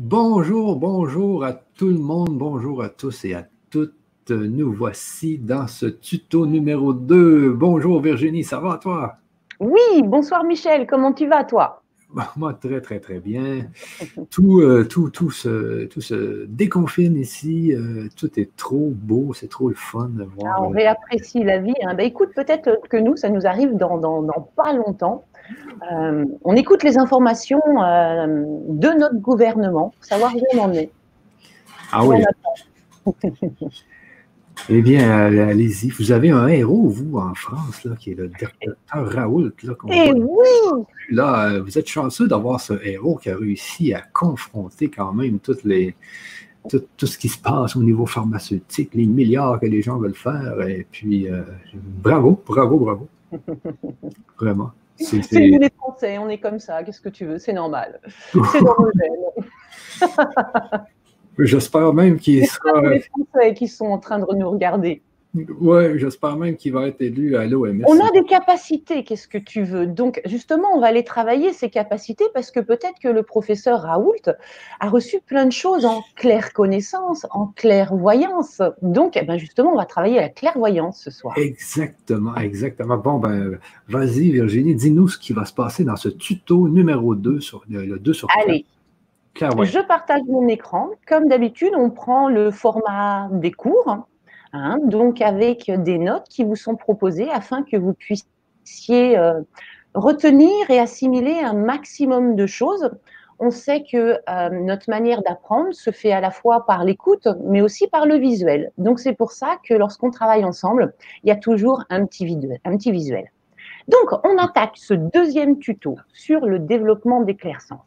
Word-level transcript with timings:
Bonjour, 0.00 0.76
bonjour 0.76 1.44
à 1.44 1.52
tout 1.52 1.88
le 1.88 1.98
monde, 1.98 2.38
bonjour 2.38 2.84
à 2.84 2.88
tous 2.88 3.24
et 3.24 3.34
à 3.34 3.44
toutes. 3.68 4.30
Nous 4.30 4.72
voici 4.72 5.38
dans 5.38 5.66
ce 5.66 5.86
tuto 5.86 6.46
numéro 6.46 6.92
2. 6.92 7.50
Bonjour 7.50 8.00
Virginie, 8.00 8.44
ça 8.44 8.60
va 8.60 8.78
toi? 8.78 9.16
Oui, 9.58 10.04
bonsoir 10.04 10.44
Michel, 10.44 10.86
comment 10.86 11.12
tu 11.12 11.26
vas 11.26 11.42
toi? 11.42 11.82
Moi, 12.36 12.54
très, 12.54 12.80
très, 12.80 13.00
très 13.00 13.20
bien. 13.20 13.66
Tout, 14.30 14.60
euh, 14.60 14.84
tout, 14.84 15.10
tout, 15.10 15.30
se, 15.30 15.84
tout 15.86 16.00
se 16.00 16.46
déconfine 16.46 17.16
ici. 17.16 17.72
Euh, 17.72 18.08
tout 18.16 18.38
est 18.40 18.54
trop 18.56 18.90
beau, 18.94 19.34
c'est 19.34 19.48
trop 19.48 19.68
le 19.68 19.74
fun 19.74 20.08
de 20.08 20.24
voir. 20.24 20.56
Ah, 20.56 20.62
on 20.62 20.70
réapprécie 20.70 21.44
la 21.44 21.58
vie. 21.58 21.74
Hein. 21.82 21.94
Ben, 21.94 22.06
écoute, 22.06 22.30
peut-être 22.34 22.80
que 22.88 22.96
nous, 22.96 23.16
ça 23.16 23.28
nous 23.28 23.46
arrive 23.46 23.76
dans, 23.76 23.98
dans, 23.98 24.22
dans 24.22 24.50
pas 24.56 24.72
longtemps. 24.72 25.24
Euh, 25.92 26.24
on 26.44 26.54
écoute 26.56 26.82
les 26.82 26.98
informations 26.98 27.62
de 27.68 28.98
notre 28.98 29.16
gouvernement 29.16 29.90
pour 29.90 30.04
savoir 30.04 30.34
où 30.34 30.40
on 30.54 30.58
en 30.60 30.72
est. 30.72 30.90
Ah 31.92 32.04
oui. 32.04 32.22
Eh 34.68 34.82
bien, 34.82 35.10
allez-y. 35.10 35.90
Vous 35.90 36.12
avez 36.12 36.30
un 36.30 36.46
héros, 36.48 36.88
vous, 36.88 37.18
en 37.18 37.34
France, 37.34 37.84
là, 37.84 37.94
qui 37.98 38.10
est 38.10 38.14
le 38.14 38.28
docteur 38.28 38.74
Raoult. 38.90 39.52
Là, 39.62 39.74
eh 39.90 40.12
oui! 40.12 40.84
Là, 41.10 41.50
euh, 41.50 41.62
vous 41.62 41.78
êtes 41.78 41.88
chanceux 41.88 42.28
d'avoir 42.28 42.60
ce 42.60 42.74
héros 42.84 43.16
qui 43.16 43.30
a 43.30 43.36
réussi 43.36 43.94
à 43.94 44.00
confronter 44.00 44.88
quand 44.90 45.12
même 45.12 45.38
toutes 45.38 45.64
les, 45.64 45.94
tout, 46.68 47.06
ce 47.06 47.18
qui 47.18 47.28
se 47.28 47.38
passe 47.38 47.76
au 47.76 47.82
niveau 47.82 48.06
pharmaceutique, 48.06 48.90
les 48.94 49.06
milliards 49.06 49.58
que 49.60 49.66
les 49.66 49.82
gens 49.82 49.98
veulent 49.98 50.14
faire. 50.14 50.60
Et 50.68 50.86
puis, 50.90 51.28
euh, 51.28 51.42
bravo, 51.74 52.42
bravo, 52.46 52.78
bravo. 52.78 53.08
Vraiment. 54.38 54.72
C'est 54.96 55.18
nous 55.32 55.60
les 55.60 55.70
Français, 55.76 56.18
on 56.18 56.28
est 56.28 56.38
comme 56.38 56.58
ça. 56.58 56.82
Qu'est-ce 56.82 57.00
que 57.00 57.08
tu 57.08 57.24
veux? 57.24 57.38
C'est 57.38 57.52
normal. 57.52 58.00
C'est 58.32 58.60
dans 58.60 58.76
nos 58.78 58.90
gènes. 58.98 60.84
J'espère 61.38 61.92
même 61.94 62.18
qu'il 62.18 62.46
sera. 62.46 62.80
les 62.88 63.00
Français 63.00 63.54
qui 63.54 63.68
sont 63.68 63.86
en 63.86 63.98
train 63.98 64.18
de 64.18 64.26
nous 64.34 64.50
regarder? 64.50 65.02
Oui, 65.60 65.98
j'espère 65.98 66.36
même 66.36 66.56
qu'il 66.56 66.72
va 66.72 66.88
être 66.88 67.00
élu 67.02 67.36
à 67.36 67.44
l'OMS. 67.44 67.84
On 67.86 68.00
a 68.00 68.10
des 68.12 68.24
capacités, 68.24 69.04
qu'est-ce 69.04 69.28
que 69.28 69.36
tu 69.36 69.62
veux? 69.62 69.86
Donc, 69.86 70.22
justement, 70.24 70.68
on 70.74 70.80
va 70.80 70.86
aller 70.86 71.04
travailler 71.04 71.52
ces 71.52 71.68
capacités 71.68 72.24
parce 72.32 72.50
que 72.50 72.60
peut-être 72.60 72.98
que 73.00 73.08
le 73.08 73.22
professeur 73.22 73.82
Raoult 73.82 74.14
a 74.80 74.88
reçu 74.88 75.18
plein 75.20 75.44
de 75.44 75.52
choses 75.52 75.84
en 75.84 76.02
claire 76.16 76.54
connaissance, 76.54 77.26
en 77.30 77.48
clairvoyance. 77.48 78.62
Donc, 78.80 79.16
eh 79.16 79.22
ben 79.24 79.36
justement, 79.36 79.72
on 79.72 79.76
va 79.76 79.84
travailler 79.84 80.18
à 80.18 80.22
la 80.22 80.28
clairvoyance 80.30 81.02
ce 81.02 81.10
soir. 81.10 81.34
Exactement, 81.36 82.34
exactement. 82.36 82.96
Bon, 82.96 83.18
ben, 83.18 83.58
vas-y, 83.86 84.30
Virginie, 84.30 84.74
dis-nous 84.74 85.08
ce 85.08 85.18
qui 85.18 85.34
va 85.34 85.44
se 85.44 85.52
passer 85.52 85.84
dans 85.84 85.96
ce 85.96 86.08
tuto 86.08 86.68
numéro 86.68 87.14
2 87.14 87.40
sur 87.40 87.62
le 87.68 87.98
2 87.98 88.12
sur 88.14 88.28
3. 88.28 88.44
Allez. 88.44 88.64
Je 89.40 89.86
partage 89.86 90.22
mon 90.26 90.48
écran. 90.48 90.88
Comme 91.06 91.28
d'habitude, 91.28 91.72
on 91.76 91.90
prend 91.90 92.28
le 92.28 92.50
format 92.50 93.28
des 93.30 93.52
cours, 93.52 93.98
hein, 94.52 94.78
donc 94.84 95.20
avec 95.20 95.70
des 95.70 95.98
notes 95.98 96.26
qui 96.28 96.44
vous 96.44 96.56
sont 96.56 96.76
proposées 96.76 97.30
afin 97.30 97.62
que 97.62 97.76
vous 97.76 97.92
puissiez 97.94 99.16
euh, 99.16 99.40
retenir 99.94 100.70
et 100.70 100.80
assimiler 100.80 101.38
un 101.40 101.54
maximum 101.54 102.34
de 102.34 102.46
choses. 102.46 102.90
On 103.38 103.50
sait 103.50 103.84
que 103.84 104.18
euh, 104.28 104.50
notre 104.50 104.90
manière 104.90 105.22
d'apprendre 105.22 105.72
se 105.72 105.92
fait 105.92 106.10
à 106.10 106.20
la 106.20 106.32
fois 106.32 106.66
par 106.66 106.82
l'écoute, 106.84 107.28
mais 107.44 107.60
aussi 107.60 107.86
par 107.86 108.04
le 108.04 108.16
visuel. 108.16 108.72
Donc 108.78 108.98
c'est 108.98 109.12
pour 109.12 109.30
ça 109.30 109.58
que 109.62 109.74
lorsqu'on 109.74 110.10
travaille 110.10 110.44
ensemble, 110.44 110.94
il 111.22 111.28
y 111.28 111.32
a 111.32 111.36
toujours 111.36 111.84
un 111.90 112.04
petit, 112.06 112.24
visuel. 112.90 113.30
Donc 113.86 114.20
on 114.24 114.36
attaque 114.38 114.72
ce 114.74 114.94
deuxième 114.94 115.60
tuto 115.60 115.96
sur 116.12 116.46
le 116.46 116.58
développement 116.58 117.20
des 117.20 117.36
clairsens 117.36 117.80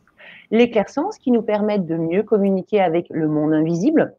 l'éclaircence 0.52 1.18
qui 1.18 1.32
nous 1.32 1.42
permettent 1.42 1.86
de 1.86 1.96
mieux 1.96 2.24
communiquer 2.24 2.82
avec 2.82 3.08
le 3.10 3.28
monde 3.28 3.54
invisible, 3.54 4.16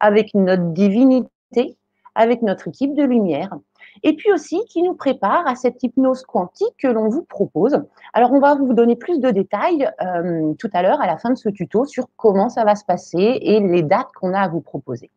avec 0.00 0.32
notre 0.34 0.72
divinité, 0.72 1.76
avec 2.14 2.42
notre 2.42 2.68
équipe 2.68 2.94
de 2.94 3.02
lumière, 3.02 3.56
et 4.02 4.14
puis 4.14 4.32
aussi 4.32 4.64
qui 4.68 4.82
nous 4.82 4.94
prépare 4.94 5.46
à 5.46 5.54
cette 5.54 5.82
hypnose 5.82 6.22
quantique 6.22 6.74
que 6.78 6.88
l'on 6.88 7.08
vous 7.08 7.24
propose. 7.24 7.82
Alors, 8.12 8.32
on 8.32 8.40
va 8.40 8.54
vous 8.54 8.72
donner 8.72 8.96
plus 8.96 9.18
de 9.18 9.30
détails 9.30 9.88
euh, 10.02 10.54
tout 10.58 10.70
à 10.72 10.82
l'heure 10.82 11.00
à 11.00 11.06
la 11.06 11.18
fin 11.18 11.30
de 11.30 11.36
ce 11.36 11.48
tuto 11.48 11.84
sur 11.84 12.06
comment 12.16 12.48
ça 12.48 12.64
va 12.64 12.74
se 12.74 12.84
passer 12.84 13.38
et 13.40 13.60
les 13.60 13.82
dates 13.82 14.12
qu'on 14.14 14.34
a 14.34 14.40
à 14.40 14.48
vous 14.48 14.60
proposer. 14.60 15.10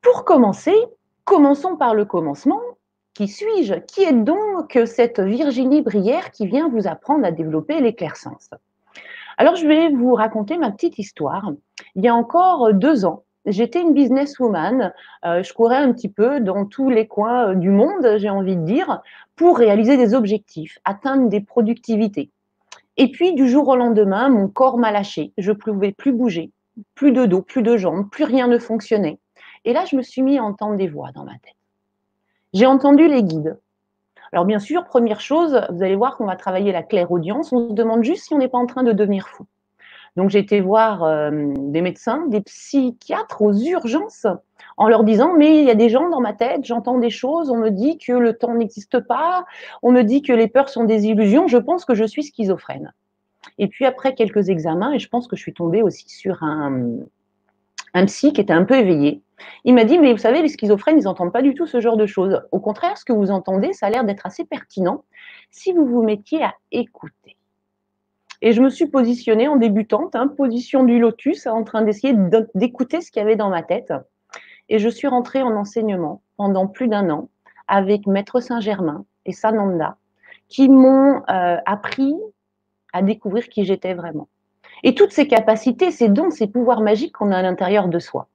Pour 0.00 0.24
commencer, 0.24 0.74
commençons 1.24 1.76
par 1.76 1.94
le 1.94 2.04
commencement. 2.04 2.60
Qui 3.14 3.28
suis-je? 3.28 3.74
Qui 3.74 4.04
est 4.04 4.12
donc 4.12 4.78
cette 4.86 5.20
Virginie 5.20 5.82
Brière 5.82 6.30
qui 6.30 6.46
vient 6.46 6.68
vous 6.68 6.88
apprendre 6.88 7.26
à 7.26 7.30
développer 7.30 7.78
l'éclaircence 7.80 8.50
alors, 9.38 9.56
je 9.56 9.66
vais 9.66 9.90
vous 9.90 10.14
raconter 10.14 10.58
ma 10.58 10.70
petite 10.70 10.98
histoire. 10.98 11.52
Il 11.94 12.04
y 12.04 12.08
a 12.08 12.14
encore 12.14 12.72
deux 12.74 13.04
ans, 13.04 13.24
j'étais 13.46 13.80
une 13.80 13.94
businesswoman. 13.94 14.92
Euh, 15.24 15.42
je 15.42 15.52
courais 15.52 15.76
un 15.76 15.92
petit 15.92 16.08
peu 16.08 16.40
dans 16.40 16.64
tous 16.66 16.90
les 16.90 17.06
coins 17.06 17.50
euh, 17.50 17.54
du 17.54 17.70
monde, 17.70 18.16
j'ai 18.18 18.30
envie 18.30 18.56
de 18.56 18.64
dire, 18.64 19.00
pour 19.36 19.58
réaliser 19.58 19.96
des 19.96 20.14
objectifs, 20.14 20.78
atteindre 20.84 21.28
des 21.28 21.40
productivités. 21.40 22.30
Et 22.96 23.10
puis, 23.10 23.34
du 23.34 23.48
jour 23.48 23.68
au 23.68 23.76
lendemain, 23.76 24.28
mon 24.28 24.48
corps 24.48 24.78
m'a 24.78 24.92
lâché. 24.92 25.32
Je 25.38 25.52
ne 25.52 25.56
pouvais 25.56 25.92
plus 25.92 26.12
bouger, 26.12 26.50
plus 26.94 27.12
de 27.12 27.24
dos, 27.24 27.42
plus 27.42 27.62
de 27.62 27.76
jambes, 27.76 28.08
plus 28.10 28.24
rien 28.24 28.48
ne 28.48 28.58
fonctionnait. 28.58 29.18
Et 29.64 29.72
là, 29.72 29.84
je 29.84 29.96
me 29.96 30.02
suis 30.02 30.22
mis 30.22 30.38
à 30.38 30.44
entendre 30.44 30.76
des 30.76 30.88
voix 30.88 31.10
dans 31.12 31.24
ma 31.24 31.32
tête. 31.32 31.56
J'ai 32.52 32.66
entendu 32.66 33.08
les 33.08 33.22
guides. 33.22 33.58
Alors 34.32 34.46
bien 34.46 34.58
sûr, 34.58 34.84
première 34.84 35.20
chose, 35.20 35.60
vous 35.70 35.82
allez 35.82 35.96
voir 35.96 36.16
qu'on 36.16 36.24
va 36.24 36.36
travailler 36.36 36.72
la 36.72 36.82
claire 36.82 37.12
audience. 37.12 37.52
On 37.52 37.68
se 37.68 37.74
demande 37.74 38.02
juste 38.02 38.24
si 38.24 38.34
on 38.34 38.38
n'est 38.38 38.48
pas 38.48 38.58
en 38.58 38.66
train 38.66 38.82
de 38.82 38.92
devenir 38.92 39.28
fou. 39.28 39.44
Donc 40.16 40.30
j'ai 40.30 40.38
été 40.38 40.60
voir 40.60 41.04
euh, 41.04 41.30
des 41.56 41.80
médecins, 41.80 42.26
des 42.26 42.40
psychiatres 42.42 43.40
aux 43.42 43.54
urgences 43.54 44.26
en 44.76 44.88
leur 44.88 45.04
disant 45.04 45.34
mais 45.36 45.58
il 45.58 45.64
y 45.64 45.70
a 45.70 45.74
des 45.74 45.88
gens 45.88 46.08
dans 46.10 46.20
ma 46.20 46.32
tête, 46.32 46.64
j'entends 46.64 46.98
des 46.98 47.10
choses, 47.10 47.50
on 47.50 47.56
me 47.56 47.70
dit 47.70 47.98
que 47.98 48.12
le 48.12 48.36
temps 48.36 48.54
n'existe 48.54 49.00
pas, 49.00 49.44
on 49.82 49.90
me 49.90 50.02
dit 50.02 50.22
que 50.22 50.32
les 50.32 50.48
peurs 50.48 50.68
sont 50.68 50.84
des 50.84 51.06
illusions, 51.06 51.48
je 51.48 51.58
pense 51.58 51.84
que 51.84 51.94
je 51.94 52.04
suis 52.04 52.24
schizophrène. 52.24 52.92
Et 53.58 53.68
puis 53.68 53.86
après 53.86 54.14
quelques 54.14 54.48
examens, 54.50 54.92
et 54.92 54.98
je 54.98 55.08
pense 55.08 55.28
que 55.28 55.36
je 55.36 55.42
suis 55.42 55.54
tombée 55.54 55.82
aussi 55.82 56.08
sur 56.08 56.42
un, 56.42 56.96
un 57.94 58.06
psy 58.06 58.32
qui 58.32 58.40
était 58.40 58.52
un 58.52 58.64
peu 58.64 58.76
éveillé. 58.76 59.22
Il 59.64 59.74
m'a 59.74 59.84
dit, 59.84 59.98
mais 59.98 60.12
vous 60.12 60.18
savez, 60.18 60.42
les 60.42 60.48
schizophrènes, 60.48 60.98
ils 60.98 61.04
n'entendent 61.04 61.32
pas 61.32 61.42
du 61.42 61.54
tout 61.54 61.66
ce 61.66 61.80
genre 61.80 61.96
de 61.96 62.06
choses. 62.06 62.42
Au 62.50 62.60
contraire, 62.60 62.96
ce 62.98 63.04
que 63.04 63.12
vous 63.12 63.30
entendez, 63.30 63.72
ça 63.72 63.86
a 63.86 63.90
l'air 63.90 64.04
d'être 64.04 64.26
assez 64.26 64.44
pertinent 64.44 65.04
si 65.50 65.72
vous 65.72 65.86
vous 65.86 66.02
mettiez 66.02 66.42
à 66.42 66.54
écouter. 66.70 67.36
Et 68.40 68.52
je 68.52 68.60
me 68.60 68.70
suis 68.70 68.88
positionnée 68.88 69.46
en 69.46 69.56
débutante, 69.56 70.16
hein, 70.16 70.26
position 70.26 70.82
du 70.82 70.98
lotus, 70.98 71.46
en 71.46 71.62
train 71.62 71.82
d'essayer 71.82 72.14
d'écouter 72.54 73.00
ce 73.00 73.12
qu'il 73.12 73.20
y 73.20 73.24
avait 73.24 73.36
dans 73.36 73.50
ma 73.50 73.62
tête. 73.62 73.92
Et 74.68 74.80
je 74.80 74.88
suis 74.88 75.06
rentrée 75.06 75.42
en 75.42 75.54
enseignement 75.54 76.22
pendant 76.36 76.66
plus 76.66 76.88
d'un 76.88 77.08
an 77.10 77.28
avec 77.68 78.06
Maître 78.06 78.40
Saint-Germain 78.40 79.04
et 79.26 79.32
Sananda, 79.32 79.96
qui 80.48 80.68
m'ont 80.68 81.22
euh, 81.30 81.56
appris 81.64 82.16
à 82.92 83.02
découvrir 83.02 83.48
qui 83.48 83.64
j'étais 83.64 83.94
vraiment. 83.94 84.28
Et 84.82 84.94
toutes 84.94 85.12
ces 85.12 85.28
capacités, 85.28 85.92
ces 85.92 86.08
dons, 86.08 86.30
ces 86.30 86.48
pouvoirs 86.48 86.80
magiques 86.80 87.12
qu'on 87.12 87.30
a 87.30 87.38
à 87.38 87.42
l'intérieur 87.42 87.88
de 87.88 87.98
soi. 88.00 88.28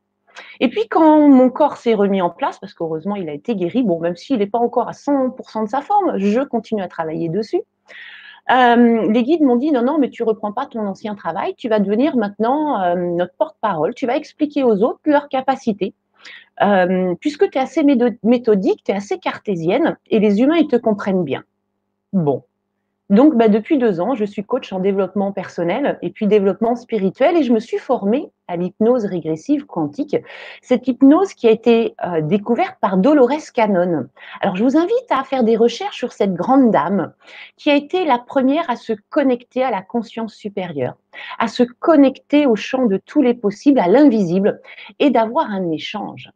Et 0.59 0.69
puis 0.69 0.87
quand 0.89 1.27
mon 1.27 1.49
corps 1.49 1.77
s'est 1.77 1.93
remis 1.93 2.21
en 2.21 2.29
place, 2.29 2.59
parce 2.59 2.73
qu'heureusement 2.73 3.15
il 3.15 3.29
a 3.29 3.33
été 3.33 3.55
guéri, 3.55 3.83
bon 3.83 3.99
même 3.99 4.15
s'il 4.15 4.39
n'est 4.39 4.47
pas 4.47 4.59
encore 4.59 4.87
à 4.87 4.93
100% 4.93 5.65
de 5.65 5.69
sa 5.69 5.81
forme, 5.81 6.17
je 6.17 6.41
continue 6.41 6.81
à 6.81 6.87
travailler 6.87 7.29
dessus. 7.29 7.61
Euh, 8.49 9.11
les 9.11 9.23
guides 9.23 9.41
m'ont 9.41 9.57
dit 9.57 9.71
non, 9.71 9.81
non, 9.81 9.97
mais 9.97 10.09
tu 10.09 10.23
reprends 10.23 10.53
pas 10.53 10.65
ton 10.65 10.85
ancien 10.87 11.15
travail, 11.15 11.53
tu 11.55 11.67
vas 11.67 11.79
devenir 11.79 12.15
maintenant 12.15 12.81
euh, 12.81 12.95
notre 12.95 13.33
porte-parole, 13.35 13.93
tu 13.93 14.07
vas 14.07 14.15
expliquer 14.15 14.63
aux 14.63 14.83
autres 14.83 14.99
leurs 15.05 15.27
capacités. 15.27 15.93
Euh, 16.61 17.13
puisque 17.19 17.49
tu 17.49 17.57
es 17.57 17.61
assez 17.61 17.83
méthodique, 17.83 18.83
tu 18.83 18.91
es 18.91 18.95
assez 18.95 19.19
cartésienne 19.19 19.97
et 20.09 20.19
les 20.19 20.41
humains, 20.41 20.57
ils 20.57 20.67
te 20.67 20.75
comprennent 20.75 21.23
bien. 21.23 21.43
Bon, 22.13 22.43
donc, 23.09 23.35
bah, 23.37 23.47
depuis 23.47 23.77
deux 23.77 24.01
ans, 24.01 24.15
je 24.15 24.25
suis 24.25 24.43
coach 24.43 24.73
en 24.73 24.79
développement 24.79 25.31
personnel 25.31 25.97
et 26.01 26.09
puis 26.09 26.27
développement 26.27 26.75
spirituel 26.75 27.37
et 27.37 27.43
je 27.43 27.53
me 27.53 27.59
suis 27.59 27.77
formée 27.77 28.29
à 28.49 28.57
l'hypnose 28.57 29.05
régressive 29.05 29.65
quantique. 29.65 30.17
Cette 30.61 30.89
hypnose 30.89 31.33
qui 31.33 31.47
a 31.47 31.51
été 31.51 31.95
euh, 32.05 32.19
découverte 32.21 32.75
par 32.81 32.97
Dolores 32.97 33.53
Cannon. 33.53 34.07
Alors, 34.41 34.57
je 34.57 34.63
vous 34.63 34.75
invite 34.75 35.09
à 35.09 35.23
faire 35.23 35.45
des 35.45 35.55
recherches 35.55 35.95
sur 35.95 36.11
cette 36.11 36.33
grande 36.33 36.69
dame 36.69 37.13
qui 37.55 37.69
a 37.69 37.75
été 37.75 38.03
la 38.03 38.17
première 38.17 38.69
à 38.69 38.75
se 38.75 38.91
connecter 39.09 39.63
à 39.63 39.71
la 39.71 39.81
conscience 39.81 40.33
supérieure, 40.33 40.97
à 41.39 41.47
se 41.47 41.63
connecter 41.63 42.45
au 42.45 42.57
champ 42.57 42.87
de 42.87 42.97
tous 42.97 43.21
les 43.21 43.33
possibles, 43.33 43.79
à 43.79 43.87
l'invisible 43.87 44.59
et 44.99 45.11
d'avoir 45.11 45.49
un 45.49 45.71
échange. 45.71 46.29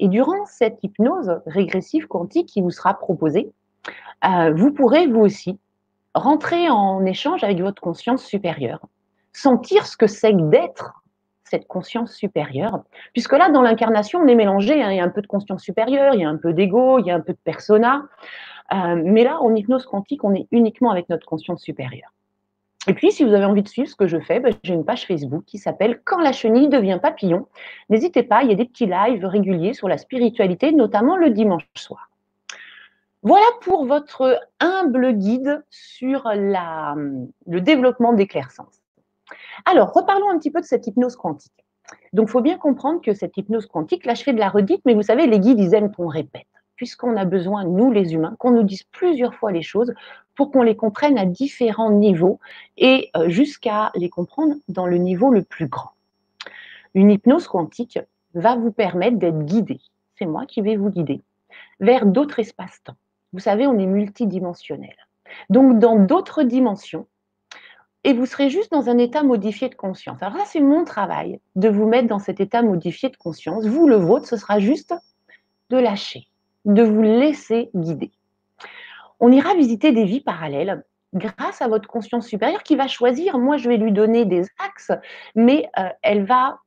Et 0.00 0.08
durant 0.08 0.44
cette 0.46 0.82
hypnose 0.82 1.40
régressive 1.46 2.08
quantique 2.08 2.48
qui 2.48 2.62
vous 2.62 2.72
sera 2.72 2.94
proposée, 2.94 3.52
euh, 4.24 4.52
vous 4.52 4.72
pourrez 4.72 5.06
vous 5.06 5.20
aussi 5.20 5.58
rentrer 6.14 6.68
en 6.70 7.04
échange 7.04 7.44
avec 7.44 7.60
votre 7.60 7.80
conscience 7.80 8.24
supérieure, 8.24 8.80
sentir 9.32 9.86
ce 9.86 9.96
que 9.96 10.06
c'est 10.06 10.32
que 10.32 10.50
d'être 10.50 11.02
cette 11.44 11.66
conscience 11.66 12.14
supérieure, 12.14 12.84
puisque 13.12 13.32
là, 13.32 13.50
dans 13.50 13.62
l'incarnation, 13.62 14.20
on 14.20 14.28
est 14.28 14.36
mélangé, 14.36 14.82
hein. 14.82 14.92
il 14.92 14.96
y 14.96 15.00
a 15.00 15.04
un 15.04 15.08
peu 15.08 15.20
de 15.20 15.26
conscience 15.26 15.62
supérieure, 15.62 16.14
il 16.14 16.20
y 16.20 16.24
a 16.24 16.28
un 16.28 16.36
peu 16.36 16.52
d'ego, 16.52 17.00
il 17.00 17.06
y 17.06 17.10
a 17.10 17.16
un 17.16 17.20
peu 17.20 17.32
de 17.32 17.38
persona, 17.42 18.04
euh, 18.72 19.02
mais 19.04 19.24
là, 19.24 19.40
en 19.40 19.54
hypnose 19.54 19.84
quantique, 19.84 20.22
on 20.22 20.32
est 20.32 20.46
uniquement 20.52 20.92
avec 20.92 21.08
notre 21.08 21.26
conscience 21.26 21.60
supérieure. 21.60 22.12
Et 22.86 22.94
puis, 22.94 23.12
si 23.12 23.24
vous 23.24 23.34
avez 23.34 23.44
envie 23.44 23.62
de 23.62 23.68
suivre 23.68 23.88
ce 23.88 23.96
que 23.96 24.06
je 24.06 24.18
fais, 24.18 24.40
ben, 24.40 24.54
j'ai 24.62 24.74
une 24.74 24.84
page 24.84 25.06
Facebook 25.06 25.44
qui 25.44 25.58
s'appelle 25.58 26.00
Quand 26.04 26.20
la 26.20 26.32
chenille 26.32 26.68
devient 26.68 26.98
papillon. 27.02 27.46
N'hésitez 27.90 28.22
pas, 28.22 28.42
il 28.42 28.48
y 28.48 28.52
a 28.52 28.56
des 28.56 28.64
petits 28.64 28.86
lives 28.86 29.24
réguliers 29.26 29.74
sur 29.74 29.88
la 29.88 29.98
spiritualité, 29.98 30.72
notamment 30.72 31.16
le 31.16 31.30
dimanche 31.30 31.66
soir. 31.76 32.09
Voilà 33.22 33.44
pour 33.60 33.84
votre 33.84 34.40
humble 34.60 35.12
guide 35.12 35.62
sur 35.68 36.22
le 36.34 37.58
développement 37.60 38.14
des. 38.14 38.26
Alors, 39.66 39.92
reparlons 39.92 40.30
un 40.30 40.38
petit 40.38 40.50
peu 40.50 40.62
de 40.62 40.66
cette 40.66 40.86
hypnose 40.86 41.16
quantique. 41.16 41.66
Donc, 42.14 42.28
il 42.28 42.30
faut 42.30 42.40
bien 42.40 42.56
comprendre 42.56 43.02
que 43.02 43.12
cette 43.12 43.36
hypnose 43.36 43.66
quantique, 43.66 44.06
là, 44.06 44.14
je 44.14 44.22
fais 44.22 44.32
de 44.32 44.38
la 44.38 44.48
redite, 44.48 44.80
mais 44.86 44.94
vous 44.94 45.02
savez, 45.02 45.26
les 45.26 45.38
guides, 45.38 45.60
ils 45.60 45.74
aiment 45.74 45.92
qu'on 45.92 46.08
répète, 46.08 46.46
puisqu'on 46.76 47.14
a 47.18 47.26
besoin, 47.26 47.64
nous 47.64 47.90
les 47.90 48.14
humains, 48.14 48.36
qu'on 48.38 48.52
nous 48.52 48.62
dise 48.62 48.84
plusieurs 48.84 49.34
fois 49.34 49.52
les 49.52 49.62
choses 49.62 49.92
pour 50.34 50.50
qu'on 50.50 50.62
les 50.62 50.76
comprenne 50.76 51.18
à 51.18 51.26
différents 51.26 51.90
niveaux 51.90 52.40
et 52.78 53.10
euh, 53.16 53.28
jusqu'à 53.28 53.90
les 53.96 54.08
comprendre 54.08 54.54
dans 54.68 54.86
le 54.86 54.96
niveau 54.96 55.30
le 55.30 55.42
plus 55.42 55.66
grand. 55.66 55.90
Une 56.94 57.10
hypnose 57.10 57.48
quantique 57.48 57.98
va 58.32 58.56
vous 58.56 58.72
permettre 58.72 59.18
d'être 59.18 59.44
guidé, 59.44 59.78
c'est 60.18 60.24
moi 60.24 60.46
qui 60.46 60.62
vais 60.62 60.76
vous 60.76 60.88
guider, 60.88 61.20
vers 61.80 62.06
d'autres 62.06 62.38
espaces-temps 62.38 62.96
vous 63.32 63.38
savez, 63.38 63.66
on 63.66 63.78
est 63.78 63.86
multidimensionnel. 63.86 64.96
Donc, 65.48 65.78
dans 65.78 65.96
d'autres 65.96 66.42
dimensions, 66.42 67.06
et 68.02 68.12
vous 68.14 68.26
serez 68.26 68.48
juste 68.48 68.72
dans 68.72 68.88
un 68.88 68.98
état 68.98 69.22
modifié 69.22 69.68
de 69.68 69.74
conscience. 69.74 70.22
Alors 70.22 70.36
là, 70.36 70.44
c'est 70.46 70.60
mon 70.60 70.84
travail 70.84 71.40
de 71.56 71.68
vous 71.68 71.86
mettre 71.86 72.08
dans 72.08 72.18
cet 72.18 72.40
état 72.40 72.62
modifié 72.62 73.10
de 73.10 73.16
conscience. 73.16 73.66
Vous, 73.66 73.86
le 73.86 73.96
vôtre, 73.96 74.26
ce 74.26 74.36
sera 74.36 74.58
juste 74.58 74.94
de 75.68 75.76
lâcher, 75.76 76.26
de 76.64 76.82
vous 76.82 77.02
laisser 77.02 77.70
guider. 77.74 78.10
On 79.20 79.30
ira 79.30 79.54
visiter 79.54 79.92
des 79.92 80.04
vies 80.04 80.22
parallèles 80.22 80.82
grâce 81.12 81.60
à 81.60 81.68
votre 81.68 81.88
conscience 81.88 82.26
supérieure 82.26 82.62
qui 82.62 82.76
va 82.76 82.88
choisir. 82.88 83.38
Moi, 83.38 83.58
je 83.58 83.68
vais 83.68 83.76
lui 83.76 83.92
donner 83.92 84.24
des 84.24 84.46
axes, 84.58 84.92
mais 85.34 85.68
euh, 85.78 85.88
elle 86.02 86.24
va 86.24 86.58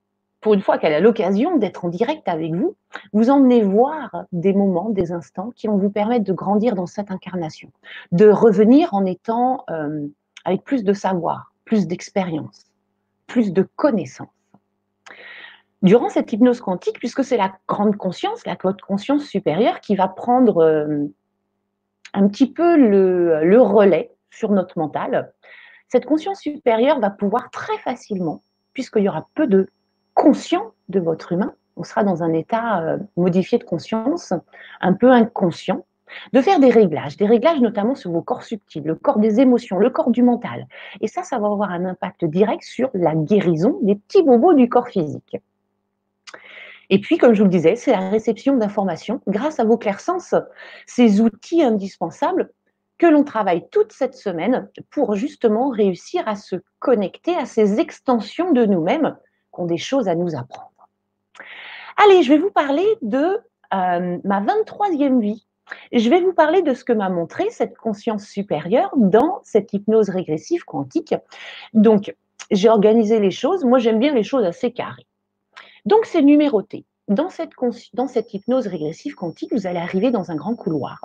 pour 0.44 0.54
une 0.54 0.62
fois 0.62 0.78
qu'elle 0.78 0.94
a 0.94 1.00
l'occasion 1.00 1.58
d'être 1.58 1.86
en 1.86 1.90
direct 1.90 2.28
avec 2.28 2.54
vous, 2.54 2.76
vous 3.14 3.30
emmenez 3.30 3.64
voir 3.64 4.26
des 4.34 4.54
moments, 4.54 4.90
des 4.90 5.14
instants 5.14 5.52
qui 5.56 5.68
vont 5.68 5.78
vous 5.78 5.90
permettre 5.90 6.26
de 6.26 6.34
grandir 6.34 6.76
dans 6.76 6.86
cette 6.86 7.10
incarnation, 7.10 7.72
de 8.12 8.30
revenir 8.30 8.94
en 8.94 9.06
étant 9.06 9.64
euh, 9.70 10.06
avec 10.44 10.64
plus 10.64 10.84
de 10.84 10.94
savoir, 10.94 11.54
plus 11.64 11.88
d'expérience, 11.88 12.66
plus 13.26 13.54
de 13.54 13.66
connaissances. 13.78 14.28
Durant 15.82 16.10
cette 16.10 16.32
hypnose 16.32 16.60
quantique, 16.60 17.00
puisque 17.00 17.24
c'est 17.24 17.38
la 17.38 17.54
grande 17.68 17.96
conscience, 17.96 18.46
la 18.46 18.56
conscience 18.56 19.24
supérieure 19.24 19.80
qui 19.80 19.96
va 19.96 20.10
prendre 20.10 20.58
euh, 20.58 21.06
un 22.14 22.28
petit 22.28 22.52
peu 22.52 22.76
le 22.76 23.62
relais 23.62 24.12
sur 24.30 24.52
notre 24.52 24.78
mental, 24.78 25.32
cette 25.88 26.06
conscience 26.06 26.40
supérieure 26.40 27.00
va 27.00 27.10
pouvoir 27.10 27.50
très 27.50 27.78
facilement, 27.78 28.44
puisqu'il 28.74 29.04
y 29.04 29.10
aura 29.10 29.28
peu 29.36 29.48
de 29.48 29.70
conscient 30.14 30.72
de 30.90 31.00
votre 31.00 31.32
humain, 31.32 31.54
on 31.76 31.84
sera 31.84 32.04
dans 32.04 32.24
un 32.24 32.34
état 32.34 32.82
euh, 32.82 32.98
modifié 33.18 33.58
de 33.58 33.64
conscience, 33.64 34.34
un 34.82 34.94
peu 34.94 35.12
inconscient, 35.12 35.86
de 36.32 36.42
faire 36.42 36.60
des 36.60 36.70
réglages, 36.70 37.18
des 37.18 37.26
réglages 37.26 37.60
notamment 37.60 37.96
sur 37.96 38.12
vos 38.12 38.22
corps 38.22 38.44
subtils, 38.44 38.84
le 38.84 38.96
corps 38.96 39.20
des 39.20 39.40
émotions, 39.40 39.80
le 39.80 39.90
corps 39.90 40.12
du 40.12 40.22
mental. 40.22 40.68
Et 41.02 41.08
ça, 41.08 41.24
ça 41.24 41.40
va 41.40 41.48
avoir 41.48 41.72
un 41.72 41.86
impact 41.86 42.26
direct 42.26 42.64
sur 42.64 42.90
la 42.94 43.16
guérison 43.16 43.80
des 43.82 43.96
petits 43.96 44.24
bobos 44.24 44.54
du 44.54 44.70
corps 44.70 44.88
physique. 44.88 45.38
Et 46.90 47.00
puis, 47.00 47.18
comme 47.18 47.34
je 47.34 47.40
vous 47.40 47.46
le 47.46 47.52
disais, 47.52 47.76
c'est 47.76 47.92
la 47.92 48.10
réception 48.10 48.56
d'informations 48.58 49.22
grâce 49.28 49.60
à 49.60 49.64
vos 49.64 49.78
clairsens, 49.78 50.36
ces 50.86 51.22
outils 51.22 51.64
indispensables 51.64 52.52
que 53.00 53.08
l'on 53.08 53.24
travaille 53.24 53.68
toute 53.70 53.92
cette 53.92 54.14
semaine 54.14 54.70
pour 54.92 55.16
justement 55.16 55.70
réussir 55.70 56.28
à 56.28 56.36
se 56.36 56.58
connecter 56.80 57.36
à 57.36 57.46
ces 57.46 57.80
extensions 57.80 58.52
de 58.52 58.66
nous-mêmes 58.66 59.18
ont 59.60 59.66
des 59.66 59.78
choses 59.78 60.08
à 60.08 60.16
nous 60.16 60.36
apprendre. 60.36 60.72
Allez, 61.98 62.24
je 62.24 62.30
vais 62.30 62.40
vous 62.40 62.52
parler 62.52 62.86
de 63.02 63.40
euh, 63.74 64.18
ma 64.24 64.42
23e 64.42 65.20
vie. 65.20 65.46
Je 65.92 66.10
vais 66.10 66.22
vous 66.22 66.34
parler 66.34 66.62
de 66.62 66.74
ce 66.74 66.84
que 66.84 66.94
m'a 66.94 67.10
montré 67.10 67.50
cette 67.50 67.78
conscience 67.78 68.26
supérieure 68.26 68.92
dans 68.96 69.40
cette 69.44 69.74
hypnose 69.74 70.10
régressive 70.10 70.66
quantique. 70.66 71.16
Donc, 71.74 72.16
j'ai 72.52 72.70
organisé 72.70 73.20
les 73.20 73.32
choses. 73.32 73.64
Moi, 73.64 73.80
j'aime 73.80 74.00
bien 74.00 74.14
les 74.14 74.24
choses 74.24 74.44
assez 74.44 74.72
carrées. 74.72 75.08
Donc, 75.86 76.06
c'est 76.06 76.22
numéroté. 76.22 76.86
Dans 77.10 77.30
cette, 77.30 77.52
dans 77.94 78.08
cette 78.08 78.34
hypnose 78.34 78.68
régressive 78.68 79.16
quantique, 79.16 79.52
vous 79.54 79.68
allez 79.68 79.80
arriver 79.80 80.10
dans 80.10 80.32
un 80.32 80.36
grand 80.36 80.56
couloir. 80.56 81.02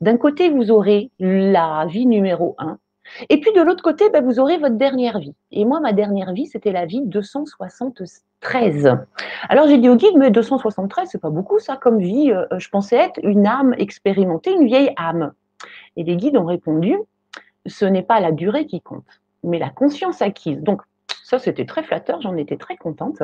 D'un 0.00 0.18
côté, 0.18 0.50
vous 0.50 0.70
aurez 0.70 1.10
la 1.18 1.86
vie 1.88 2.06
numéro 2.06 2.54
1, 2.58 2.78
et 3.28 3.40
puis 3.40 3.52
de 3.52 3.60
l'autre 3.60 3.82
côté, 3.82 4.10
ben, 4.10 4.24
vous 4.24 4.40
aurez 4.40 4.58
votre 4.58 4.76
dernière 4.76 5.18
vie. 5.18 5.34
Et 5.50 5.64
moi, 5.64 5.80
ma 5.80 5.92
dernière 5.92 6.32
vie, 6.32 6.46
c'était 6.46 6.72
la 6.72 6.86
vie 6.86 7.02
273. 7.04 8.96
Alors 9.48 9.66
j'ai 9.66 9.78
dit 9.78 9.88
au 9.88 9.96
guide, 9.96 10.16
mais 10.16 10.30
273, 10.30 11.08
c'est 11.10 11.20
pas 11.20 11.30
beaucoup 11.30 11.58
ça 11.58 11.76
comme 11.76 11.98
vie. 11.98 12.30
Euh, 12.30 12.46
je 12.58 12.68
pensais 12.68 12.96
être 12.96 13.20
une 13.22 13.46
âme 13.46 13.74
expérimentée, 13.78 14.52
une 14.52 14.66
vieille 14.66 14.92
âme. 14.96 15.32
Et 15.96 16.04
les 16.04 16.16
guides 16.16 16.36
ont 16.36 16.44
répondu, 16.44 16.96
ce 17.66 17.84
n'est 17.84 18.02
pas 18.02 18.20
la 18.20 18.32
durée 18.32 18.66
qui 18.66 18.80
compte, 18.80 19.20
mais 19.42 19.58
la 19.58 19.70
conscience 19.70 20.22
acquise. 20.22 20.62
Donc 20.62 20.82
ça, 21.28 21.38
c'était 21.38 21.66
très 21.66 21.82
flatteur, 21.82 22.22
j'en 22.22 22.36
étais 22.36 22.56
très 22.56 22.78
contente. 22.78 23.22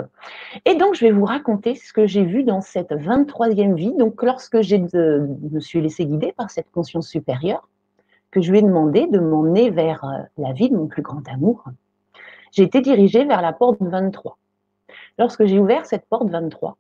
Et 0.67 0.75
donc, 0.75 0.95
je 0.95 1.07
vais 1.07 1.11
vous 1.11 1.25
raconter 1.25 1.75
ce 1.75 1.91
que 1.91 2.07
j'ai 2.07 2.23
vu 2.23 2.45
dans 2.45 2.61
cette 2.61 2.91
23e 2.91 3.75
vie. 3.75 3.95
Donc, 3.95 4.23
lorsque 4.23 4.61
je 4.61 4.77
me 4.77 5.61
suis 5.61 5.81
laissé 5.81 6.05
guider 6.05 6.35
par 6.37 6.51
cette 6.51 6.71
conscience 6.71 7.09
supérieure, 7.09 7.67
que 8.35 8.43
je 8.43 8.51
lui 8.51 8.59
ai 8.59 8.63
demandé 8.63 9.07
de 9.07 9.21
m'emmener 9.21 9.71
vers 9.71 10.05
euh, 10.05 10.19
la 10.39 10.53
vie 10.53 10.69
de 10.69 10.77
mon 10.77 10.89
plus 10.89 11.03
grand 11.03 11.27
amour, 11.29 11.65
j'ai 12.51 12.65
été 12.65 12.81
dirigée 12.81 13.25
vers 13.25 13.41
la 13.41 13.53
porte 13.53 13.77
23. 13.81 14.37
Lorsque 15.19 15.45
j'ai 15.45 15.61
ouvert 15.61 15.87
cette 15.87 16.05
porte 16.07 16.29
23, 16.29 16.77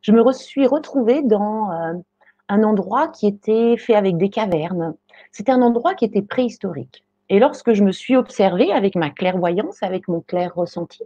je 0.00 0.12
me 0.12 0.32
suis 0.32 0.66
retrouvée 0.66 1.22
dans 1.22 1.70
euh, 1.70 1.92
un 2.48 2.62
endroit 2.62 3.08
qui 3.08 3.26
était 3.26 3.76
fait 3.76 3.94
avec 3.94 4.16
des 4.16 4.30
cavernes. 4.30 4.94
C'était 5.32 5.52
un 5.52 5.60
endroit 5.60 5.94
qui 5.94 6.06
était 6.06 6.22
préhistorique. 6.22 7.04
Et 7.28 7.38
lorsque 7.38 7.74
je 7.74 7.84
me 7.84 7.92
suis 7.92 8.16
observée 8.16 8.72
avec 8.72 8.96
ma 8.96 9.10
clairvoyance, 9.10 9.82
avec 9.82 10.08
mon 10.08 10.22
clair 10.22 10.52
ressenti, 10.54 11.04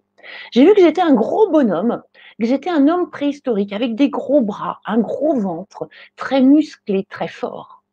j'ai 0.52 0.64
vu 0.64 0.72
que 0.72 0.80
j'étais 0.80 1.02
un 1.02 1.14
gros 1.14 1.50
bonhomme, 1.50 2.00
que 2.40 2.46
j'étais 2.46 2.70
un 2.70 2.86
homme 2.86 3.10
préhistorique 3.10 3.72
avec 3.72 3.96
des 3.96 4.08
gros 4.08 4.40
bras, 4.40 4.80
un 4.86 4.98
gros 4.98 5.34
ventre, 5.34 5.88
très 6.14 6.40
musclé, 6.40 7.04
très 7.10 7.28
fort. 7.28 7.83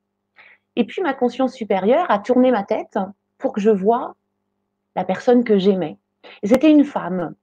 Et 0.76 0.86
puis 0.86 1.02
ma 1.02 1.14
conscience 1.14 1.54
supérieure 1.54 2.06
a 2.10 2.20
tourné 2.20 2.52
ma 2.52 2.64
tête 2.64 2.98
pour 3.38 3.54
que 3.54 3.62
je 3.62 3.70
voie 3.70 4.16
la 4.96 5.04
personne 5.04 5.44
que 5.44 5.58
j'aimais. 5.58 5.98
c'était 6.44 6.72
une 6.72 6.86
femme. 6.86 7.34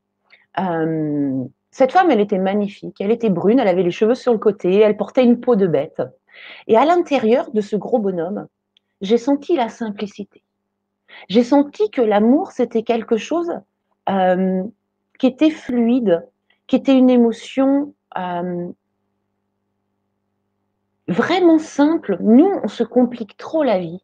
Euh, 0.58 1.44
cette 1.70 1.92
femme, 1.92 2.10
elle 2.10 2.20
était 2.20 2.38
magnifique. 2.38 3.00
Elle 3.00 3.10
était 3.10 3.30
brune, 3.30 3.58
elle 3.58 3.68
avait 3.68 3.82
les 3.82 3.90
cheveux 3.90 4.14
sur 4.14 4.32
le 4.32 4.38
côté, 4.38 4.80
elle 4.80 4.96
portait 4.96 5.24
une 5.24 5.40
peau 5.40 5.56
de 5.56 5.66
bête. 5.66 6.02
Et 6.66 6.76
à 6.76 6.84
l'intérieur 6.84 7.50
de 7.50 7.60
ce 7.60 7.76
gros 7.76 7.98
bonhomme, 7.98 8.46
j'ai 9.00 9.18
senti 9.18 9.56
la 9.56 9.68
simplicité. 9.68 10.42
J'ai 11.28 11.44
senti 11.44 11.90
que 11.90 12.00
l'amour, 12.00 12.52
c'était 12.52 12.82
quelque 12.82 13.16
chose 13.16 13.52
euh, 14.08 14.62
qui 15.18 15.26
était 15.26 15.50
fluide, 15.50 16.26
qui 16.66 16.76
était 16.76 16.96
une 16.96 17.10
émotion 17.10 17.94
euh, 18.16 18.68
vraiment 21.08 21.58
simple. 21.58 22.18
Nous, 22.20 22.50
on 22.62 22.68
se 22.68 22.84
complique 22.84 23.36
trop 23.36 23.62
la 23.62 23.78
vie. 23.78 24.02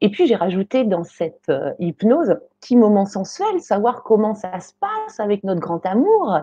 Et 0.00 0.10
puis 0.10 0.26
j'ai 0.26 0.36
rajouté 0.36 0.84
dans 0.84 1.02
cette 1.02 1.48
euh, 1.48 1.72
hypnose 1.80 2.36
petit 2.60 2.76
moment 2.76 3.06
sensuel, 3.06 3.60
savoir 3.60 4.04
comment 4.04 4.34
ça 4.34 4.60
se 4.60 4.72
passe 4.78 5.18
avec 5.18 5.42
notre 5.42 5.60
grand 5.60 5.84
amour, 5.84 6.38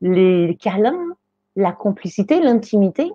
les 0.00 0.56
câlins, 0.60 1.16
la 1.54 1.72
complicité, 1.72 2.40
l'intimité. 2.40 3.12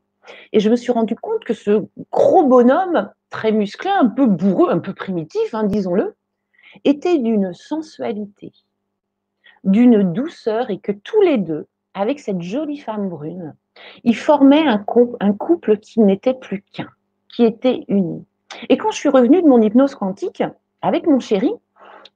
Et 0.54 0.60
je 0.60 0.70
me 0.70 0.76
suis 0.76 0.92
rendu 0.92 1.16
compte 1.16 1.44
que 1.44 1.54
ce 1.54 1.84
gros 2.12 2.46
bonhomme, 2.46 3.10
très 3.30 3.52
musclé, 3.52 3.90
un 3.90 4.08
peu 4.08 4.26
bourreux, 4.26 4.70
un 4.70 4.80
peu 4.80 4.94
primitif, 4.94 5.54
hein, 5.54 5.64
disons-le, 5.64 6.16
était 6.86 7.18
d'une 7.18 7.54
sensualité, 7.54 8.54
d'une 9.64 10.14
douceur, 10.14 10.70
et 10.70 10.80
que 10.80 10.92
tous 10.92 11.22
les 11.22 11.38
deux, 11.38 11.68
avec 11.94 12.20
cette 12.20 12.42
jolie 12.42 12.78
femme 12.78 13.10
brune, 13.10 13.56
ils 14.04 14.16
formaient 14.16 14.66
un, 14.68 14.78
couple 15.34 15.78
qui 15.78 16.00
n'était 16.00 16.34
plus 16.34 16.64
qu'un, 16.74 16.90
qui 17.34 17.44
était 17.44 17.84
uni. 17.88 18.26
Et 18.70 18.78
quand 18.78 18.92
je 18.92 18.98
suis 18.98 19.10
revenue 19.10 19.42
de 19.42 19.48
mon 19.48 19.62
hypnose 19.62 19.96
quantique 19.96 20.44
avec 20.82 21.08
mon 21.08 21.20
chéri, 21.20 21.52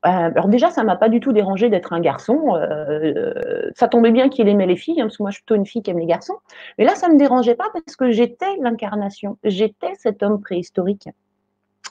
euh, 0.06 0.10
alors 0.10 0.48
déjà, 0.48 0.70
ça 0.70 0.84
m'a 0.84 0.96
pas 0.96 1.10
du 1.10 1.20
tout 1.20 1.32
dérangé 1.32 1.70
d'être 1.70 1.94
un 1.94 2.00
garçon. 2.00 2.56
Euh, 2.56 3.72
ça 3.76 3.88
tombait 3.88 4.12
bien 4.12 4.30
qu'il 4.30 4.48
aimait 4.48 4.68
les 4.68 4.76
filles, 4.76 5.02
hein, 5.02 5.06
parce 5.06 5.18
que 5.18 5.24
moi, 5.24 5.32
je 5.32 5.36
suis 5.36 5.44
plutôt 5.44 5.56
une 5.56 5.66
fille 5.66 5.82
qui 5.82 5.90
aime 5.90 6.00
les 6.00 6.06
garçons. 6.06 6.36
Mais 6.78 6.86
là, 6.86 6.96
ça 6.96 7.10
me 7.10 7.18
dérangeait 7.18 7.56
pas 7.56 7.70
parce 7.74 7.96
que 7.96 8.12
j'étais 8.12 8.58
l'incarnation, 8.62 9.38
j'étais 9.44 9.94
cet 9.98 10.22
homme 10.22 10.42
préhistorique. 10.42 11.10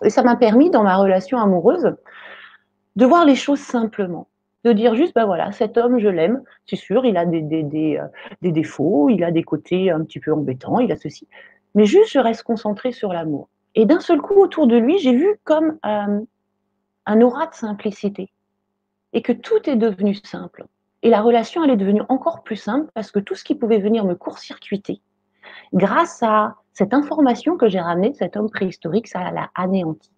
Et 0.04 0.10
ça 0.10 0.22
m'a 0.22 0.36
permis, 0.36 0.70
dans 0.70 0.82
ma 0.82 0.96
relation 0.96 1.38
amoureuse, 1.38 1.94
de 2.96 3.06
voir 3.06 3.24
les 3.24 3.34
choses 3.34 3.60
simplement 3.60 4.28
de 4.64 4.72
dire 4.72 4.94
juste, 4.94 5.14
ben 5.14 5.26
voilà, 5.26 5.52
cet 5.52 5.76
homme, 5.76 5.98
je 5.98 6.08
l'aime, 6.08 6.42
c'est 6.66 6.76
sûr, 6.76 7.04
il 7.04 7.16
a 7.16 7.26
des, 7.26 7.42
des, 7.42 7.98
euh, 7.98 8.06
des, 8.42 8.52
défauts, 8.52 9.08
il 9.10 9.22
a 9.22 9.30
des 9.30 9.42
côtés 9.42 9.90
un 9.90 10.02
petit 10.02 10.20
peu 10.20 10.32
embêtants, 10.32 10.78
il 10.80 10.90
a 10.90 10.96
ceci, 10.96 11.28
mais 11.74 11.84
juste, 11.84 12.12
je 12.12 12.18
reste 12.18 12.42
concentrée 12.42 12.92
sur 12.92 13.12
l'amour. 13.12 13.48
Et 13.74 13.86
d'un 13.86 14.00
seul 14.00 14.20
coup, 14.20 14.34
autour 14.34 14.66
de 14.66 14.76
lui, 14.76 14.98
j'ai 14.98 15.14
vu 15.14 15.38
comme 15.44 15.78
euh, 15.84 16.20
un 17.06 17.20
aura 17.20 17.46
de 17.46 17.54
simplicité. 17.54 18.30
et 19.12 19.22
que 19.22 19.32
tout 19.32 19.70
est 19.70 19.76
devenu 19.76 20.14
simple. 20.14 20.66
Et 21.02 21.10
la 21.10 21.20
relation, 21.20 21.62
elle 21.62 21.70
est 21.70 21.76
devenue 21.76 22.02
encore 22.08 22.42
plus 22.42 22.56
simple 22.56 22.90
parce 22.94 23.12
que 23.12 23.20
tout 23.20 23.34
ce 23.34 23.44
qui 23.44 23.54
pouvait 23.54 23.78
venir 23.78 24.04
me 24.04 24.14
court-circuiter, 24.14 25.02
grâce 25.72 26.22
à 26.22 26.56
cette 26.72 26.94
information 26.94 27.56
que 27.56 27.68
j'ai 27.68 27.78
ramenée 27.78 28.10
de 28.10 28.16
cet 28.16 28.36
homme 28.36 28.50
préhistorique, 28.50 29.06
ça 29.06 29.30
l'a 29.30 29.50
anéanti. 29.54 30.10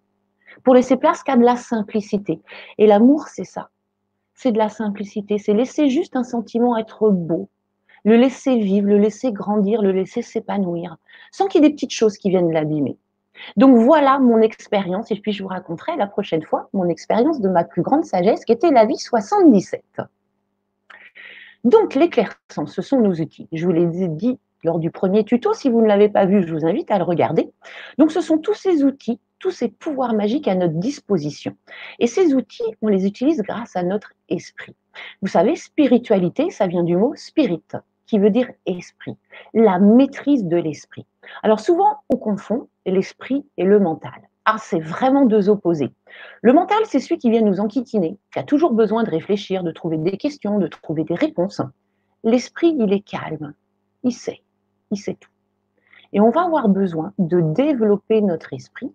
Pour 0.63 0.73
laisser 0.73 0.97
place 0.97 1.21
qu'à 1.23 1.35
de 1.35 1.43
la 1.43 1.57
simplicité. 1.57 2.41
Et 2.77 2.87
l'amour, 2.87 3.27
c'est 3.27 3.43
ça. 3.43 3.69
C'est 4.37 4.51
de 4.51 4.57
la 4.57 4.69
simplicité. 4.69 5.39
C'est 5.39 5.53
laisser 5.53 5.89
juste 5.89 6.15
un 6.15 6.23
sentiment 6.23 6.77
être 6.77 7.09
beau, 7.09 7.49
le 8.05 8.15
laisser 8.15 8.57
vivre, 8.59 8.87
le 8.87 8.99
laisser 8.99 9.31
grandir, 9.31 9.81
le 9.81 9.91
laisser 9.91 10.21
s'épanouir, 10.21 10.97
sans 11.31 11.47
qu'il 11.47 11.61
y 11.61 11.65
ait 11.65 11.69
des 11.69 11.73
petites 11.73 11.91
choses 11.91 12.17
qui 12.17 12.29
viennent 12.29 12.53
l'abîmer. 12.53 12.97
Donc 13.55 13.77
voilà 13.77 14.19
mon 14.19 14.39
expérience, 14.41 15.11
et 15.11 15.15
puis 15.15 15.31
je 15.31 15.41
vous 15.41 15.49
raconterai 15.49 15.95
la 15.97 16.07
prochaine 16.07 16.43
fois 16.43 16.69
mon 16.71 16.87
expérience 16.87 17.41
de 17.41 17.49
ma 17.49 17.63
plus 17.63 17.81
grande 17.81 18.05
sagesse, 18.05 18.45
qui 18.45 18.51
était 18.51 18.71
la 18.71 18.85
vie 18.85 18.97
77. 18.97 19.83
Donc 21.63 21.95
l'éclaircissement, 21.95 22.67
ce 22.67 22.81
sont 22.81 22.99
nos 22.99 23.13
outils. 23.13 23.47
Je 23.51 23.65
vous 23.65 23.71
l'ai 23.71 24.07
dit 24.07 24.39
lors 24.63 24.79
du 24.79 24.91
premier 24.91 25.23
tuto, 25.23 25.53
si 25.53 25.69
vous 25.69 25.81
ne 25.81 25.87
l'avez 25.87 26.09
pas 26.09 26.25
vu, 26.25 26.45
je 26.45 26.53
vous 26.53 26.65
invite 26.65 26.91
à 26.91 26.97
le 26.97 27.03
regarder. 27.03 27.51
Donc 27.97 28.11
ce 28.11 28.21
sont 28.21 28.37
tous 28.37 28.53
ces 28.53 28.83
outils, 28.83 29.19
tous 29.39 29.51
ces 29.51 29.67
pouvoirs 29.69 30.13
magiques 30.13 30.47
à 30.47 30.55
notre 30.55 30.75
disposition. 30.75 31.55
Et 31.99 32.07
ces 32.07 32.33
outils, 32.33 32.63
on 32.81 32.87
les 32.87 33.05
utilise 33.05 33.41
grâce 33.41 33.75
à 33.75 33.83
notre 33.83 34.13
esprit. 34.29 34.75
Vous 35.21 35.27
savez, 35.27 35.55
spiritualité, 35.55 36.49
ça 36.49 36.67
vient 36.67 36.83
du 36.83 36.95
mot 36.95 37.13
spirit, 37.15 37.63
qui 38.05 38.19
veut 38.19 38.29
dire 38.29 38.49
esprit, 38.65 39.15
la 39.53 39.79
maîtrise 39.79 40.45
de 40.45 40.57
l'esprit. 40.57 41.05
Alors 41.43 41.59
souvent, 41.59 41.97
on 42.09 42.17
confond 42.17 42.67
l'esprit 42.85 43.45
et 43.57 43.63
le 43.63 43.79
mental. 43.79 44.29
Ah, 44.45 44.57
c'est 44.59 44.79
vraiment 44.79 45.25
deux 45.25 45.49
opposés. 45.49 45.91
Le 46.41 46.53
mental, 46.53 46.79
c'est 46.85 46.99
celui 46.99 47.17
qui 47.17 47.29
vient 47.29 47.41
nous 47.41 47.59
enquiquiner, 47.59 48.17
qui 48.31 48.39
a 48.39 48.43
toujours 48.43 48.71
besoin 48.71 49.03
de 49.03 49.09
réfléchir, 49.09 49.61
de 49.61 49.71
trouver 49.71 49.97
des 49.97 50.17
questions, 50.17 50.57
de 50.57 50.67
trouver 50.67 51.03
des 51.03 51.15
réponses. 51.15 51.61
L'esprit, 52.23 52.73
il 52.79 52.93
est 52.93 53.01
calme, 53.01 53.53
il 54.03 54.13
sait, 54.13 54.41
il 54.91 54.97
sait 54.97 55.17
tout. 55.19 55.29
Et 56.13 56.21
on 56.21 56.29
va 56.29 56.45
avoir 56.45 56.69
besoin 56.69 57.11
de 57.19 57.41
développer 57.41 58.21
notre 58.21 58.53
esprit 58.53 58.93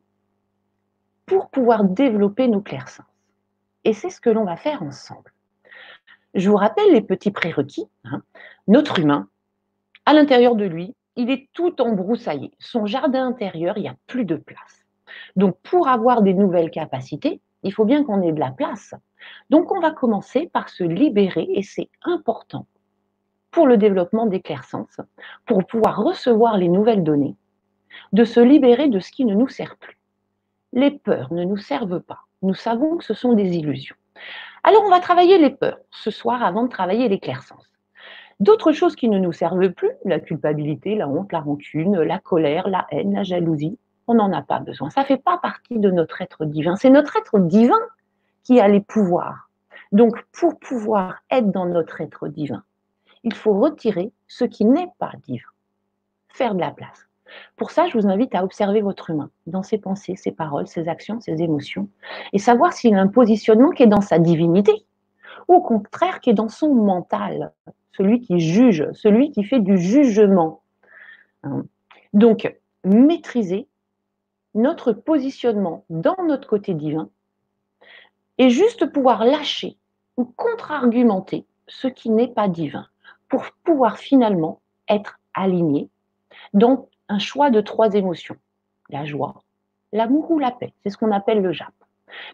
pour 1.32 1.48
pouvoir 1.48 1.84
développer 1.84 2.46
nos 2.46 2.60
clairsens. 2.60 3.06
Et 3.84 3.94
c'est 3.94 4.10
ce 4.10 4.20
que 4.20 4.28
l'on 4.28 4.44
va 4.44 4.56
faire 4.56 4.82
ensemble. 4.82 5.32
Je 6.34 6.50
vous 6.50 6.56
rappelle 6.56 6.92
les 6.92 7.00
petits 7.00 7.30
prérequis. 7.30 7.86
Hein. 8.04 8.22
Notre 8.68 8.98
humain, 8.98 9.28
à 10.04 10.12
l'intérieur 10.12 10.56
de 10.56 10.66
lui, 10.66 10.94
il 11.16 11.30
est 11.30 11.48
tout 11.54 11.80
embroussaillé. 11.80 12.50
Son 12.58 12.84
jardin 12.84 13.26
intérieur, 13.26 13.78
il 13.78 13.84
n'y 13.84 13.88
a 13.88 13.96
plus 14.06 14.26
de 14.26 14.36
place. 14.36 14.84
Donc, 15.34 15.56
pour 15.62 15.88
avoir 15.88 16.20
des 16.20 16.34
nouvelles 16.34 16.70
capacités, 16.70 17.40
il 17.62 17.72
faut 17.72 17.86
bien 17.86 18.04
qu'on 18.04 18.20
ait 18.20 18.32
de 18.32 18.40
la 18.40 18.50
place. 18.50 18.94
Donc, 19.48 19.72
on 19.72 19.80
va 19.80 19.90
commencer 19.90 20.50
par 20.52 20.68
se 20.68 20.84
libérer, 20.84 21.48
et 21.48 21.62
c'est 21.62 21.88
important 22.02 22.66
pour 23.50 23.66
le 23.66 23.78
développement 23.78 24.26
des 24.26 24.42
clairsens, 24.42 25.00
pour 25.46 25.64
pouvoir 25.64 25.96
recevoir 25.96 26.58
les 26.58 26.68
nouvelles 26.68 27.04
données, 27.04 27.36
de 28.12 28.24
se 28.24 28.40
libérer 28.40 28.88
de 28.88 29.00
ce 29.00 29.10
qui 29.10 29.24
ne 29.24 29.34
nous 29.34 29.48
sert 29.48 29.76
plus. 29.78 29.96
Les 30.72 30.90
peurs 30.90 31.32
ne 31.32 31.44
nous 31.44 31.56
servent 31.56 32.00
pas. 32.00 32.20
Nous 32.42 32.54
savons 32.54 32.96
que 32.96 33.04
ce 33.04 33.14
sont 33.14 33.34
des 33.34 33.56
illusions. 33.56 33.96
Alors, 34.64 34.82
on 34.84 34.90
va 34.90 35.00
travailler 35.00 35.38
les 35.38 35.50
peurs 35.50 35.78
ce 35.90 36.10
soir 36.10 36.42
avant 36.42 36.64
de 36.64 36.68
travailler 36.68 37.08
les 37.08 37.18
clairsens. 37.18 37.62
D'autres 38.40 38.72
choses 38.72 38.96
qui 38.96 39.08
ne 39.08 39.18
nous 39.18 39.32
servent 39.32 39.70
plus, 39.70 39.90
la 40.04 40.18
culpabilité, 40.18 40.94
la 40.94 41.08
honte, 41.08 41.32
la 41.32 41.40
rancune, 41.40 42.00
la 42.00 42.18
colère, 42.18 42.68
la 42.68 42.86
haine, 42.90 43.14
la 43.14 43.22
jalousie, 43.22 43.78
on 44.06 44.14
n'en 44.14 44.32
a 44.32 44.42
pas 44.42 44.58
besoin. 44.58 44.90
Ça 44.90 45.02
ne 45.02 45.06
fait 45.06 45.16
pas 45.16 45.38
partie 45.38 45.78
de 45.78 45.90
notre 45.90 46.20
être 46.22 46.44
divin. 46.44 46.76
C'est 46.76 46.90
notre 46.90 47.16
être 47.16 47.38
divin 47.38 47.80
qui 48.42 48.60
a 48.60 48.68
les 48.68 48.80
pouvoirs. 48.80 49.48
Donc, 49.92 50.20
pour 50.32 50.58
pouvoir 50.58 51.22
être 51.30 51.50
dans 51.50 51.66
notre 51.66 52.00
être 52.00 52.28
divin, 52.28 52.64
il 53.24 53.34
faut 53.34 53.58
retirer 53.58 54.12
ce 54.26 54.44
qui 54.44 54.64
n'est 54.64 54.90
pas 54.98 55.12
divin, 55.24 55.48
faire 56.28 56.54
de 56.54 56.60
la 56.60 56.70
place. 56.70 57.08
Pour 57.56 57.70
ça, 57.70 57.86
je 57.86 57.98
vous 57.98 58.06
invite 58.06 58.34
à 58.34 58.44
observer 58.44 58.80
votre 58.80 59.10
humain 59.10 59.30
dans 59.46 59.62
ses 59.62 59.78
pensées, 59.78 60.16
ses 60.16 60.32
paroles, 60.32 60.66
ses 60.66 60.88
actions, 60.88 61.20
ses 61.20 61.42
émotions, 61.42 61.88
et 62.32 62.38
savoir 62.38 62.72
s'il 62.72 62.94
a 62.94 63.00
un 63.00 63.08
positionnement 63.08 63.70
qui 63.70 63.82
est 63.82 63.88
dans 63.88 64.00
sa 64.00 64.18
divinité, 64.18 64.72
ou 65.48 65.54
au 65.54 65.60
contraire 65.60 66.20
qui 66.20 66.30
est 66.30 66.34
dans 66.34 66.48
son 66.48 66.74
mental, 66.74 67.52
celui 67.96 68.20
qui 68.20 68.40
juge, 68.40 68.86
celui 68.92 69.30
qui 69.30 69.44
fait 69.44 69.60
du 69.60 69.76
jugement. 69.76 70.62
Hein. 71.42 71.64
Donc, 72.12 72.54
maîtriser 72.84 73.68
notre 74.54 74.92
positionnement 74.92 75.84
dans 75.88 76.16
notre 76.26 76.48
côté 76.48 76.74
divin 76.74 77.08
et 78.38 78.50
juste 78.50 78.86
pouvoir 78.92 79.24
lâcher 79.24 79.76
ou 80.16 80.24
contre-argumenter 80.24 81.46
ce 81.68 81.88
qui 81.88 82.10
n'est 82.10 82.28
pas 82.28 82.48
divin 82.48 82.86
pour 83.28 83.44
pouvoir 83.64 83.98
finalement 83.98 84.60
être 84.88 85.18
aligné 85.32 85.88
dans 86.52 86.88
un 87.08 87.18
choix 87.18 87.50
de 87.50 87.60
trois 87.60 87.94
émotions, 87.94 88.36
la 88.90 89.04
joie, 89.04 89.42
l'amour 89.92 90.30
ou 90.30 90.38
la 90.38 90.50
paix. 90.50 90.72
C'est 90.82 90.90
ce 90.90 90.96
qu'on 90.96 91.12
appelle 91.12 91.42
le 91.42 91.52
JAP. 91.52 91.72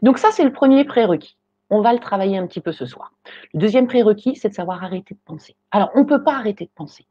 Donc 0.03 0.19
ça, 0.19 0.31
c'est 0.31 0.45
le 0.45 0.53
premier 0.53 0.85
prérequis. 0.85 1.37
On 1.71 1.83
va 1.83 1.93
le 1.93 1.99
travailler 1.99 2.39
un 2.39 2.47
petit 2.47 2.61
peu 2.61 2.73
ce 2.73 2.87
soir. 2.87 3.13
Le 3.53 3.61
deuxième 3.61 3.87
prérequis, 3.87 4.37
c'est 4.37 4.49
de 4.49 4.55
savoir 4.55 4.83
arrêter 4.83 5.15
de 5.15 5.21
penser. 5.25 5.55
Alors, 5.71 5.91
on 5.95 6.01
ne 6.01 6.05
peut 6.05 6.25
pas 6.25 6.35
arrêter 6.35 6.65
de 6.65 6.71
penser. 6.75 7.07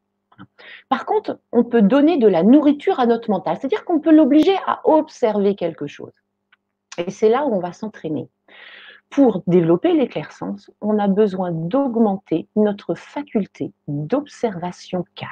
Par 0.89 1.05
contre, 1.05 1.39
on 1.51 1.63
peut 1.63 1.81
donner 1.81 2.17
de 2.17 2.27
la 2.27 2.43
nourriture 2.43 2.99
à 2.99 3.05
notre 3.05 3.29
mental, 3.29 3.57
c'est-à-dire 3.57 3.85
qu'on 3.85 3.99
peut 3.99 4.11
l'obliger 4.11 4.55
à 4.65 4.81
observer 4.83 5.55
quelque 5.55 5.87
chose. 5.87 6.13
Et 6.97 7.11
c'est 7.11 7.29
là 7.29 7.45
où 7.45 7.53
on 7.55 7.59
va 7.59 7.73
s'entraîner. 7.73 8.29
Pour 9.09 9.41
développer 9.47 9.93
l'éclaircence, 9.93 10.69
on 10.81 10.99
a 10.99 11.07
besoin 11.07 11.51
d'augmenter 11.51 12.47
notre 12.55 12.93
faculté 12.93 13.71
d'observation 13.87 15.05
calme. 15.15 15.31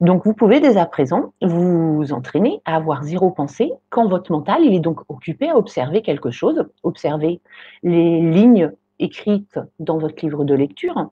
Donc, 0.00 0.24
vous 0.24 0.32
pouvez 0.32 0.60
dès 0.60 0.78
à 0.78 0.86
présent 0.86 1.34
vous 1.42 2.12
entraîner 2.12 2.62
à 2.64 2.76
avoir 2.76 3.04
zéro 3.04 3.30
pensée 3.30 3.70
quand 3.90 4.08
votre 4.08 4.32
mental 4.32 4.64
il 4.64 4.74
est 4.74 4.80
donc 4.80 5.00
occupé 5.08 5.50
à 5.50 5.56
observer 5.56 6.00
quelque 6.00 6.30
chose, 6.30 6.64
observer 6.82 7.42
les 7.82 8.20
lignes 8.20 8.72
écrites 8.98 9.58
dans 9.78 9.98
votre 9.98 10.24
livre 10.24 10.44
de 10.44 10.54
lecture, 10.54 11.10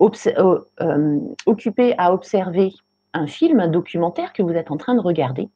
euh, 0.00 0.58
euh, 0.80 1.18
occupé 1.44 1.94
à 1.98 2.14
observer 2.14 2.72
un 3.12 3.26
film, 3.26 3.60
un 3.60 3.68
documentaire 3.68 4.32
que 4.32 4.42
vous 4.42 4.52
êtes 4.52 4.70
en 4.70 4.78
train 4.78 4.94
de 4.94 5.00
regarder. 5.00 5.50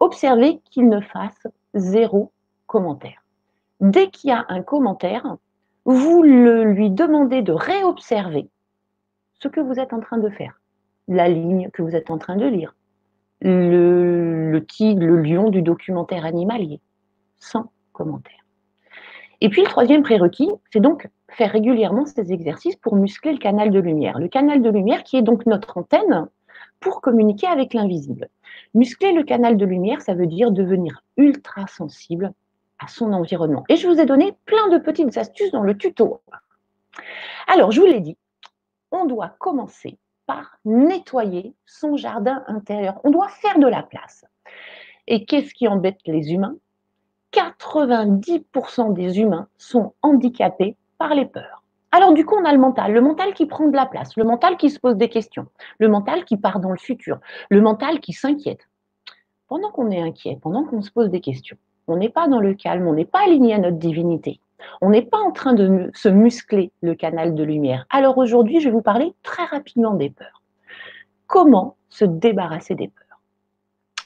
Observez 0.00 0.60
qu'il 0.70 0.88
ne 0.88 1.00
fasse 1.00 1.46
zéro 1.74 2.32
commentaire. 2.66 3.22
Dès 3.80 4.10
qu'il 4.10 4.30
y 4.30 4.32
a 4.32 4.44
un 4.48 4.62
commentaire, 4.62 5.36
vous 5.84 6.22
lui 6.24 6.90
demandez 6.90 7.42
de 7.42 7.52
réobserver 7.52 8.48
ce 9.38 9.46
que 9.46 9.60
vous 9.60 9.78
êtes 9.78 9.92
en 9.92 10.00
train 10.00 10.18
de 10.18 10.28
faire 10.28 10.58
la 11.08 11.28
ligne 11.28 11.70
que 11.72 11.82
vous 11.82 11.96
êtes 11.96 12.10
en 12.10 12.18
train 12.18 12.36
de 12.36 12.46
lire, 12.46 12.74
le, 13.40 14.58
tigre, 14.68 15.04
le 15.04 15.20
lion 15.22 15.48
du 15.48 15.62
documentaire 15.62 16.24
animalier, 16.24 16.80
sans 17.38 17.72
commentaire. 17.92 18.44
Et 19.40 19.48
puis 19.48 19.62
le 19.62 19.68
troisième 19.68 20.02
prérequis, 20.02 20.50
c'est 20.70 20.80
donc 20.80 21.08
faire 21.30 21.52
régulièrement 21.52 22.06
ces 22.06 22.32
exercices 22.32 22.76
pour 22.76 22.96
muscler 22.96 23.32
le 23.32 23.38
canal 23.38 23.70
de 23.70 23.78
lumière. 23.78 24.18
Le 24.18 24.28
canal 24.28 24.62
de 24.62 24.70
lumière 24.70 25.04
qui 25.04 25.16
est 25.16 25.22
donc 25.22 25.46
notre 25.46 25.78
antenne 25.78 26.28
pour 26.80 27.00
communiquer 27.00 27.46
avec 27.46 27.74
l'invisible. 27.74 28.28
Muscler 28.74 29.12
le 29.12 29.22
canal 29.22 29.56
de 29.56 29.64
lumière, 29.64 30.02
ça 30.02 30.14
veut 30.14 30.26
dire 30.26 30.50
devenir 30.50 31.02
ultra 31.16 31.66
sensible 31.66 32.32
à 32.78 32.88
son 32.88 33.12
environnement. 33.12 33.64
Et 33.68 33.76
je 33.76 33.88
vous 33.88 34.00
ai 34.00 34.06
donné 34.06 34.34
plein 34.44 34.68
de 34.68 34.78
petites 34.78 35.16
astuces 35.16 35.52
dans 35.52 35.62
le 35.62 35.76
tuto. 35.76 36.20
Alors, 37.46 37.72
je 37.72 37.80
vous 37.80 37.86
l'ai 37.86 38.00
dit, 38.00 38.16
on 38.90 39.06
doit 39.06 39.34
commencer 39.38 39.98
nettoyer 40.64 41.54
son 41.66 41.96
jardin 41.96 42.42
intérieur. 42.46 43.00
On 43.04 43.10
doit 43.10 43.28
faire 43.28 43.58
de 43.58 43.66
la 43.66 43.82
place. 43.82 44.24
Et 45.06 45.24
qu'est-ce 45.24 45.54
qui 45.54 45.68
embête 45.68 45.98
les 46.06 46.32
humains? 46.32 46.56
90% 47.32 48.92
des 48.92 49.20
humains 49.20 49.48
sont 49.56 49.94
handicapés 50.02 50.76
par 50.98 51.14
les 51.14 51.26
peurs. 51.26 51.62
Alors 51.90 52.12
du 52.12 52.24
coup, 52.24 52.36
on 52.36 52.44
a 52.44 52.52
le 52.52 52.58
mental, 52.58 52.92
le 52.92 53.00
mental 53.00 53.32
qui 53.32 53.46
prend 53.46 53.68
de 53.68 53.76
la 53.76 53.86
place, 53.86 54.16
le 54.16 54.24
mental 54.24 54.56
qui 54.56 54.70
se 54.70 54.78
pose 54.78 54.96
des 54.96 55.08
questions, 55.08 55.46
le 55.78 55.88
mental 55.88 56.24
qui 56.24 56.36
part 56.36 56.60
dans 56.60 56.70
le 56.70 56.78
futur, 56.78 57.18
le 57.48 57.60
mental 57.60 58.00
qui 58.00 58.12
s'inquiète. 58.12 58.68
Pendant 59.46 59.70
qu'on 59.70 59.90
est 59.90 60.00
inquiet, 60.00 60.38
pendant 60.42 60.64
qu'on 60.64 60.82
se 60.82 60.90
pose 60.90 61.08
des 61.08 61.20
questions, 61.20 61.56
on 61.86 61.96
n'est 61.96 62.10
pas 62.10 62.28
dans 62.28 62.40
le 62.40 62.54
calme, 62.54 62.86
on 62.86 62.92
n'est 62.92 63.06
pas 63.06 63.24
aligné 63.24 63.54
à 63.54 63.58
notre 63.58 63.78
divinité. 63.78 64.40
On 64.80 64.90
n'est 64.90 65.02
pas 65.02 65.18
en 65.18 65.30
train 65.30 65.54
de 65.54 65.90
se 65.94 66.08
muscler 66.08 66.72
le 66.82 66.94
canal 66.94 67.34
de 67.34 67.42
lumière. 67.42 67.86
Alors 67.90 68.18
aujourd'hui, 68.18 68.60
je 68.60 68.66
vais 68.66 68.72
vous 68.72 68.82
parler 68.82 69.14
très 69.22 69.44
rapidement 69.44 69.94
des 69.94 70.10
peurs. 70.10 70.42
Comment 71.26 71.76
se 71.88 72.04
débarrasser 72.04 72.74
des 72.74 72.88
peurs? 72.88 73.04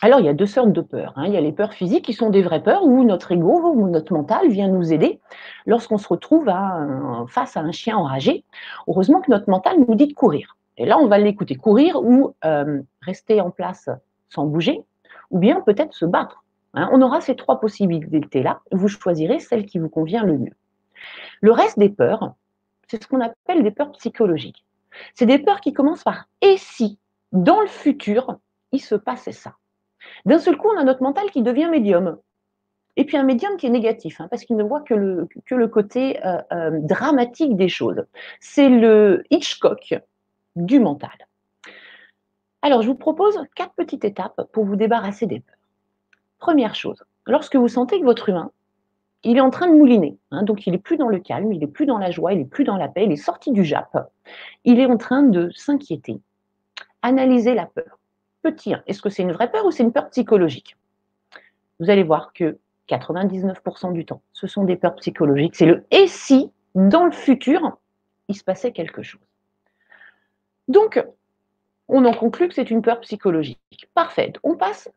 Alors, 0.04 0.18
il 0.18 0.26
y 0.26 0.28
a 0.28 0.34
deux 0.34 0.46
sortes 0.46 0.72
de 0.72 0.80
peurs. 0.80 1.12
Hein. 1.14 1.26
Il 1.26 1.32
y 1.32 1.36
a 1.36 1.40
les 1.40 1.52
peurs 1.52 1.74
physiques 1.74 2.04
qui 2.04 2.12
sont 2.12 2.30
des 2.30 2.42
vraies 2.42 2.62
peurs 2.62 2.84
où 2.84 3.04
notre 3.04 3.30
ego 3.30 3.72
ou 3.72 3.88
notre 3.88 4.12
mental 4.12 4.48
vient 4.48 4.66
nous 4.66 4.92
aider 4.92 5.20
lorsqu'on 5.64 5.96
se 5.96 6.08
retrouve 6.08 6.50
face 7.28 7.56
à 7.56 7.60
un 7.60 7.70
chien 7.70 7.96
enragé. 7.96 8.44
Heureusement 8.88 9.20
que 9.20 9.30
notre 9.30 9.48
mental 9.48 9.76
nous 9.86 9.94
dit 9.94 10.08
de 10.08 10.12
courir. 10.12 10.56
Et 10.76 10.86
là, 10.86 10.98
on 10.98 11.06
va 11.06 11.18
l'écouter 11.18 11.54
courir 11.54 12.02
ou 12.02 12.34
euh, 12.44 12.82
rester 13.02 13.40
en 13.40 13.50
place 13.50 13.88
sans 14.28 14.46
bouger, 14.46 14.82
ou 15.30 15.38
bien 15.38 15.60
peut-être 15.60 15.94
se 15.94 16.04
battre 16.04 16.41
Hein, 16.74 16.88
on 16.92 17.02
aura 17.02 17.20
ces 17.20 17.36
trois 17.36 17.60
possibilités-là. 17.60 18.60
Vous 18.72 18.88
choisirez 18.88 19.38
celle 19.40 19.66
qui 19.66 19.78
vous 19.78 19.88
convient 19.88 20.24
le 20.24 20.38
mieux. 20.38 20.54
Le 21.40 21.52
reste 21.52 21.78
des 21.78 21.90
peurs, 21.90 22.34
c'est 22.88 23.02
ce 23.02 23.08
qu'on 23.08 23.20
appelle 23.20 23.62
des 23.62 23.70
peurs 23.70 23.92
psychologiques. 23.92 24.64
C'est 25.14 25.26
des 25.26 25.38
peurs 25.38 25.60
qui 25.60 25.72
commencent 25.72 26.04
par 26.04 26.28
et 26.40 26.56
si, 26.56 26.98
dans 27.32 27.60
le 27.60 27.66
futur, 27.66 28.38
il 28.72 28.80
se 28.80 28.94
passait 28.94 29.32
ça. 29.32 29.54
D'un 30.26 30.38
seul 30.38 30.56
coup, 30.56 30.68
on 30.68 30.78
a 30.78 30.84
notre 30.84 31.02
mental 31.02 31.30
qui 31.30 31.42
devient 31.42 31.68
médium. 31.70 32.18
Et 32.96 33.04
puis 33.04 33.16
un 33.16 33.22
médium 33.22 33.56
qui 33.56 33.66
est 33.66 33.70
négatif, 33.70 34.20
hein, 34.20 34.28
parce 34.30 34.44
qu'il 34.44 34.56
ne 34.56 34.62
voit 34.62 34.82
que 34.82 34.94
le, 34.94 35.68
côté 35.68 36.24
euh, 36.26 36.42
euh, 36.52 36.70
dramatique 36.80 37.56
des 37.56 37.68
choses. 37.68 38.04
C'est 38.40 38.68
le 38.68 39.24
Hitchcock 39.30 39.94
du 40.56 40.78
mental. 40.78 41.10
Alors, 42.60 42.82
je 42.82 42.88
vous 42.88 42.94
propose 42.94 43.40
quatre 43.56 43.72
petites 43.74 44.04
étapes 44.04 44.48
pour 44.52 44.64
vous 44.64 44.76
débarrasser 44.76 45.26
des 45.26 45.40
peurs. 45.40 45.56
Première 46.42 46.74
chose, 46.74 47.04
lorsque 47.24 47.54
vous 47.54 47.68
sentez 47.68 48.00
que 48.00 48.04
votre 48.04 48.28
humain, 48.28 48.50
il 49.22 49.36
est 49.36 49.40
en 49.40 49.50
train 49.50 49.68
de 49.68 49.74
mouliner, 49.74 50.18
hein, 50.32 50.42
donc 50.42 50.66
il 50.66 50.72
n'est 50.72 50.78
plus 50.78 50.96
dans 50.96 51.06
le 51.06 51.20
calme, 51.20 51.52
il 51.52 51.60
n'est 51.60 51.68
plus 51.68 51.86
dans 51.86 51.98
la 51.98 52.10
joie, 52.10 52.32
il 52.32 52.40
n'est 52.40 52.44
plus 52.44 52.64
dans 52.64 52.76
la 52.76 52.88
paix, 52.88 53.04
il 53.04 53.12
est 53.12 53.16
sorti 53.16 53.52
du 53.52 53.64
Jap, 53.64 54.10
il 54.64 54.80
est 54.80 54.86
en 54.86 54.96
train 54.96 55.22
de 55.22 55.50
s'inquiéter. 55.54 56.20
Analysez 57.00 57.54
la 57.54 57.66
peur. 57.66 58.00
Petit 58.42 58.74
1, 58.74 58.82
est-ce 58.88 59.00
que 59.00 59.08
c'est 59.08 59.22
une 59.22 59.30
vraie 59.30 59.52
peur 59.52 59.64
ou 59.66 59.70
c'est 59.70 59.84
une 59.84 59.92
peur 59.92 60.10
psychologique? 60.10 60.76
Vous 61.78 61.90
allez 61.90 62.02
voir 62.02 62.32
que 62.32 62.58
99% 62.88 63.92
du 63.92 64.04
temps, 64.04 64.22
ce 64.32 64.48
sont 64.48 64.64
des 64.64 64.74
peurs 64.74 64.96
psychologiques. 64.96 65.54
C'est 65.54 65.66
le 65.66 65.84
et 65.92 66.08
si, 66.08 66.50
dans 66.74 67.04
le 67.04 67.12
futur, 67.12 67.78
il 68.26 68.34
se 68.34 68.42
passait 68.42 68.72
quelque 68.72 69.04
chose. 69.04 69.20
Donc, 70.66 71.06
on 71.86 72.04
en 72.04 72.12
conclut 72.12 72.48
que 72.48 72.54
c'est 72.54 72.72
une 72.72 72.82
peur 72.82 72.98
psychologique. 72.98 73.88
Parfait. 73.94 74.32
On 74.42 74.56
passe 74.56 74.90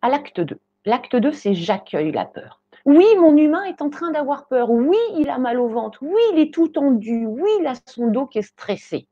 à 0.00 0.08
l'acte 0.08 0.40
2. 0.40 0.60
L'acte 0.86 1.16
2, 1.16 1.32
c'est 1.32 1.52
j'accueille 1.54 2.12
la 2.12 2.24
peur. 2.24 2.60
Oui, 2.84 3.04
mon 3.18 3.36
humain 3.36 3.64
est 3.64 3.82
en 3.82 3.90
train 3.90 4.12
d'avoir 4.12 4.46
peur. 4.46 4.70
Oui, 4.70 4.96
il 5.18 5.28
a 5.28 5.38
mal 5.38 5.58
au 5.58 5.66
ventre. 5.66 5.98
Oui, 6.02 6.20
il 6.32 6.38
est 6.38 6.54
tout 6.54 6.68
tendu. 6.68 7.26
Oui, 7.26 7.50
il 7.58 7.66
a 7.66 7.72
son 7.86 8.06
dos 8.06 8.26
qui 8.26 8.38
est 8.38 8.42
stressé. 8.42 9.08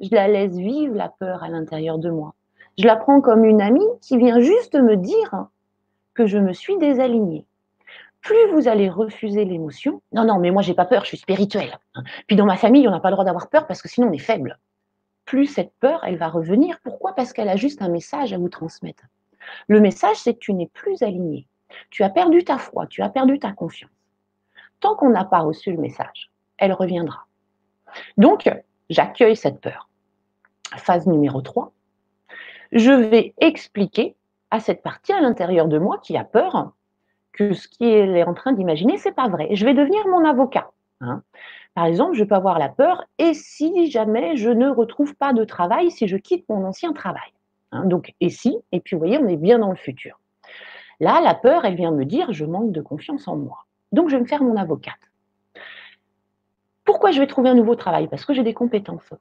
Je 0.00 0.10
la 0.12 0.28
laisse 0.28 0.56
vivre, 0.56 0.94
la 0.94 1.08
peur, 1.08 1.42
à 1.42 1.48
l'intérieur 1.48 1.98
de 1.98 2.08
moi. 2.08 2.34
Je 2.78 2.86
la 2.86 2.94
prends 2.94 3.20
comme 3.20 3.44
une 3.44 3.60
amie 3.60 3.80
qui 4.00 4.16
vient 4.16 4.38
juste 4.38 4.76
me 4.76 4.96
dire 4.96 5.48
que 6.14 6.26
je 6.26 6.38
me 6.38 6.52
suis 6.52 6.78
désalignée. 6.78 7.46
Plus 8.20 8.52
vous 8.52 8.68
allez 8.68 8.88
refuser 8.88 9.44
l'émotion, 9.44 10.02
non, 10.12 10.24
non, 10.24 10.38
mais 10.38 10.52
moi 10.52 10.62
j'ai 10.62 10.74
pas 10.74 10.84
peur, 10.84 11.02
je 11.02 11.08
suis 11.08 11.16
spirituelle. 11.16 11.76
Puis 12.28 12.36
dans 12.36 12.46
ma 12.46 12.56
famille, 12.56 12.86
on 12.86 12.92
n'a 12.92 13.00
pas 13.00 13.10
le 13.10 13.16
droit 13.16 13.24
d'avoir 13.24 13.50
peur 13.50 13.66
parce 13.66 13.82
que 13.82 13.88
sinon 13.88 14.06
on 14.06 14.12
est 14.12 14.18
faible. 14.18 14.56
Plus 15.24 15.46
cette 15.46 15.72
peur, 15.80 16.04
elle 16.04 16.16
va 16.16 16.28
revenir. 16.28 16.78
Pourquoi? 16.84 17.14
Parce 17.16 17.32
qu'elle 17.32 17.48
a 17.48 17.56
juste 17.56 17.82
un 17.82 17.88
message 17.88 18.32
à 18.32 18.38
vous 18.38 18.48
transmettre. 18.48 19.02
Le 19.68 19.80
message, 19.80 20.16
c'est 20.16 20.34
que 20.34 20.38
tu 20.38 20.54
n'es 20.54 20.68
plus 20.68 21.02
aligné. 21.02 21.46
Tu 21.90 22.02
as 22.02 22.10
perdu 22.10 22.44
ta 22.44 22.58
foi, 22.58 22.86
tu 22.86 23.02
as 23.02 23.08
perdu 23.08 23.38
ta 23.38 23.52
confiance. 23.52 23.90
Tant 24.80 24.96
qu'on 24.96 25.10
n'a 25.10 25.24
pas 25.24 25.40
reçu 25.40 25.72
le 25.72 25.78
message, 25.78 26.30
elle 26.58 26.72
reviendra. 26.72 27.26
Donc, 28.16 28.50
j'accueille 28.90 29.36
cette 29.36 29.60
peur. 29.60 29.88
Phase 30.76 31.06
numéro 31.06 31.40
3, 31.40 31.72
je 32.72 32.90
vais 32.90 33.34
expliquer 33.38 34.16
à 34.50 34.60
cette 34.60 34.82
partie 34.82 35.12
à 35.12 35.20
l'intérieur 35.20 35.66
de 35.66 35.78
moi 35.78 35.98
qui 35.98 36.16
a 36.16 36.24
peur 36.24 36.72
que 37.32 37.52
ce 37.52 37.68
qu'elle 37.68 38.16
est 38.16 38.24
en 38.24 38.34
train 38.34 38.52
d'imaginer, 38.52 38.98
c'est 38.98 39.12
pas 39.12 39.28
vrai. 39.28 39.48
Je 39.54 39.64
vais 39.64 39.74
devenir 39.74 40.06
mon 40.08 40.24
avocat. 40.24 40.70
Hein. 41.00 41.22
Par 41.74 41.86
exemple, 41.86 42.14
je 42.14 42.24
peux 42.24 42.34
avoir 42.34 42.58
la 42.58 42.68
peur, 42.68 43.04
et 43.18 43.32
si 43.32 43.90
jamais 43.90 44.36
je 44.36 44.50
ne 44.50 44.68
retrouve 44.68 45.14
pas 45.14 45.32
de 45.32 45.44
travail, 45.44 45.90
si 45.90 46.06
je 46.06 46.16
quitte 46.16 46.46
mon 46.48 46.64
ancien 46.66 46.92
travail? 46.92 47.32
Hein. 47.72 47.84
Donc, 47.86 48.14
et 48.20 48.30
si, 48.30 48.56
et 48.70 48.80
puis 48.80 48.96
vous 48.96 49.00
voyez, 49.00 49.18
on 49.18 49.28
est 49.28 49.36
bien 49.36 49.58
dans 49.58 49.70
le 49.70 49.76
futur. 49.76 50.20
Là, 51.00 51.20
la 51.20 51.34
peur, 51.34 51.64
elle 51.64 51.74
vient 51.74 51.90
me 51.90 52.04
dire, 52.04 52.32
je 52.32 52.44
manque 52.44 52.72
de 52.72 52.80
confiance 52.80 53.26
en 53.26 53.36
moi. 53.36 53.66
Donc, 53.90 54.08
je 54.08 54.16
vais 54.16 54.22
me 54.22 54.26
faire 54.26 54.42
mon 54.42 54.56
avocate. 54.56 54.94
Pourquoi 56.84 57.10
je 57.10 57.20
vais 57.20 57.26
trouver 57.26 57.50
un 57.50 57.54
nouveau 57.54 57.74
travail? 57.74 58.08
Parce 58.08 58.24
que 58.24 58.34
j'ai 58.34 58.42
des 58.42 58.54
compétences. 58.54 59.12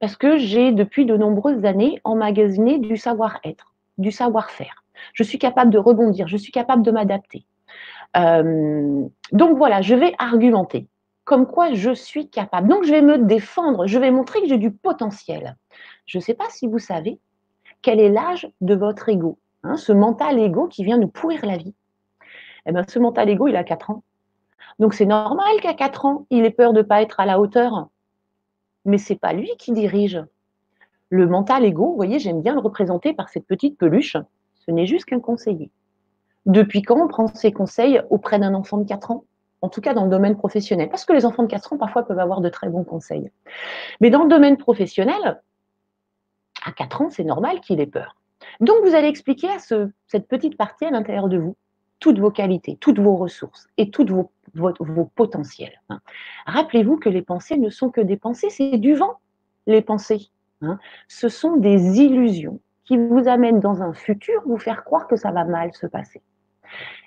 Parce 0.00 0.16
que 0.16 0.38
j'ai, 0.38 0.72
depuis 0.72 1.06
de 1.06 1.16
nombreuses 1.16 1.64
années, 1.64 2.00
emmagasiné 2.04 2.78
du 2.78 2.96
savoir-être, 2.96 3.74
du 3.98 4.10
savoir-faire. 4.10 4.84
Je 5.14 5.22
suis 5.22 5.38
capable 5.38 5.70
de 5.70 5.78
rebondir, 5.78 6.28
je 6.28 6.36
suis 6.36 6.52
capable 6.52 6.82
de 6.82 6.90
m'adapter. 6.90 7.44
Euh, 8.16 9.06
donc 9.32 9.56
voilà, 9.56 9.82
je 9.82 9.94
vais 9.94 10.14
argumenter 10.18 10.88
comme 11.24 11.46
quoi 11.46 11.72
je 11.74 11.94
suis 11.94 12.28
capable. 12.28 12.68
Donc 12.68 12.84
je 12.84 12.90
vais 12.90 13.02
me 13.02 13.18
défendre, 13.18 13.86
je 13.86 13.98
vais 13.98 14.10
montrer 14.10 14.40
que 14.40 14.48
j'ai 14.48 14.58
du 14.58 14.72
potentiel. 14.72 15.56
Je 16.06 16.18
ne 16.18 16.22
sais 16.22 16.34
pas 16.34 16.48
si 16.48 16.66
vous 16.66 16.80
savez 16.80 17.20
quel 17.82 18.00
est 18.00 18.10
l'âge 18.10 18.50
de 18.60 18.74
votre 18.74 19.08
ego, 19.08 19.38
hein, 19.62 19.76
ce 19.76 19.92
mental 19.92 20.38
ego 20.38 20.68
qui 20.68 20.84
vient 20.84 20.98
nous 20.98 21.08
pourrir 21.08 21.44
la 21.44 21.56
vie. 21.56 21.74
Eh 22.66 22.72
bien, 22.72 22.84
ce 22.86 22.98
mental 22.98 23.28
ego, 23.28 23.48
il 23.48 23.56
a 23.56 23.64
4 23.64 23.90
ans. 23.90 24.02
Donc 24.78 24.94
c'est 24.94 25.06
normal 25.06 25.60
qu'à 25.62 25.74
4 25.74 26.04
ans, 26.04 26.26
il 26.30 26.44
ait 26.44 26.50
peur 26.50 26.72
de 26.72 26.78
ne 26.78 26.82
pas 26.82 27.02
être 27.02 27.20
à 27.20 27.26
la 27.26 27.40
hauteur. 27.40 27.88
Mais 28.84 28.98
ce 28.98 29.12
n'est 29.12 29.18
pas 29.18 29.32
lui 29.32 29.50
qui 29.58 29.72
dirige. 29.72 30.22
Le 31.08 31.26
mental 31.26 31.64
ego, 31.64 31.86
vous 31.86 31.96
voyez, 31.96 32.18
j'aime 32.18 32.40
bien 32.40 32.54
le 32.54 32.60
représenter 32.60 33.12
par 33.12 33.28
cette 33.28 33.46
petite 33.46 33.76
peluche. 33.78 34.16
Ce 34.54 34.70
n'est 34.70 34.86
juste 34.86 35.06
qu'un 35.06 35.20
conseiller. 35.20 35.70
Depuis 36.46 36.82
quand 36.82 37.00
on 37.00 37.08
prend 37.08 37.26
ses 37.28 37.52
conseils 37.52 38.00
auprès 38.10 38.38
d'un 38.38 38.54
enfant 38.54 38.78
de 38.78 38.84
4 38.84 39.10
ans? 39.10 39.24
En 39.62 39.68
tout 39.68 39.82
cas, 39.82 39.92
dans 39.92 40.04
le 40.04 40.10
domaine 40.10 40.36
professionnel. 40.36 40.88
Parce 40.88 41.04
que 41.04 41.12
les 41.12 41.26
enfants 41.26 41.42
de 41.42 41.48
4 41.48 41.74
ans, 41.74 41.76
parfois, 41.76 42.04
peuvent 42.04 42.18
avoir 42.18 42.40
de 42.40 42.48
très 42.48 42.68
bons 42.68 42.84
conseils. 42.84 43.30
Mais 44.00 44.08
dans 44.08 44.22
le 44.22 44.30
domaine 44.30 44.56
professionnel, 44.56 45.42
à 46.64 46.72
4 46.72 47.02
ans, 47.02 47.10
c'est 47.10 47.24
normal 47.24 47.60
qu'il 47.60 47.80
ait 47.80 47.86
peur. 47.86 48.16
Donc, 48.60 48.76
vous 48.84 48.94
allez 48.94 49.08
expliquer 49.08 49.48
à 49.48 49.58
cette 49.58 50.28
petite 50.28 50.56
partie 50.56 50.84
à 50.84 50.90
l'intérieur 50.90 51.28
de 51.28 51.38
vous 51.38 51.56
toutes 51.98 52.18
vos 52.18 52.30
qualités, 52.30 52.76
toutes 52.80 52.98
vos 52.98 53.16
ressources 53.16 53.68
et 53.76 53.90
tous 53.90 54.06
vos, 54.54 55.04
potentiels. 55.14 55.80
Hein. 55.90 56.00
Rappelez-vous 56.46 56.96
que 56.96 57.08
les 57.08 57.22
pensées 57.22 57.58
ne 57.58 57.70
sont 57.70 57.90
que 57.90 58.00
des 58.00 58.16
pensées, 58.16 58.50
c'est 58.50 58.78
du 58.78 58.94
vent, 58.94 59.18
les 59.66 59.82
pensées. 59.82 60.30
Hein. 60.62 60.78
Ce 61.08 61.28
sont 61.28 61.56
des 61.56 62.00
illusions 62.00 62.60
qui 62.84 62.96
vous 62.96 63.28
amènent 63.28 63.60
dans 63.60 63.82
un 63.82 63.92
futur, 63.92 64.42
vous 64.46 64.58
faire 64.58 64.82
croire 64.82 65.06
que 65.06 65.16
ça 65.16 65.30
va 65.30 65.44
mal 65.44 65.72
se 65.74 65.86
passer. 65.86 66.22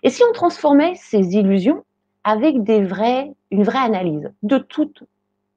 Et 0.03 0.09
si 0.09 0.23
on 0.23 0.31
transformait 0.31 0.95
ces 0.95 1.35
illusions 1.35 1.83
avec 2.23 2.63
des 2.63 2.77
une 2.77 3.63
vraie 3.63 3.79
analyse 3.79 4.31
de 4.43 4.57
toutes 4.57 5.03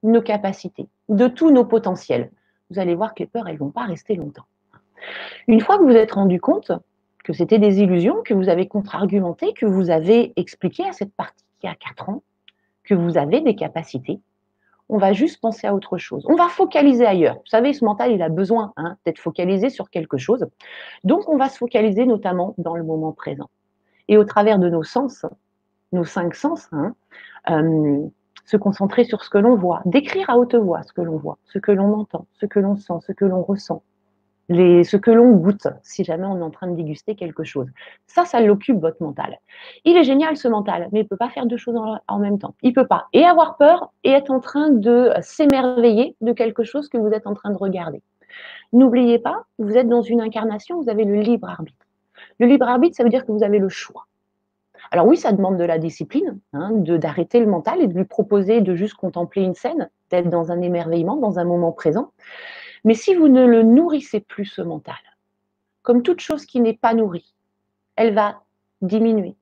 nos 0.03 0.21
capacités, 0.21 0.87
de 1.09 1.27
tous 1.27 1.51
nos 1.51 1.65
potentiels, 1.65 2.31
vous 2.69 2.79
allez 2.79 2.95
voir 2.95 3.13
que 3.13 3.23
les 3.23 3.27
peurs, 3.27 3.47
elles 3.47 3.55
ne 3.55 3.59
vont 3.59 3.71
pas 3.71 3.85
rester 3.85 4.15
longtemps. 4.15 4.45
Une 5.47 5.61
fois 5.61 5.77
que 5.77 5.83
vous 5.83 5.95
êtes 5.95 6.11
rendu 6.11 6.39
compte 6.39 6.71
que 7.23 7.33
c'était 7.33 7.59
des 7.59 7.81
illusions, 7.81 8.21
que 8.23 8.33
vous 8.33 8.49
avez 8.49 8.67
contre-argumenté, 8.67 9.53
que 9.53 9.65
vous 9.65 9.89
avez 9.89 10.33
expliqué 10.35 10.85
à 10.85 10.93
cette 10.93 11.13
partie 11.13 11.45
qui 11.59 11.67
a 11.67 11.75
4 11.75 12.09
ans 12.09 12.23
que 12.83 12.95
vous 12.95 13.17
avez 13.17 13.41
des 13.41 13.55
capacités, 13.55 14.21
on 14.89 14.97
va 14.97 15.11
juste 15.11 15.41
penser 15.41 15.67
à 15.67 15.75
autre 15.75 15.97
chose. 15.97 16.25
On 16.29 16.35
va 16.35 16.47
focaliser 16.47 17.05
ailleurs. 17.05 17.35
Vous 17.35 17.47
savez, 17.47 17.73
ce 17.73 17.83
mental, 17.83 18.11
il 18.13 18.21
a 18.21 18.29
besoin 18.29 18.71
hein, 18.77 18.95
d'être 19.05 19.19
focalisé 19.19 19.69
sur 19.69 19.89
quelque 19.89 20.17
chose. 20.17 20.47
Donc, 21.03 21.27
on 21.27 21.37
va 21.37 21.49
se 21.49 21.57
focaliser 21.57 22.05
notamment 22.05 22.55
dans 22.57 22.75
le 22.75 22.83
moment 22.83 23.11
présent 23.11 23.49
et 24.07 24.17
au 24.17 24.23
travers 24.23 24.59
de 24.59 24.69
nos 24.69 24.83
sens, 24.83 25.25
nos 25.91 26.05
cinq 26.05 26.35
sens, 26.35 26.67
hein, 26.71 26.95
euh, 27.49 28.07
se 28.47 28.57
concentrer 28.57 29.03
sur 29.03 29.23
ce 29.23 29.29
que 29.29 29.37
l'on 29.37 29.55
voit, 29.55 29.81
décrire 29.85 30.29
à 30.29 30.37
haute 30.37 30.55
voix 30.55 30.81
ce 30.83 30.93
que 30.93 31.01
l'on 31.01 31.17
voit, 31.17 31.37
ce 31.45 31.59
que 31.59 31.71
l'on 31.71 31.93
entend, 31.93 32.25
ce 32.39 32.45
que 32.45 32.59
l'on 32.59 32.75
sent, 32.75 32.93
ce 33.05 33.11
que 33.11 33.25
l'on 33.25 33.43
ressent, 33.43 33.83
ce 34.49 34.95
que 34.95 35.11
l'on 35.11 35.33
goûte, 35.33 35.67
si 35.83 36.05
jamais 36.05 36.25
on 36.25 36.39
est 36.39 36.41
en 36.41 36.49
train 36.49 36.67
de 36.67 36.75
déguster 36.75 37.15
quelque 37.15 37.43
chose. 37.43 37.67
Ça, 38.07 38.23
ça 38.23 38.39
l'occupe 38.39 38.79
votre 38.79 39.03
mental. 39.03 39.37
Il 39.83 39.97
est 39.97 40.05
génial 40.05 40.37
ce 40.37 40.47
mental, 40.47 40.87
mais 40.93 41.01
il 41.01 41.03
ne 41.03 41.07
peut 41.09 41.17
pas 41.17 41.29
faire 41.29 41.45
deux 41.45 41.57
choses 41.57 41.75
en, 41.75 41.99
en 42.07 42.19
même 42.19 42.39
temps. 42.39 42.55
Il 42.61 42.69
ne 42.69 42.75
peut 42.75 42.87
pas 42.87 43.07
et 43.11 43.25
avoir 43.25 43.57
peur 43.57 43.91
et 44.05 44.11
être 44.11 44.31
en 44.31 44.39
train 44.39 44.69
de 44.69 45.11
s'émerveiller 45.21 46.15
de 46.21 46.31
quelque 46.31 46.63
chose 46.63 46.87
que 46.87 46.97
vous 46.97 47.09
êtes 47.09 47.27
en 47.27 47.33
train 47.33 47.49
de 47.49 47.57
regarder. 47.57 48.01
N'oubliez 48.71 49.19
pas, 49.19 49.43
vous 49.59 49.75
êtes 49.75 49.89
dans 49.89 50.01
une 50.01 50.21
incarnation, 50.21 50.81
vous 50.81 50.89
avez 50.89 51.03
le 51.03 51.15
libre 51.15 51.49
arbitre. 51.49 51.85
Le 52.39 52.47
libre 52.47 52.67
arbitre, 52.67 52.95
ça 52.95 53.03
veut 53.03 53.09
dire 53.09 53.25
que 53.25 53.31
vous 53.33 53.43
avez 53.43 53.59
le 53.59 53.69
choix. 53.69 54.05
Alors 54.91 55.05
oui, 55.05 55.17
ça 55.17 55.31
demande 55.31 55.57
de 55.57 55.63
la 55.63 55.77
discipline, 55.79 56.39
hein, 56.53 56.71
d'arrêter 56.73 57.39
le 57.39 57.47
mental 57.47 57.81
et 57.81 57.87
de 57.87 57.93
lui 57.93 58.05
proposer 58.05 58.61
de 58.61 58.75
juste 58.75 58.95
contempler 58.95 59.43
une 59.43 59.55
scène, 59.55 59.89
d'être 60.09 60.29
dans 60.29 60.51
un 60.51 60.61
émerveillement, 60.61 61.17
dans 61.17 61.39
un 61.39 61.43
moment 61.43 61.71
présent. 61.71 62.11
Mais 62.83 62.93
si 62.93 63.15
vous 63.15 63.27
ne 63.27 63.45
le 63.45 63.63
nourrissez 63.63 64.19
plus, 64.19 64.45
ce 64.45 64.61
mental, 64.61 64.95
comme 65.81 66.03
toute 66.03 66.21
chose 66.21 66.45
qui 66.45 66.61
n'est 66.61 66.77
pas 66.77 66.93
nourrie, 66.93 67.33
elle 67.95 68.13
va 68.13 68.43
diminuer, 68.81 69.35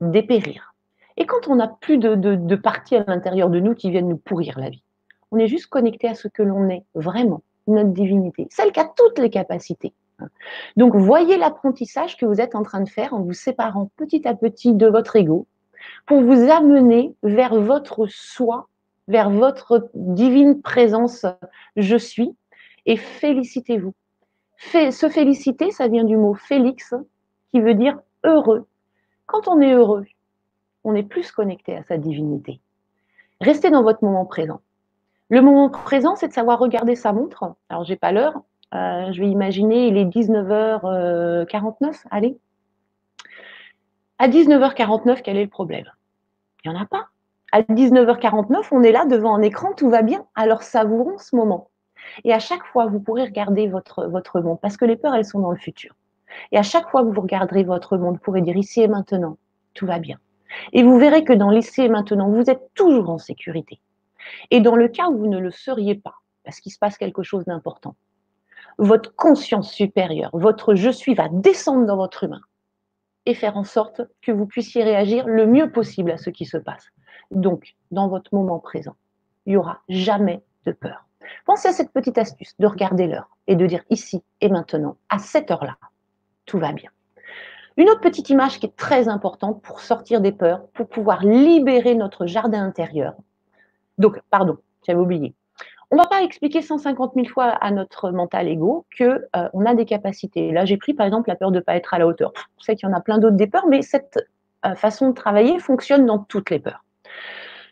dépérir. 0.00 0.74
Et 1.16 1.26
quand 1.26 1.48
on 1.48 1.56
n'a 1.56 1.68
plus 1.68 1.98
de, 1.98 2.14
de 2.14 2.56
parties 2.56 2.96
à 2.96 3.04
l'intérieur 3.06 3.50
de 3.50 3.60
nous 3.60 3.74
qui 3.74 3.90
viennent 3.90 4.08
nous 4.08 4.16
pourrir 4.16 4.58
la 4.58 4.70
vie, 4.70 4.82
on 5.30 5.38
est 5.38 5.48
juste 5.48 5.66
connecté 5.66 6.08
à 6.08 6.14
ce 6.14 6.28
que 6.28 6.42
l'on 6.42 6.68
est 6.68 6.84
vraiment, 6.94 7.42
notre 7.66 7.90
divinité, 7.90 8.48
celle 8.50 8.72
qui 8.72 8.80
a 8.80 8.90
toutes 8.96 9.18
les 9.18 9.30
capacités. 9.30 9.92
Donc, 10.76 10.94
voyez 10.94 11.36
l'apprentissage 11.36 12.16
que 12.16 12.26
vous 12.26 12.40
êtes 12.40 12.54
en 12.54 12.62
train 12.62 12.80
de 12.80 12.88
faire 12.88 13.14
en 13.14 13.20
vous 13.20 13.32
séparant 13.32 13.90
petit 13.96 14.26
à 14.26 14.34
petit 14.34 14.74
de 14.74 14.86
votre 14.86 15.16
ego 15.16 15.46
pour 16.06 16.22
vous 16.22 16.50
amener 16.50 17.14
vers 17.22 17.54
votre 17.54 18.06
soi, 18.06 18.68
vers 19.08 19.30
votre 19.30 19.90
divine 19.94 20.60
présence 20.60 21.26
je 21.76 21.96
suis 21.96 22.34
et 22.86 22.96
félicitez-vous. 22.96 23.94
se 24.58 25.08
féliciter, 25.08 25.70
ça 25.70 25.88
vient 25.88 26.04
du 26.04 26.16
mot 26.16 26.34
Félix 26.34 26.94
qui 27.50 27.60
veut 27.60 27.74
dire 27.74 27.98
heureux. 28.24 28.66
Quand 29.26 29.48
on 29.48 29.60
est 29.60 29.72
heureux, 29.72 30.06
on 30.84 30.94
est 30.94 31.02
plus 31.02 31.30
connecté 31.30 31.76
à 31.76 31.82
sa 31.84 31.98
divinité. 31.98 32.60
Restez 33.40 33.70
dans 33.70 33.82
votre 33.82 34.04
moment 34.04 34.24
présent. 34.26 34.60
Le 35.28 35.40
moment 35.42 35.70
présent, 35.70 36.16
c'est 36.16 36.28
de 36.28 36.32
savoir 36.32 36.58
regarder 36.58 36.96
sa 36.96 37.12
montre. 37.12 37.54
Alors, 37.68 37.84
j'ai 37.84 37.96
pas 37.96 38.12
l'heure. 38.12 38.42
Euh, 38.74 39.12
je 39.12 39.20
vais 39.20 39.28
imaginer, 39.28 39.88
il 39.88 39.96
est 39.96 40.04
19h49. 40.04 42.04
Allez. 42.10 42.38
À 44.18 44.28
19h49, 44.28 45.22
quel 45.22 45.36
est 45.36 45.44
le 45.44 45.50
problème? 45.50 45.86
Il 46.64 46.70
n'y 46.70 46.76
en 46.76 46.80
a 46.80 46.86
pas. 46.86 47.08
À 47.52 47.62
19h49, 47.62 48.68
on 48.70 48.82
est 48.82 48.92
là 48.92 49.06
devant 49.06 49.34
un 49.34 49.42
écran, 49.42 49.72
tout 49.76 49.90
va 49.90 50.02
bien. 50.02 50.24
Alors 50.36 50.62
savourons 50.62 51.18
ce 51.18 51.34
moment. 51.34 51.70
Et 52.24 52.32
à 52.32 52.38
chaque 52.38 52.64
fois, 52.64 52.86
vous 52.86 53.00
pourrez 53.00 53.24
regarder 53.24 53.66
votre, 53.66 54.06
votre 54.06 54.40
monde, 54.40 54.58
parce 54.60 54.76
que 54.76 54.84
les 54.84 54.96
peurs, 54.96 55.14
elles 55.14 55.24
sont 55.24 55.40
dans 55.40 55.50
le 55.50 55.56
futur. 55.56 55.94
Et 56.52 56.58
à 56.58 56.62
chaque 56.62 56.88
fois 56.90 57.02
que 57.02 57.08
vous 57.08 57.20
regarderez 57.20 57.64
votre 57.64 57.96
monde, 57.96 58.14
vous 58.14 58.20
pourrez 58.20 58.42
dire 58.42 58.56
ici 58.56 58.82
et 58.82 58.88
maintenant, 58.88 59.36
tout 59.74 59.86
va 59.86 59.98
bien. 59.98 60.18
Et 60.72 60.82
vous 60.82 60.98
verrez 60.98 61.24
que 61.24 61.32
dans 61.32 61.50
l'ici 61.50 61.82
et 61.82 61.88
maintenant, 61.88 62.28
vous 62.28 62.50
êtes 62.50 62.70
toujours 62.74 63.10
en 63.10 63.18
sécurité. 63.18 63.80
Et 64.50 64.60
dans 64.60 64.76
le 64.76 64.88
cas 64.88 65.08
où 65.08 65.18
vous 65.18 65.28
ne 65.28 65.38
le 65.38 65.50
seriez 65.50 65.94
pas, 65.94 66.14
parce 66.44 66.60
qu'il 66.60 66.72
se 66.72 66.78
passe 66.78 66.98
quelque 66.98 67.22
chose 67.22 67.44
d'important, 67.44 67.94
votre 68.78 69.14
conscience 69.14 69.72
supérieure, 69.72 70.30
votre 70.32 70.74
je 70.74 70.90
suis 70.90 71.14
va 71.14 71.28
descendre 71.30 71.86
dans 71.86 71.96
votre 71.96 72.24
humain 72.24 72.40
et 73.26 73.34
faire 73.34 73.56
en 73.56 73.64
sorte 73.64 74.02
que 74.22 74.32
vous 74.32 74.46
puissiez 74.46 74.82
réagir 74.82 75.26
le 75.26 75.46
mieux 75.46 75.70
possible 75.70 76.10
à 76.10 76.16
ce 76.16 76.30
qui 76.30 76.46
se 76.46 76.56
passe. 76.56 76.88
Donc, 77.30 77.74
dans 77.90 78.08
votre 78.08 78.34
moment 78.34 78.58
présent, 78.58 78.96
il 79.46 79.50
n'y 79.50 79.56
aura 79.56 79.80
jamais 79.88 80.42
de 80.66 80.72
peur. 80.72 81.06
Pensez 81.44 81.68
à 81.68 81.72
cette 81.72 81.92
petite 81.92 82.18
astuce 82.18 82.54
de 82.58 82.66
regarder 82.66 83.06
l'heure 83.06 83.36
et 83.46 83.56
de 83.56 83.66
dire 83.66 83.84
ici 83.90 84.22
et 84.40 84.48
maintenant, 84.48 84.96
à 85.08 85.18
cette 85.18 85.50
heure-là, 85.50 85.76
tout 86.46 86.58
va 86.58 86.72
bien. 86.72 86.90
Une 87.76 87.88
autre 87.88 88.00
petite 88.00 88.30
image 88.30 88.58
qui 88.58 88.66
est 88.66 88.76
très 88.76 89.08
importante 89.08 89.62
pour 89.62 89.80
sortir 89.80 90.20
des 90.20 90.32
peurs, 90.32 90.66
pour 90.68 90.88
pouvoir 90.88 91.24
libérer 91.24 91.94
notre 91.94 92.26
jardin 92.26 92.64
intérieur. 92.64 93.14
Donc, 93.98 94.20
pardon, 94.30 94.58
j'avais 94.86 94.98
oublié. 94.98 95.34
On 95.92 95.96
va 95.96 96.06
pas 96.06 96.22
expliquer 96.22 96.62
150 96.62 97.14
000 97.16 97.26
fois 97.26 97.46
à 97.46 97.70
notre 97.72 98.12
mental 98.12 98.46
ego 98.46 98.86
que 98.96 99.26
euh, 99.34 99.48
on 99.52 99.66
a 99.66 99.74
des 99.74 99.86
capacités. 99.86 100.52
Là, 100.52 100.64
j'ai 100.64 100.76
pris 100.76 100.94
par 100.94 101.04
exemple 101.04 101.28
la 101.28 101.34
peur 101.34 101.50
de 101.50 101.56
ne 101.56 101.60
pas 101.60 101.74
être 101.74 101.92
à 101.94 101.98
la 101.98 102.06
hauteur. 102.06 102.32
Je 102.58 102.64
sais 102.64 102.76
qu'il 102.76 102.88
y 102.88 102.92
en 102.92 102.96
a 102.96 103.00
plein 103.00 103.18
d'autres 103.18 103.36
des 103.36 103.48
peurs, 103.48 103.66
mais 103.66 103.82
cette 103.82 104.18
euh, 104.64 104.76
façon 104.76 105.08
de 105.08 105.14
travailler 105.14 105.58
fonctionne 105.58 106.06
dans 106.06 106.18
toutes 106.18 106.50
les 106.50 106.60
peurs. 106.60 106.84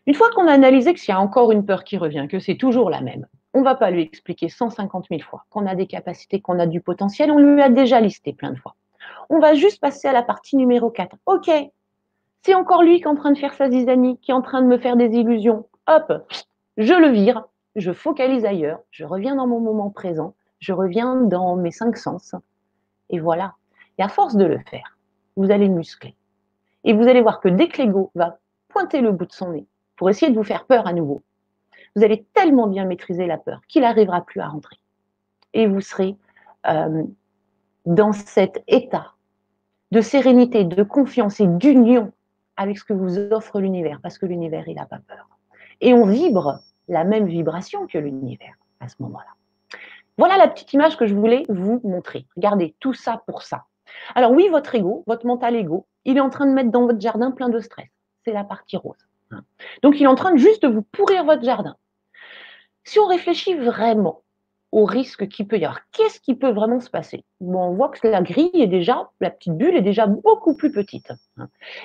Une 0.07 0.15
fois 0.15 0.31
qu'on 0.31 0.49
a 0.49 0.53
analysé 0.53 0.95
que 0.95 1.01
s'il 1.01 1.11
y 1.11 1.17
a 1.17 1.21
encore 1.21 1.53
une 1.53 1.65
peur 1.65 1.85
qui 1.85 1.97
revient, 1.97 2.27
que 2.29 2.41
c'est 2.41 2.57
toujours 2.57 2.91
la 2.91 3.03
même, 3.03 3.27
on 3.55 3.63
va 3.63 3.77
pas 3.77 3.91
lui 3.91 4.03
expliquer 4.03 4.49
150 4.49 5.07
000 5.11 5.21
fois 5.23 5.45
qu'on 5.51 5.67
a 5.67 5.77
des 5.77 5.87
capacités, 5.87 6.41
qu'on 6.41 6.59
a 6.59 6.67
du 6.67 6.81
potentiel, 6.81 7.31
on 7.31 7.39
lui 7.39 7.63
a 7.63 7.69
déjà 7.69 8.01
listé 8.01 8.33
plein 8.33 8.51
de 8.51 8.59
fois. 8.59 8.75
On 9.31 9.39
va 9.39 9.55
juste 9.55 9.81
passer 9.81 10.09
à 10.09 10.13
la 10.13 10.23
partie 10.23 10.57
numéro 10.57 10.91
4. 10.91 11.15
Ok, 11.27 11.51
c'est 12.43 12.55
encore 12.55 12.83
lui 12.83 12.97
qui 12.97 13.05
est 13.05 13.09
en 13.09 13.15
train 13.15 13.31
de 13.31 13.39
faire 13.39 13.55
sa 13.55 13.71
zizanie, 13.71 14.19
qui 14.19 14.33
est 14.33 14.35
en 14.35 14.43
train 14.43 14.63
de 14.63 14.67
me 14.67 14.79
faire 14.79 14.97
des 14.97 15.15
illusions. 15.15 15.67
Hop, 15.87 16.13
je 16.79 16.95
le 16.95 17.09
vire, 17.09 17.45
je 17.81 17.93
focalise 17.93 18.45
ailleurs, 18.45 18.81
je 18.91 19.05
reviens 19.05 19.37
dans 19.37 19.47
mon 19.47 19.61
moment 19.61 19.91
présent, 19.91 20.35
je 20.59 20.73
reviens 20.73 21.17
dans 21.17 21.57
mes 21.57 21.71
cinq 21.71 21.97
sens. 21.97 22.35
Et 23.11 23.21
voilà. 23.21 23.55
Et 23.99 24.03
à 24.03 24.09
force 24.09 24.37
de 24.37 24.45
le 24.45 24.59
faire, 24.59 24.97
vous 25.37 25.51
allez 25.51 25.69
muscler. 25.69 26.15
Et 26.85 26.93
vous 26.93 27.09
allez 27.09 27.23
voir 27.23 27.41
que 27.41 27.49
dès 27.49 27.69
que 27.69 27.83
l'ego 27.83 28.11
va 28.15 28.39
pointer 28.69 29.01
le 29.01 29.13
bout 29.13 29.27
de 29.27 29.33
son 29.33 29.53
nez 29.53 29.67
pour 29.97 30.11
essayer 30.11 30.31
de 30.31 30.37
vous 30.37 30.45
faire 30.45 30.67
peur 30.67 30.87
à 30.87 30.93
nouveau, 30.93 31.23
vous 31.97 32.05
allez 32.05 32.27
tellement 32.35 32.67
bien 32.67 32.85
maîtriser 32.85 33.27
la 33.27 33.39
peur 33.39 33.61
qu'il 33.69 33.83
n'arrivera 33.83 34.21
plus 34.21 34.41
à 34.41 34.49
rentrer. 34.49 34.77
Et 35.55 35.67
vous 35.67 35.81
serez 35.81 36.17
euh, 36.67 37.03
dans 37.87 38.13
cet 38.13 38.63
état 38.69 39.15
de 39.91 40.01
sérénité, 40.01 40.65
de 40.65 40.83
confiance 40.83 41.41
et 41.41 41.47
d'union 41.47 42.13
avec 42.57 42.79
ce 42.79 42.85
que 42.85 42.93
vous 42.93 43.19
offre 43.33 43.61
l'univers, 43.61 44.01
parce 44.03 44.19
que 44.19 44.27
l'univers, 44.27 44.69
il 44.69 44.75
n'a 44.75 44.85
pas 44.85 44.99
peur. 44.99 45.29
Et 45.81 45.95
on 45.95 46.07
vibre 46.07 46.61
la 46.89 47.05
même 47.05 47.27
vibration 47.27 47.87
que 47.87 47.99
l'univers 47.99 48.55
à 48.81 48.89
ce 48.89 48.97
moment-là. 49.01 49.79
Voilà 50.17 50.37
la 50.37 50.49
petite 50.49 50.73
image 50.73 50.97
que 50.97 51.07
je 51.07 51.15
voulais 51.15 51.45
vous 51.49 51.81
montrer. 51.85 52.27
Regardez, 52.37 52.75
tout 52.81 52.95
ça 52.95 53.23
pour 53.27 53.43
ça. 53.43 53.65
Alors 54.15 54.33
oui, 54.33 54.49
votre 54.49 54.75
ego, 54.75 55.05
votre 55.07 55.27
mental 55.27 55.55
ego, 55.55 55.87
il 56.05 56.17
est 56.17 56.21
en 56.21 56.31
train 56.31 56.47
de 56.47 56.53
mettre 56.53 56.71
dans 56.71 56.87
votre 56.87 57.01
jardin 57.01 57.31
plein 57.31 57.49
de 57.49 57.61
stress. 57.61 57.89
C'est 58.25 58.33
la 58.33 58.45
partie 58.45 58.77
rose. 58.77 59.07
Donc 59.83 60.01
il 60.01 60.05
est 60.05 60.09
en 60.09 60.15
train 60.15 60.33
de 60.33 60.39
juste 60.39 60.63
de 60.63 60.69
vous 60.69 60.83
pourrir 60.83 61.25
votre 61.25 61.45
jardin. 61.45 61.77
Si 62.85 62.99
on 62.99 63.07
réfléchit 63.07 63.55
vraiment 63.55 64.23
au 64.73 64.85
risque 64.85 65.29
qu'il 65.29 65.47
peut 65.47 65.59
y 65.59 65.65
avoir, 65.65 65.81
qu'est-ce 65.93 66.21
qui 66.21 66.35
peut 66.35 66.51
vraiment 66.51 66.81
se 66.81 66.91
passer? 66.91 67.25
On 67.41 67.73
voit 67.73 67.91
que 67.91 68.07
la 68.09 68.23
grille 68.23 68.51
est 68.55 68.67
déjà, 68.67 69.11
la 69.21 69.31
petite 69.31 69.57
bulle 69.57 69.77
est 69.77 69.83
déjà 69.83 70.07
beaucoup 70.07 70.55
plus 70.57 70.73
petite. 70.73 71.13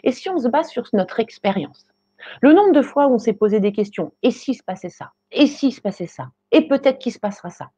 Et 0.03 0.11
si 0.11 0.29
on 0.29 0.37
se 0.37 0.47
base 0.47 0.69
sur 0.69 0.87
notre 0.93 1.19
expérience, 1.19 1.85
le 2.41 2.53
nombre 2.53 2.73
de 2.73 2.81
fois 2.81 3.07
où 3.07 3.13
on 3.13 3.19
s'est 3.19 3.33
posé 3.33 3.59
des 3.59 3.71
questions, 3.71 4.13
et 4.21 4.31
s'il 4.31 4.55
se 4.55 4.63
passait 4.63 4.89
ça, 4.89 5.11
et 5.31 5.47
s'il 5.47 5.73
se 5.73 5.81
passait 5.81 6.07
ça, 6.07 6.29
et 6.51 6.67
peut-être 6.67 6.99
qu'il 6.99 7.11
se 7.11 7.19
passera 7.19 7.49
ça, 7.49 7.71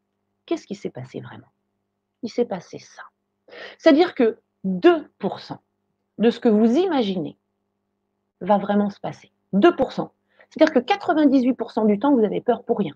qu'est-ce 0.45 0.67
qui 0.67 0.75
s'est 0.75 0.89
passé 0.89 1.19
vraiment? 1.21 1.47
Il 2.23 2.29
s'est 2.29 2.45
passé 2.45 2.79
ça. 2.79 3.03
C'est-à-dire 3.77 4.15
que 4.15 4.37
2% 4.65 5.57
de 6.17 6.29
ce 6.29 6.39
que 6.39 6.49
vous 6.49 6.77
imaginez 6.77 7.37
va 8.41 8.57
vraiment 8.57 8.89
se 8.89 8.99
passer. 8.99 9.31
2%. 9.53 10.09
C'est-à-dire 10.49 10.73
que 10.73 10.79
98% 10.79 11.87
du 11.87 11.99
temps, 11.99 12.15
vous 12.15 12.23
avez 12.23 12.41
peur 12.41 12.63
pour 12.63 12.79
rien. 12.79 12.93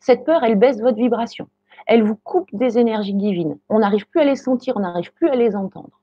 Cette 0.00 0.24
peur, 0.24 0.44
elle 0.44 0.56
baisse 0.56 0.80
votre 0.80 0.98
vibration. 0.98 1.48
Elle 1.86 2.02
vous 2.02 2.16
coupe 2.16 2.48
des 2.52 2.78
énergies 2.78 3.14
divines. 3.14 3.58
On 3.68 3.78
n'arrive 3.78 4.06
plus 4.08 4.20
à 4.20 4.24
les 4.24 4.36
sentir, 4.36 4.76
on 4.76 4.80
n'arrive 4.80 5.12
plus 5.14 5.28
à 5.28 5.36
les 5.36 5.56
entendre. 5.56 6.00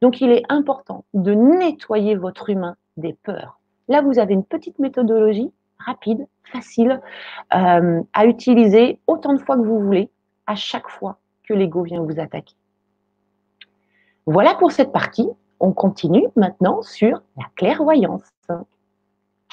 Donc, 0.00 0.20
il 0.20 0.30
est 0.30 0.44
important 0.48 1.04
de 1.14 1.32
nettoyer 1.34 2.14
votre 2.14 2.50
humain 2.50 2.76
des 2.96 3.14
peurs. 3.14 3.59
Là, 3.90 4.02
vous 4.02 4.20
avez 4.20 4.34
une 4.34 4.44
petite 4.44 4.78
méthodologie 4.78 5.52
rapide, 5.78 6.26
facile, 6.44 7.00
euh, 7.54 8.00
à 8.12 8.26
utiliser 8.26 9.00
autant 9.08 9.32
de 9.34 9.38
fois 9.38 9.56
que 9.56 9.62
vous 9.62 9.80
voulez, 9.80 10.10
à 10.46 10.54
chaque 10.54 10.88
fois 10.88 11.18
que 11.42 11.54
l'ego 11.54 11.82
vient 11.82 12.00
vous 12.00 12.20
attaquer. 12.20 12.54
Voilà 14.26 14.54
pour 14.54 14.70
cette 14.70 14.92
partie. 14.92 15.28
On 15.58 15.72
continue 15.72 16.24
maintenant 16.36 16.82
sur 16.82 17.20
la 17.36 17.46
clairvoyance. 17.56 18.30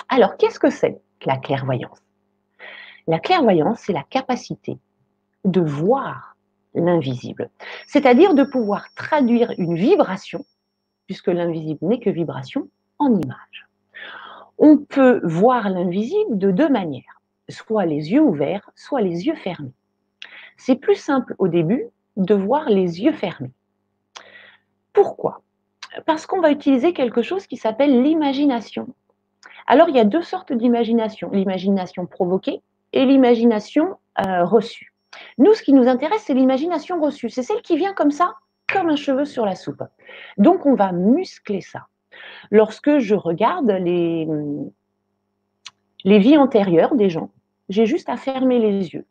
Alors, 0.08 0.38
qu'est-ce 0.38 0.60
que 0.60 0.69
c'est 0.69 1.02
la 1.26 1.38
clairvoyance? 1.38 1.97
La 3.08 3.19
clairvoyance, 3.19 3.80
c'est 3.80 3.93
la 3.93 4.04
capacité 4.04 4.78
de 5.45 5.62
voir 5.62 6.38
l'invisible, 6.76 7.50
c'est-à-dire 7.88 8.36
de 8.36 8.43
pouvoir 8.43 8.93
traduire 8.93 9.52
une 9.58 9.76
vibration, 9.76 10.45
puisque 11.08 11.28
l'invisible 11.28 11.80
n'est 11.82 12.00
que 12.00 12.12
vibration, 12.12 12.69
en 13.00 13.15
image 13.15 13.66
on 14.58 14.78
peut 14.78 15.22
voir 15.24 15.70
l'invisible 15.70 16.38
de 16.38 16.52
deux 16.52 16.70
manières, 16.70 17.22
soit 17.50 17.86
les 17.86 18.12
yeux 18.12 18.22
ouverts, 18.22 18.72
soit 18.76 19.02
les 19.02 19.28
yeux 19.28 19.36
fermés. 19.36 19.74
C'est 20.58 20.76
plus 20.76 20.96
simple 20.96 21.36
au 21.38 21.48
début 21.48 21.88
de 22.15 22.34
voir 22.34 22.70
les 22.70 23.02
yeux 23.02 23.12
fermés. 23.12 23.52
Pourquoi? 24.93 25.41
Parce 26.06 26.26
qu'on 26.26 26.41
va 26.41 26.52
utiliser 26.52 26.93
quelque 26.93 27.22
chose 27.22 27.46
qui 27.46 27.58
s'appelle 27.58 28.02
l'imagination. 28.02 28.88
Alors, 29.67 29.89
il 29.89 29.96
y 29.96 30.00
a 30.00 30.06
deux 30.06 30.24
sortes 30.24 30.54
d'imagination, 30.54 31.30
l'imagination 31.32 32.06
provoquée 32.06 32.62
et 32.93 33.06
l'imagination 33.06 33.98
euh, 34.26 34.43
reçue. 34.43 34.93
Nous, 35.38 35.54
ce 35.54 35.62
qui 35.62 35.74
nous 35.74 35.88
intéresse, 35.88 36.24
c'est 36.26 36.34
l'imagination 36.34 37.00
reçue. 37.00 37.30
C'est 37.30 37.43
celle 37.43 37.62
qui 37.62 37.78
vient 37.78 37.93
comme 37.93 38.12
ça, 38.12 38.36
comme 38.72 38.89
un 38.89 38.96
cheveu 38.96 39.26
sur 39.26 39.46
la 39.46 39.56
soupe. 39.56 39.84
Donc, 40.38 40.65
on 40.65 40.74
va 40.74 40.91
muscler 40.91 41.62
ça. 41.62 41.88
Lorsque 42.51 42.99
je 42.99 43.15
regarde 43.15 43.69
les, 43.69 44.27
vies 46.06 46.38
antérieures 46.38 46.95
des 46.95 47.10
gens, 47.10 47.30
j'ai 47.69 47.86
juste 47.86 48.10
à 48.10 48.17
fermer 48.17 48.60
les 48.60 48.89
yeux. 48.89 49.06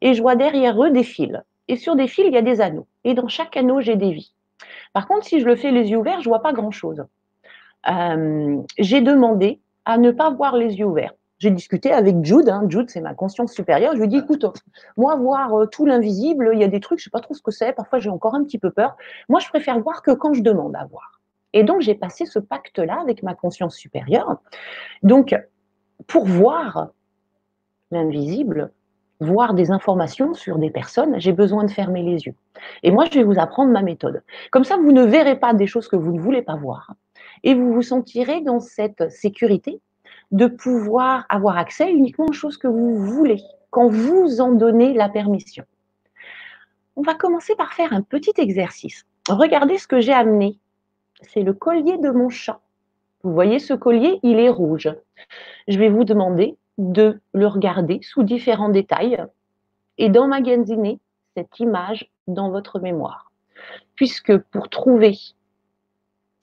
Et 0.00 0.14
je 0.14 0.22
vois 0.22 0.36
derrière 0.36 0.82
eux 0.82 0.90
des 0.90 1.02
fils. 1.02 1.40
Et 1.68 1.76
sur 1.76 1.96
des 1.96 2.06
fils, 2.06 2.26
il 2.26 2.34
y 2.34 2.38
a 2.38 2.42
des 2.42 2.60
anneaux. 2.60 2.86
Et 3.04 3.14
dans 3.14 3.28
chaque 3.28 3.56
anneau, 3.56 3.80
j'ai 3.80 3.96
des 3.96 4.12
vies. 4.12 4.32
Par 4.92 5.08
contre, 5.08 5.26
si 5.26 5.40
je 5.40 5.46
le 5.46 5.56
fais 5.56 5.72
les 5.72 5.90
yeux 5.90 5.98
ouverts, 5.98 6.20
je 6.20 6.28
vois 6.28 6.42
pas 6.42 6.52
grand-chose. 6.52 7.04
Euh, 7.88 8.62
j'ai 8.78 9.00
demandé 9.00 9.60
à 9.84 9.98
ne 9.98 10.10
pas 10.10 10.30
voir 10.30 10.56
les 10.56 10.74
yeux 10.76 10.86
ouverts. 10.86 11.14
J'ai 11.38 11.50
discuté 11.50 11.92
avec 11.92 12.24
Jude. 12.24 12.48
Hein. 12.48 12.64
Jude, 12.68 12.88
c'est 12.88 13.00
ma 13.00 13.14
conscience 13.14 13.52
supérieure. 13.52 13.92
Je 13.92 13.98
lui 13.98 14.06
ai 14.06 14.08
dit, 14.08 14.18
écoute, 14.18 14.46
moi, 14.96 15.16
voir 15.16 15.54
euh, 15.54 15.66
tout 15.66 15.84
l'invisible, 15.84 16.50
il 16.54 16.60
y 16.60 16.64
a 16.64 16.68
des 16.68 16.80
trucs, 16.80 16.98
je 16.98 17.04
sais 17.04 17.10
pas 17.10 17.20
trop 17.20 17.34
ce 17.34 17.42
que 17.42 17.50
c'est. 17.50 17.72
Parfois, 17.72 17.98
j'ai 17.98 18.08
encore 18.08 18.34
un 18.34 18.42
petit 18.42 18.58
peu 18.58 18.70
peur. 18.70 18.96
Moi, 19.28 19.40
je 19.40 19.48
préfère 19.48 19.78
voir 19.80 20.02
que 20.02 20.12
quand 20.12 20.32
je 20.32 20.42
demande 20.42 20.74
à 20.76 20.86
voir. 20.86 21.15
Et 21.56 21.64
donc, 21.64 21.80
j'ai 21.80 21.94
passé 21.94 22.26
ce 22.26 22.38
pacte-là 22.38 22.98
avec 23.00 23.22
ma 23.22 23.34
conscience 23.34 23.76
supérieure. 23.76 24.36
Donc, 25.02 25.34
pour 26.06 26.26
voir 26.26 26.88
l'invisible, 27.90 28.72
voir 29.20 29.54
des 29.54 29.70
informations 29.70 30.34
sur 30.34 30.58
des 30.58 30.68
personnes, 30.68 31.18
j'ai 31.18 31.32
besoin 31.32 31.64
de 31.64 31.70
fermer 31.70 32.02
les 32.02 32.26
yeux. 32.26 32.34
Et 32.82 32.90
moi, 32.90 33.06
je 33.10 33.18
vais 33.18 33.24
vous 33.24 33.38
apprendre 33.38 33.72
ma 33.72 33.80
méthode. 33.80 34.22
Comme 34.50 34.64
ça, 34.64 34.76
vous 34.76 34.92
ne 34.92 35.02
verrez 35.02 35.36
pas 35.40 35.54
des 35.54 35.66
choses 35.66 35.88
que 35.88 35.96
vous 35.96 36.12
ne 36.12 36.20
voulez 36.20 36.42
pas 36.42 36.56
voir. 36.56 36.92
Et 37.42 37.54
vous 37.54 37.72
vous 37.72 37.80
sentirez 37.80 38.42
dans 38.42 38.60
cette 38.60 39.10
sécurité 39.10 39.80
de 40.32 40.48
pouvoir 40.48 41.24
avoir 41.30 41.56
accès 41.56 41.90
uniquement 41.90 42.26
aux 42.28 42.34
choses 42.34 42.58
que 42.58 42.68
vous 42.68 42.96
voulez, 42.96 43.40
quand 43.70 43.88
vous 43.88 44.42
en 44.42 44.52
donnez 44.52 44.92
la 44.92 45.08
permission. 45.08 45.64
On 46.96 47.02
va 47.02 47.14
commencer 47.14 47.54
par 47.56 47.72
faire 47.72 47.94
un 47.94 48.02
petit 48.02 48.34
exercice. 48.36 49.06
Regardez 49.30 49.78
ce 49.78 49.86
que 49.86 50.00
j'ai 50.00 50.12
amené 50.12 50.58
c'est 51.22 51.42
le 51.42 51.52
collier 51.52 51.98
de 51.98 52.10
mon 52.10 52.28
chat. 52.28 52.60
Vous 53.22 53.32
voyez 53.32 53.58
ce 53.58 53.74
collier, 53.74 54.20
il 54.22 54.38
est 54.38 54.48
rouge. 54.48 54.90
Je 55.68 55.78
vais 55.78 55.88
vous 55.88 56.04
demander 56.04 56.56
de 56.78 57.20
le 57.32 57.46
regarder 57.46 58.00
sous 58.02 58.22
différents 58.22 58.68
détails 58.68 59.24
et 59.98 60.08
d'emmagasiner 60.08 61.00
cette 61.36 61.58
image 61.58 62.10
dans 62.26 62.50
votre 62.50 62.78
mémoire. 62.80 63.32
Puisque 63.94 64.36
pour 64.36 64.68
trouver 64.68 65.16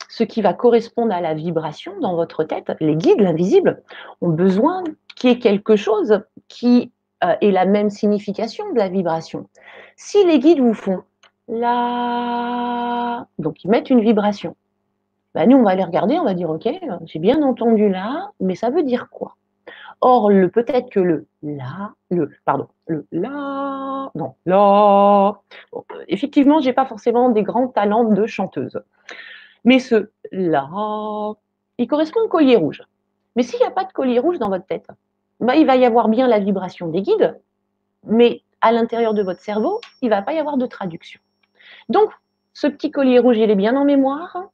ce 0.10 0.24
qui 0.24 0.42
va 0.42 0.54
correspondre 0.54 1.14
à 1.14 1.22
la 1.22 1.34
vibration 1.34 2.00
dans 2.00 2.16
votre 2.16 2.44
tête, 2.44 2.72
les 2.80 2.96
guides, 2.96 3.22
l'invisible, 3.22 3.82
ont 4.22 4.30
besoin 4.30 4.84
qu'il 5.16 5.30
y 5.30 5.34
ait 5.34 5.40
quelque 5.40 5.76
chose 5.76 6.22
qui 6.48 6.92
euh, 7.24 7.36
ait 7.42 7.52
la 7.52 7.66
même 7.66 7.90
signification 7.90 8.72
de 8.74 8.78
la 8.78 8.90
vibration. 8.90 9.50
Si 9.96 10.24
les 10.26 10.40
guides 10.40 10.60
vous 10.60 10.74
font 10.74 11.04
la, 11.48 13.28
donc 13.40 13.64
ils 13.64 13.70
mettent 13.70 13.90
une 13.90 14.02
vibration, 14.02 14.56
ben 15.36 15.50
nous 15.50 15.58
on 15.58 15.64
va 15.64 15.76
les 15.76 15.84
regarder, 15.84 16.20
on 16.20 16.24
va 16.24 16.34
dire 16.34 16.50
ok, 16.50 16.70
j'ai 17.06 17.20
bien 17.20 17.42
entendu 17.42 17.90
là, 17.90 18.32
mais 18.40 18.56
ça 18.56 18.70
veut 18.70 18.84
dire 18.84 19.10
quoi? 19.10 19.36
Or, 20.02 20.30
le 20.30 20.50
peut-être 20.50 20.90
que 20.90 21.00
le 21.00 21.28
la, 21.44 21.94
le, 22.10 22.30
pardon, 22.46 22.68
le 22.88 23.08
la, 23.12 24.12
non. 24.16 24.36
Bon, 25.72 25.84
effectivement, 26.08 26.60
j'ai 26.60 26.74
pas 26.74 26.86
forcément 26.86 27.30
des 27.30 27.44
grands 27.44 27.68
talents 27.68 28.04
de 28.04 28.26
chanteuse. 28.26 28.82
Mais 29.64 29.80
ce 29.80 30.10
la, 30.32 30.68
il 31.78 31.88
correspond 31.88 32.22
au 32.22 32.28
collier 32.28 32.58
rouge. 32.58 32.84
Mais 33.36 33.44
s'il 33.44 33.60
n'y 33.60 33.66
a 33.66 33.72
pas 33.72 33.86
de 33.86 33.94
collier 33.94 34.20
rouge 34.20 34.40
dans 34.40 34.50
votre 34.50 34.66
tête, 34.66 34.88
bah, 35.40 35.56
il 35.56 35.66
va 35.66 35.76
y 35.76 35.86
avoir 35.86 36.10
bien 36.10 36.28
la 36.28 36.40
vibration 36.40 36.88
des 36.88 37.02
guides, 37.02 37.40
mais 38.06 38.42
à 38.62 38.72
l'intérieur 38.72 39.14
de 39.14 39.24
votre 39.24 39.42
cerveau, 39.42 39.82
il 40.02 40.10
ne 40.10 40.16
va 40.16 40.22
pas 40.22 40.34
y 40.34 40.38
avoir 40.38 40.58
de 40.58 40.66
traduction. 40.66 41.20
Donc, 41.90 42.12
ce 42.54 42.68
petit 42.68 42.92
collier 42.92 43.20
rouge, 43.20 43.38
il 43.38 43.50
est 43.50 43.56
bien 43.56 43.76
en 43.76 43.86
mémoire. 43.86 44.50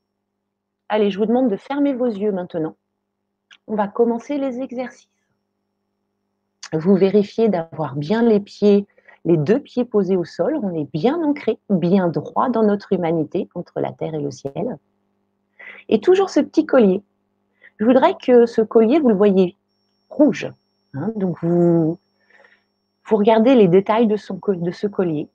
Allez, 0.89 1.11
je 1.11 1.19
vous 1.19 1.25
demande 1.25 1.49
de 1.49 1.55
fermer 1.55 1.93
vos 1.93 2.07
yeux 2.07 2.31
maintenant. 2.31 2.75
On 3.67 3.75
va 3.75 3.87
commencer 3.87 4.37
les 4.37 4.59
exercices 4.59 5.09
vous 6.73 6.95
vérifiez 6.95 7.49
d'avoir 7.49 7.95
bien 7.95 8.21
les 8.21 8.39
pieds, 8.39 8.87
les 9.25 9.37
deux 9.37 9.59
pieds 9.59 9.85
posés 9.85 10.15
au 10.15 10.25
sol. 10.25 10.57
On 10.61 10.73
est 10.73 10.89
bien 10.91 11.21
ancré, 11.21 11.59
bien 11.69 12.07
droit 12.07 12.49
dans 12.49 12.63
notre 12.63 12.93
humanité 12.93 13.49
entre 13.55 13.79
la 13.79 13.91
terre 13.91 14.13
et 14.13 14.21
le 14.21 14.31
ciel. 14.31 14.77
Et 15.87 15.99
toujours 15.99 16.29
ce 16.29 16.39
petit 16.39 16.65
collier. 16.65 17.01
Je 17.79 17.85
voudrais 17.85 18.15
que 18.15 18.45
ce 18.45 18.61
collier, 18.61 18.99
vous 18.99 19.09
le 19.09 19.15
voyez 19.15 19.57
rouge. 20.09 20.51
Hein. 20.95 21.11
donc 21.15 21.37
vous, 21.43 21.99
vous 23.05 23.15
regardez 23.15 23.53
les 23.53 23.67
détails 23.67 24.07
de, 24.07 24.15
de 24.55 24.71
ce 24.71 24.87
collier. 24.87 25.29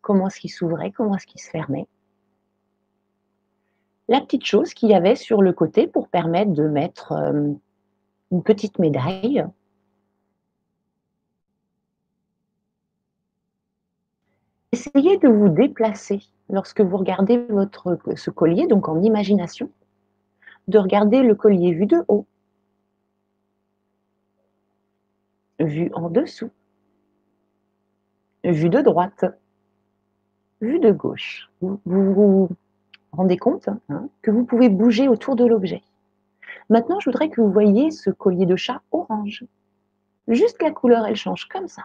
Comment 0.00 0.28
est-ce 0.28 0.40
qu'il 0.40 0.50
s'ouvrait, 0.50 0.90
comment 0.90 1.16
est-ce 1.16 1.26
qu'il 1.26 1.40
se 1.40 1.50
fermait. 1.50 1.86
La 4.08 4.20
petite 4.20 4.44
chose 4.44 4.74
qu'il 4.74 4.90
y 4.90 4.94
avait 4.94 5.16
sur 5.16 5.42
le 5.42 5.52
côté 5.52 5.86
pour 5.86 6.08
permettre 6.08 6.52
de 6.52 6.68
mettre 6.68 7.12
euh, 7.12 7.52
une 8.30 8.42
petite 8.42 8.78
médaille 8.78 9.44
Essayez 14.74 15.18
de 15.18 15.28
vous 15.28 15.48
déplacer 15.48 16.20
lorsque 16.50 16.80
vous 16.80 16.96
regardez 16.96 17.38
votre, 17.48 17.96
ce 18.16 18.30
collier, 18.30 18.66
donc 18.66 18.88
en 18.88 19.00
imagination, 19.00 19.70
de 20.66 20.78
regarder 20.78 21.22
le 21.22 21.36
collier 21.36 21.72
vu 21.72 21.86
de 21.86 22.04
haut, 22.08 22.26
vu 25.60 25.92
en 25.94 26.10
dessous, 26.10 26.50
vu 28.42 28.68
de 28.68 28.80
droite, 28.80 29.24
vu 30.60 30.80
de 30.80 30.90
gauche. 30.90 31.52
Vous 31.60 31.80
vous, 31.84 32.48
rendez 33.14 33.36
compte 33.36 33.68
hein, 33.88 34.08
que 34.22 34.30
vous 34.30 34.44
pouvez 34.44 34.68
bouger 34.68 35.08
autour 35.08 35.36
de 35.36 35.44
l'objet. 35.44 35.82
Maintenant, 36.70 37.00
je 37.00 37.10
voudrais 37.10 37.28
que 37.28 37.40
vous 37.40 37.50
voyez 37.50 37.90
ce 37.90 38.10
collier 38.10 38.46
de 38.46 38.56
chat 38.56 38.82
orange. 38.90 39.44
Juste 40.28 40.62
la 40.62 40.70
couleur, 40.70 41.06
elle 41.06 41.16
change 41.16 41.46
comme 41.46 41.68
ça. 41.68 41.82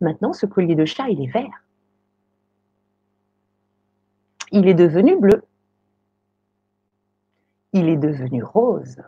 Maintenant, 0.00 0.32
ce 0.32 0.46
collier 0.46 0.74
de 0.74 0.84
chat, 0.84 1.08
il 1.08 1.22
est 1.22 1.30
vert. 1.30 1.64
Il 4.50 4.66
est 4.66 4.74
devenu 4.74 5.18
bleu. 5.18 5.44
Il 7.72 7.88
est 7.88 7.96
devenu 7.96 8.42
rose. 8.42 9.02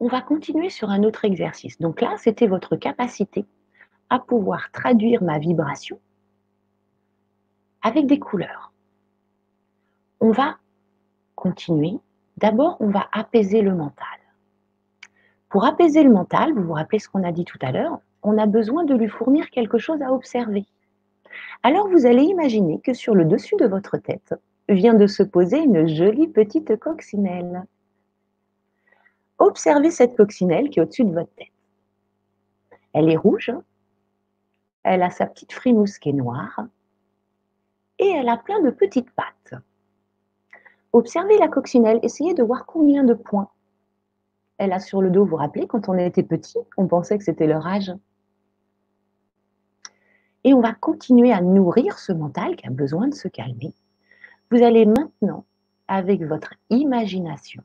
On 0.00 0.08
va 0.08 0.20
continuer 0.20 0.68
sur 0.68 0.90
un 0.90 1.04
autre 1.04 1.24
exercice. 1.24 1.78
Donc 1.78 2.00
là, 2.00 2.16
c'était 2.18 2.48
votre 2.48 2.76
capacité 2.76 3.46
à 4.10 4.18
pouvoir 4.18 4.70
traduire 4.72 5.22
ma 5.22 5.38
vibration 5.38 5.98
avec 7.84 8.06
des 8.06 8.18
couleurs. 8.18 8.72
On 10.18 10.32
va 10.32 10.56
continuer. 11.36 11.98
D'abord, 12.38 12.78
on 12.80 12.88
va 12.88 13.06
apaiser 13.12 13.60
le 13.60 13.74
mental. 13.74 14.06
Pour 15.50 15.66
apaiser 15.66 16.02
le 16.02 16.10
mental, 16.10 16.52
vous 16.54 16.64
vous 16.64 16.72
rappelez 16.72 16.98
ce 16.98 17.08
qu'on 17.08 17.22
a 17.22 17.30
dit 17.30 17.44
tout 17.44 17.58
à 17.60 17.70
l'heure, 17.70 18.00
on 18.22 18.38
a 18.38 18.46
besoin 18.46 18.84
de 18.84 18.94
lui 18.94 19.06
fournir 19.06 19.50
quelque 19.50 19.78
chose 19.78 20.02
à 20.02 20.12
observer. 20.12 20.64
Alors 21.62 21.88
vous 21.88 22.06
allez 22.06 22.22
imaginer 22.22 22.80
que 22.80 22.94
sur 22.94 23.14
le 23.14 23.26
dessus 23.26 23.56
de 23.56 23.66
votre 23.66 23.98
tête 23.98 24.34
vient 24.68 24.94
de 24.94 25.06
se 25.06 25.22
poser 25.22 25.58
une 25.58 25.86
jolie 25.86 26.28
petite 26.28 26.76
coccinelle. 26.78 27.64
Observez 29.38 29.90
cette 29.90 30.16
coccinelle 30.16 30.70
qui 30.70 30.78
est 30.78 30.82
au-dessus 30.82 31.04
de 31.04 31.12
votre 31.12 31.34
tête. 31.34 31.48
Elle 32.94 33.10
est 33.10 33.16
rouge, 33.16 33.52
elle 34.84 35.02
a 35.02 35.10
sa 35.10 35.26
petite 35.26 35.52
frimousse 35.52 35.98
qui 35.98 36.08
est 36.08 36.14
noire 36.14 36.64
et 37.98 38.08
elle 38.08 38.28
a 38.28 38.36
plein 38.36 38.60
de 38.60 38.70
petites 38.70 39.10
pattes. 39.10 39.54
Observez 40.92 41.38
la 41.38 41.48
coccinelle, 41.48 41.98
essayez 42.02 42.34
de 42.34 42.42
voir 42.42 42.66
combien 42.66 43.04
de 43.04 43.14
points 43.14 43.48
elle 44.58 44.72
a 44.72 44.80
sur 44.80 45.02
le 45.02 45.10
dos. 45.10 45.24
Vous 45.24 45.30
vous 45.30 45.36
rappelez, 45.36 45.66
quand 45.66 45.88
on 45.88 45.98
était 45.98 46.22
petit, 46.22 46.58
on 46.76 46.86
pensait 46.86 47.18
que 47.18 47.24
c'était 47.24 47.46
leur 47.46 47.66
âge. 47.66 47.92
Et 50.44 50.54
on 50.54 50.60
va 50.60 50.74
continuer 50.74 51.32
à 51.32 51.40
nourrir 51.40 51.98
ce 51.98 52.12
mental 52.12 52.54
qui 52.56 52.66
a 52.66 52.70
besoin 52.70 53.08
de 53.08 53.14
se 53.14 53.28
calmer. 53.28 53.74
Vous 54.50 54.62
allez 54.62 54.86
maintenant, 54.86 55.46
avec 55.88 56.22
votre 56.22 56.54
imagination, 56.70 57.62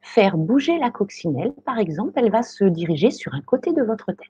faire 0.00 0.36
bouger 0.36 0.78
la 0.78 0.90
coccinelle. 0.90 1.52
Par 1.64 1.78
exemple, 1.78 2.12
elle 2.16 2.30
va 2.30 2.42
se 2.42 2.64
diriger 2.64 3.10
sur 3.10 3.34
un 3.34 3.42
côté 3.42 3.72
de 3.72 3.82
votre 3.82 4.12
tête. 4.12 4.28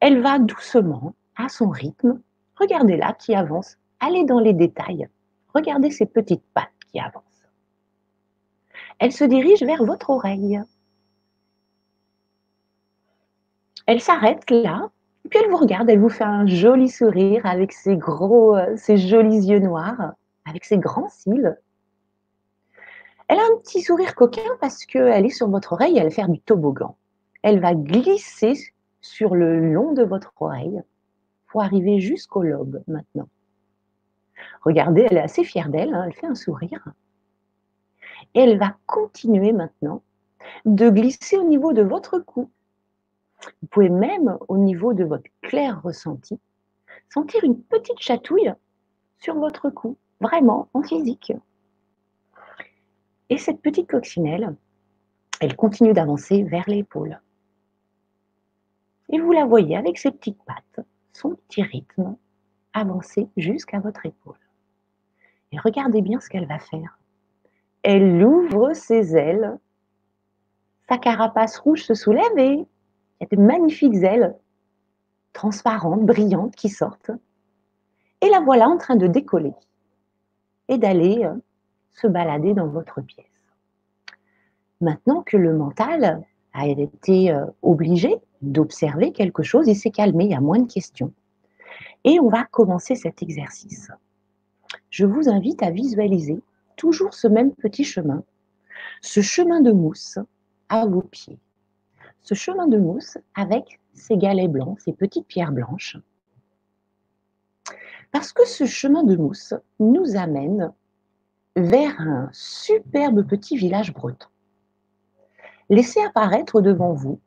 Elle 0.00 0.20
va 0.20 0.38
doucement, 0.38 1.14
à 1.34 1.48
son 1.48 1.70
rythme, 1.70 2.20
regardez-la 2.58 3.12
qui 3.14 3.34
avance, 3.34 3.76
allez 4.00 4.24
dans 4.24 4.40
les 4.40 4.52
détails, 4.52 5.08
regardez 5.54 5.90
ces 5.90 6.06
petites 6.06 6.44
pattes 6.54 6.70
qui 6.90 7.00
avancent 7.00 7.36
elle 8.98 9.12
se 9.12 9.24
dirige 9.24 9.62
vers 9.62 9.84
votre 9.84 10.10
oreille. 10.10 10.60
Elle 13.86 14.00
s'arrête 14.00 14.50
là, 14.50 14.90
puis 15.28 15.38
elle 15.42 15.50
vous 15.50 15.58
regarde, 15.58 15.88
elle 15.90 16.00
vous 16.00 16.08
fait 16.08 16.24
un 16.24 16.46
joli 16.46 16.88
sourire 16.88 17.44
avec 17.46 17.72
ses 17.72 17.96
gros, 17.96 18.56
euh, 18.56 18.76
ses 18.76 18.96
jolis 18.96 19.46
yeux 19.46 19.60
noirs, 19.60 20.12
avec 20.44 20.64
ses 20.64 20.78
grands 20.78 21.08
cils. 21.08 21.56
Elle 23.28 23.38
a 23.38 23.42
un 23.42 23.58
petit 23.62 23.82
sourire 23.82 24.14
coquin 24.14 24.56
parce 24.60 24.84
qu'elle 24.86 25.26
est 25.26 25.30
sur 25.30 25.48
votre 25.48 25.72
oreille, 25.72 25.98
elle 25.98 26.04
va 26.04 26.10
faire 26.10 26.28
du 26.28 26.40
toboggan. 26.40 26.96
Elle 27.42 27.60
va 27.60 27.74
glisser 27.74 28.54
sur 29.00 29.34
le 29.34 29.72
long 29.72 29.92
de 29.92 30.02
votre 30.02 30.32
oreille 30.40 30.82
arriver 31.60 32.00
jusqu'au 32.00 32.42
lobe 32.42 32.82
maintenant. 32.86 33.28
Regardez, 34.62 35.06
elle 35.10 35.16
est 35.16 35.22
assez 35.22 35.44
fière 35.44 35.68
d'elle, 35.68 35.94
hein, 35.94 36.04
elle 36.06 36.14
fait 36.14 36.26
un 36.26 36.34
sourire 36.34 36.92
elle 38.34 38.58
va 38.58 38.76
continuer 38.86 39.52
maintenant 39.52 40.02
de 40.64 40.90
glisser 40.90 41.36
au 41.36 41.44
niveau 41.44 41.72
de 41.72 41.82
votre 41.82 42.18
cou. 42.18 42.50
Vous 43.62 43.68
pouvez 43.68 43.88
même, 43.88 44.38
au 44.48 44.58
niveau 44.58 44.92
de 44.92 45.04
votre 45.04 45.28
clair 45.42 45.80
ressenti, 45.82 46.38
sentir 47.08 47.44
une 47.44 47.60
petite 47.60 47.98
chatouille 47.98 48.52
sur 49.18 49.34
votre 49.36 49.70
cou, 49.70 49.96
vraiment 50.20 50.68
en 50.74 50.82
physique. 50.82 51.32
Et 53.28 53.38
cette 53.38 53.60
petite 53.60 53.90
coccinelle, 53.90 54.54
elle 55.40 55.56
continue 55.56 55.92
d'avancer 55.92 56.42
vers 56.44 56.68
l'épaule. 56.68 57.20
Et 59.08 59.18
vous 59.18 59.32
la 59.32 59.44
voyez 59.44 59.76
avec 59.76 59.98
ses 59.98 60.10
petites 60.10 60.42
pattes, 60.44 60.86
son 61.16 61.36
petit 61.48 61.62
rythme, 61.62 62.16
avancer 62.72 63.28
jusqu'à 63.36 63.80
votre 63.80 64.06
épaule. 64.06 64.38
Et 65.52 65.58
regardez 65.58 66.02
bien 66.02 66.20
ce 66.20 66.28
qu'elle 66.28 66.46
va 66.46 66.58
faire 66.58 66.98
elle 67.86 68.24
ouvre 68.24 68.72
ses 68.72 69.16
ailes. 69.16 69.60
Sa 70.88 70.98
carapace 70.98 71.56
rouge 71.56 71.84
se 71.84 71.94
soulève 71.94 72.36
et 72.36 72.54
il 72.54 72.66
y 73.20 73.24
a 73.24 73.36
de 73.36 73.40
magnifiques 73.40 74.02
ailes 74.02 74.36
transparentes, 75.32 76.04
brillantes 76.04 76.56
qui 76.56 76.68
sortent. 76.68 77.12
Et 78.20 78.28
la 78.28 78.40
voilà 78.40 78.68
en 78.68 78.76
train 78.76 78.96
de 78.96 79.06
décoller 79.06 79.54
et 80.66 80.78
d'aller 80.78 81.24
euh, 81.24 81.34
se 81.92 82.08
balader 82.08 82.54
dans 82.54 82.66
votre 82.66 83.00
pièce. 83.02 83.26
Maintenant 84.80 85.22
que 85.22 85.36
le 85.36 85.56
mental 85.56 86.24
a 86.56 86.66
été 86.66 87.30
euh, 87.30 87.46
obligé 87.62 88.16
d'observer 88.42 89.12
quelque 89.12 89.42
chose, 89.42 89.68
il 89.68 89.76
s'est 89.76 89.90
calmé, 89.90 90.24
il 90.24 90.30
y 90.30 90.34
a 90.34 90.40
moins 90.40 90.58
de 90.58 90.72
questions. 90.72 91.12
Et 92.04 92.18
on 92.20 92.28
va 92.28 92.44
commencer 92.44 92.94
cet 92.94 93.22
exercice. 93.22 93.90
je 94.90 95.06
vous 95.06 95.28
invite 95.28 95.62
à 95.62 95.70
visualiser 95.70 96.40
toujours 96.76 97.14
ce 97.14 97.28
même 97.28 97.52
petit 97.52 97.84
chemin, 97.84 98.22
ce 99.00 99.20
chemin 99.20 99.60
de 99.60 99.72
mousse 99.72 100.18
à 100.68 100.86
vos 100.86 101.02
pieds. 101.02 101.38
Ce 102.22 102.34
chemin 102.34 102.66
de 102.66 102.78
mousse 102.78 103.18
avec 103.34 103.80
ces 103.94 104.16
galets 104.16 104.50
blancs, 104.50 104.80
ces 104.80 104.92
petites 104.92 105.26
pierres 105.26 105.52
blanches. 105.52 105.96
Parce 108.12 108.32
que 108.32 108.46
ce 108.46 108.64
chemin 108.66 109.04
de 109.04 109.16
mousse 109.16 109.54
nous 109.78 110.16
amène 110.16 110.72
vers 111.56 112.00
un 112.00 112.28
superbe 112.32 113.26
petit 113.26 113.56
village 113.56 113.92
breton. 113.92 114.28
Laissez 115.68 116.00
apparaître 116.00 116.60
devant 116.60 116.92
vous 116.92 117.20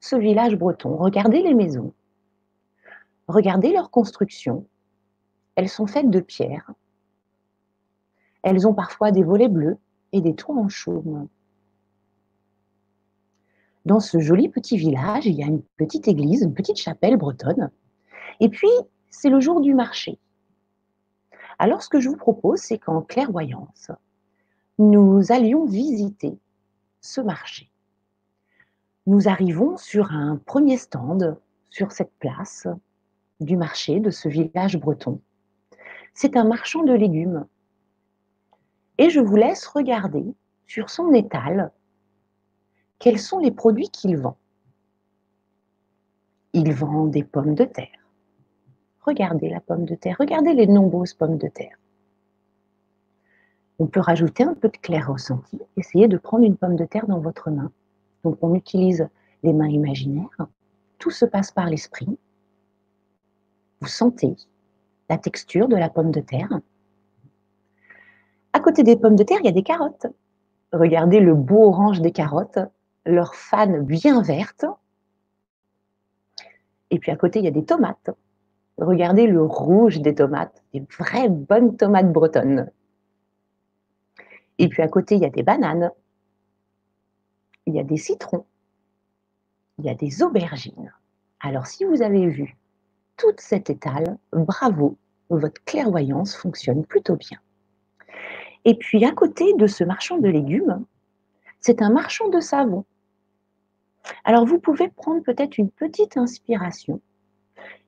ce 0.00 0.16
village 0.16 0.56
breton. 0.56 0.96
Regardez 0.96 1.42
les 1.42 1.54
maisons. 1.54 1.92
Regardez 3.28 3.72
leur 3.72 3.90
construction. 3.90 4.66
Elles 5.56 5.68
sont 5.68 5.86
faites 5.86 6.10
de 6.10 6.20
pierre. 6.20 6.72
Elles 8.42 8.66
ont 8.66 8.72
parfois 8.72 9.12
des 9.12 9.22
volets 9.22 9.48
bleus 9.48 9.76
et 10.12 10.22
des 10.22 10.34
toits 10.34 10.56
en 10.56 10.68
chaume. 10.68 11.28
Dans 13.84 14.00
ce 14.00 14.20
joli 14.20 14.48
petit 14.48 14.78
village, 14.78 15.26
il 15.26 15.34
y 15.34 15.42
a 15.42 15.46
une 15.46 15.62
petite 15.76 16.08
église, 16.08 16.42
une 16.42 16.54
petite 16.54 16.78
chapelle 16.78 17.16
bretonne. 17.16 17.70
Et 18.40 18.48
puis, 18.48 18.70
c'est 19.10 19.28
le 19.28 19.40
jour 19.40 19.60
du 19.60 19.74
marché. 19.74 20.18
Alors, 21.58 21.82
ce 21.82 21.90
que 21.90 22.00
je 22.00 22.08
vous 22.08 22.16
propose, 22.16 22.60
c'est 22.60 22.78
qu'en 22.78 23.02
clairvoyance, 23.02 23.90
nous 24.78 25.30
allions 25.30 25.66
visiter 25.66 26.38
ce 27.00 27.20
marché. 27.20 27.70
Nous 29.06 29.28
arrivons 29.28 29.76
sur 29.76 30.12
un 30.12 30.36
premier 30.36 30.76
stand, 30.76 31.38
sur 31.70 31.92
cette 31.92 32.12
place 32.18 32.66
du 33.40 33.56
marché 33.56 34.00
de 34.00 34.10
ce 34.10 34.28
village 34.28 34.78
breton. 34.78 35.20
C'est 36.14 36.36
un 36.36 36.44
marchand 36.44 36.82
de 36.82 36.92
légumes. 36.92 37.46
Et 38.98 39.08
je 39.08 39.20
vous 39.20 39.36
laisse 39.36 39.66
regarder 39.66 40.34
sur 40.66 40.90
son 40.90 41.12
étal 41.12 41.72
quels 42.98 43.18
sont 43.18 43.38
les 43.38 43.50
produits 43.50 43.88
qu'il 43.88 44.16
vend. 44.18 44.36
Il 46.52 46.72
vend 46.74 47.06
des 47.06 47.24
pommes 47.24 47.54
de 47.54 47.64
terre. 47.64 47.88
Regardez 49.00 49.48
la 49.48 49.60
pomme 49.60 49.86
de 49.86 49.94
terre, 49.94 50.16
regardez 50.20 50.52
les 50.52 50.66
nombreuses 50.66 51.14
pommes 51.14 51.38
de 51.38 51.48
terre. 51.48 51.78
On 53.80 53.86
peut 53.86 54.00
rajouter 54.00 54.44
un 54.44 54.52
peu 54.52 54.68
de 54.68 54.76
clair 54.76 55.08
ressenti, 55.08 55.58
essayez 55.78 56.06
de 56.06 56.18
prendre 56.18 56.44
une 56.44 56.56
pomme 56.56 56.76
de 56.76 56.84
terre 56.84 57.06
dans 57.06 57.18
votre 57.18 57.50
main. 57.50 57.72
Donc 58.24 58.36
on 58.42 58.54
utilise 58.54 59.08
les 59.42 59.54
mains 59.54 59.68
imaginaires, 59.68 60.46
tout 60.98 61.10
se 61.10 61.24
passe 61.24 61.50
par 61.50 61.64
l'esprit. 61.64 62.18
Vous 63.80 63.88
sentez 63.88 64.36
la 65.08 65.16
texture 65.16 65.66
de 65.66 65.76
la 65.76 65.88
pomme 65.88 66.10
de 66.10 66.20
terre. 66.20 66.60
À 68.52 68.60
côté 68.60 68.82
des 68.82 68.96
pommes 68.96 69.16
de 69.16 69.22
terre, 69.22 69.38
il 69.40 69.46
y 69.46 69.48
a 69.48 69.52
des 69.52 69.62
carottes. 69.62 70.08
Regardez 70.74 71.18
le 71.18 71.34
beau 71.34 71.68
orange 71.68 72.02
des 72.02 72.12
carottes 72.12 72.58
leur 73.06 73.34
fan 73.34 73.82
bien 73.82 74.20
verte. 74.20 74.66
Et 76.90 76.98
puis 76.98 77.10
à 77.10 77.16
côté, 77.16 77.38
il 77.38 77.46
y 77.46 77.48
a 77.48 77.52
des 77.52 77.64
tomates. 77.64 78.10
Regardez 78.76 79.26
le 79.26 79.42
rouge 79.42 80.00
des 80.00 80.14
tomates, 80.14 80.62
des 80.74 80.84
vraies 80.98 81.30
bonnes 81.30 81.78
tomates 81.78 82.12
bretonnes. 82.12 82.70
Et 84.60 84.68
puis 84.68 84.82
à 84.82 84.88
côté, 84.88 85.14
il 85.14 85.22
y 85.22 85.26
a 85.26 85.30
des 85.30 85.42
bananes. 85.42 85.90
Il 87.64 87.74
y 87.74 87.80
a 87.80 87.82
des 87.82 87.96
citrons. 87.96 88.44
Il 89.78 89.86
y 89.86 89.88
a 89.88 89.94
des 89.94 90.22
aubergines. 90.22 90.92
Alors 91.40 91.66
si 91.66 91.86
vous 91.86 92.02
avez 92.02 92.26
vu 92.26 92.58
toute 93.16 93.40
cette 93.40 93.70
étale, 93.70 94.18
bravo, 94.32 94.98
votre 95.30 95.64
clairvoyance 95.64 96.36
fonctionne 96.36 96.84
plutôt 96.84 97.16
bien. 97.16 97.38
Et 98.66 98.74
puis 98.74 99.02
à 99.06 99.12
côté 99.12 99.54
de 99.54 99.66
ce 99.66 99.82
marchand 99.82 100.18
de 100.18 100.28
légumes, 100.28 100.84
c'est 101.60 101.80
un 101.80 101.88
marchand 101.88 102.28
de 102.28 102.40
savon. 102.40 102.84
Alors 104.24 104.44
vous 104.44 104.58
pouvez 104.58 104.90
prendre 104.90 105.22
peut-être 105.22 105.56
une 105.56 105.70
petite 105.70 106.18
inspiration 106.18 107.00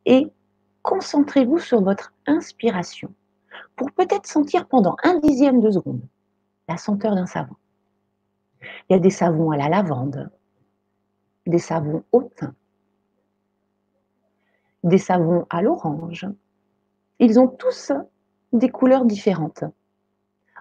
et 0.06 0.26
concentrez-vous 0.80 1.58
sur 1.58 1.82
votre 1.82 2.14
inspiration 2.26 3.12
pour 3.76 3.92
peut-être 3.92 4.26
sentir 4.26 4.66
pendant 4.66 4.96
un 5.04 5.18
dixième 5.18 5.60
de 5.60 5.70
seconde 5.70 6.00
senteur 6.76 7.14
d'un 7.14 7.26
savon. 7.26 7.54
Il 8.88 8.92
y 8.92 8.96
a 8.96 8.98
des 8.98 9.10
savons 9.10 9.50
à 9.50 9.56
la 9.56 9.68
lavande, 9.68 10.30
des 11.46 11.58
savons 11.58 12.04
au 12.12 12.22
thym, 12.22 12.54
des 14.84 14.98
savons 14.98 15.46
à 15.50 15.62
l'orange. 15.62 16.26
Ils 17.18 17.38
ont 17.38 17.48
tous 17.48 17.92
des 18.52 18.68
couleurs 18.68 19.04
différentes. 19.04 19.64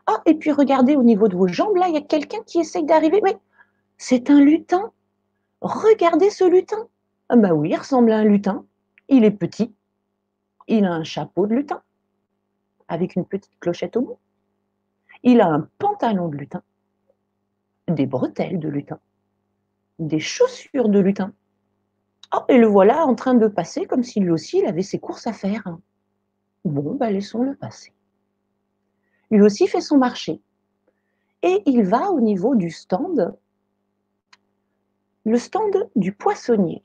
Ah, 0.07 0.21
et 0.25 0.35
puis 0.35 0.51
regardez 0.51 0.95
au 0.95 1.03
niveau 1.03 1.27
de 1.27 1.35
vos 1.35 1.47
jambes, 1.47 1.75
là, 1.75 1.87
il 1.87 1.93
y 1.93 1.97
a 1.97 2.01
quelqu'un 2.01 2.41
qui 2.45 2.59
essaye 2.59 2.83
d'arriver. 2.83 3.21
Mais 3.23 3.37
c'est 3.97 4.29
un 4.29 4.39
lutin. 4.39 4.91
Regardez 5.61 6.29
ce 6.29 6.43
lutin. 6.43 6.87
Ah 7.29 7.35
bah 7.35 7.53
oui, 7.53 7.69
il 7.69 7.77
ressemble 7.77 8.11
à 8.11 8.17
un 8.17 8.23
lutin. 8.23 8.65
Il 9.09 9.23
est 9.23 9.31
petit. 9.31 9.73
Il 10.67 10.85
a 10.85 10.93
un 10.93 11.03
chapeau 11.03 11.47
de 11.47 11.53
lutin 11.53 11.81
avec 12.87 13.15
une 13.15 13.25
petite 13.25 13.57
clochette 13.59 13.95
au 13.95 14.01
bout. 14.01 14.19
Il 15.23 15.41
a 15.41 15.47
un 15.47 15.69
pantalon 15.77 16.29
de 16.29 16.37
lutin, 16.37 16.63
des 17.87 18.05
bretelles 18.05 18.59
de 18.59 18.69
lutin, 18.69 18.99
des 19.99 20.19
chaussures 20.19 20.89
de 20.89 20.99
lutin. 20.99 21.33
Oh, 22.33 22.43
et 22.47 22.57
le 22.57 22.67
voilà 22.67 23.05
en 23.05 23.13
train 23.13 23.33
de 23.33 23.47
passer 23.47 23.85
comme 23.85 24.03
si 24.03 24.19
lui 24.19 24.31
aussi 24.31 24.59
il 24.59 24.65
avait 24.65 24.81
ses 24.81 24.99
courses 24.99 25.27
à 25.27 25.33
faire. 25.33 25.77
Bon, 26.65 26.95
bah 26.95 27.11
laissons-le 27.11 27.55
passer. 27.55 27.93
Lui 29.29 29.41
aussi 29.41 29.67
fait 29.67 29.81
son 29.81 29.97
marché. 29.97 30.41
Et 31.43 31.61
il 31.65 31.83
va 31.83 32.11
au 32.11 32.21
niveau 32.21 32.55
du 32.55 32.69
stand, 32.69 33.35
le 35.25 35.37
stand 35.37 35.89
du 35.95 36.13
poissonnier. 36.13 36.83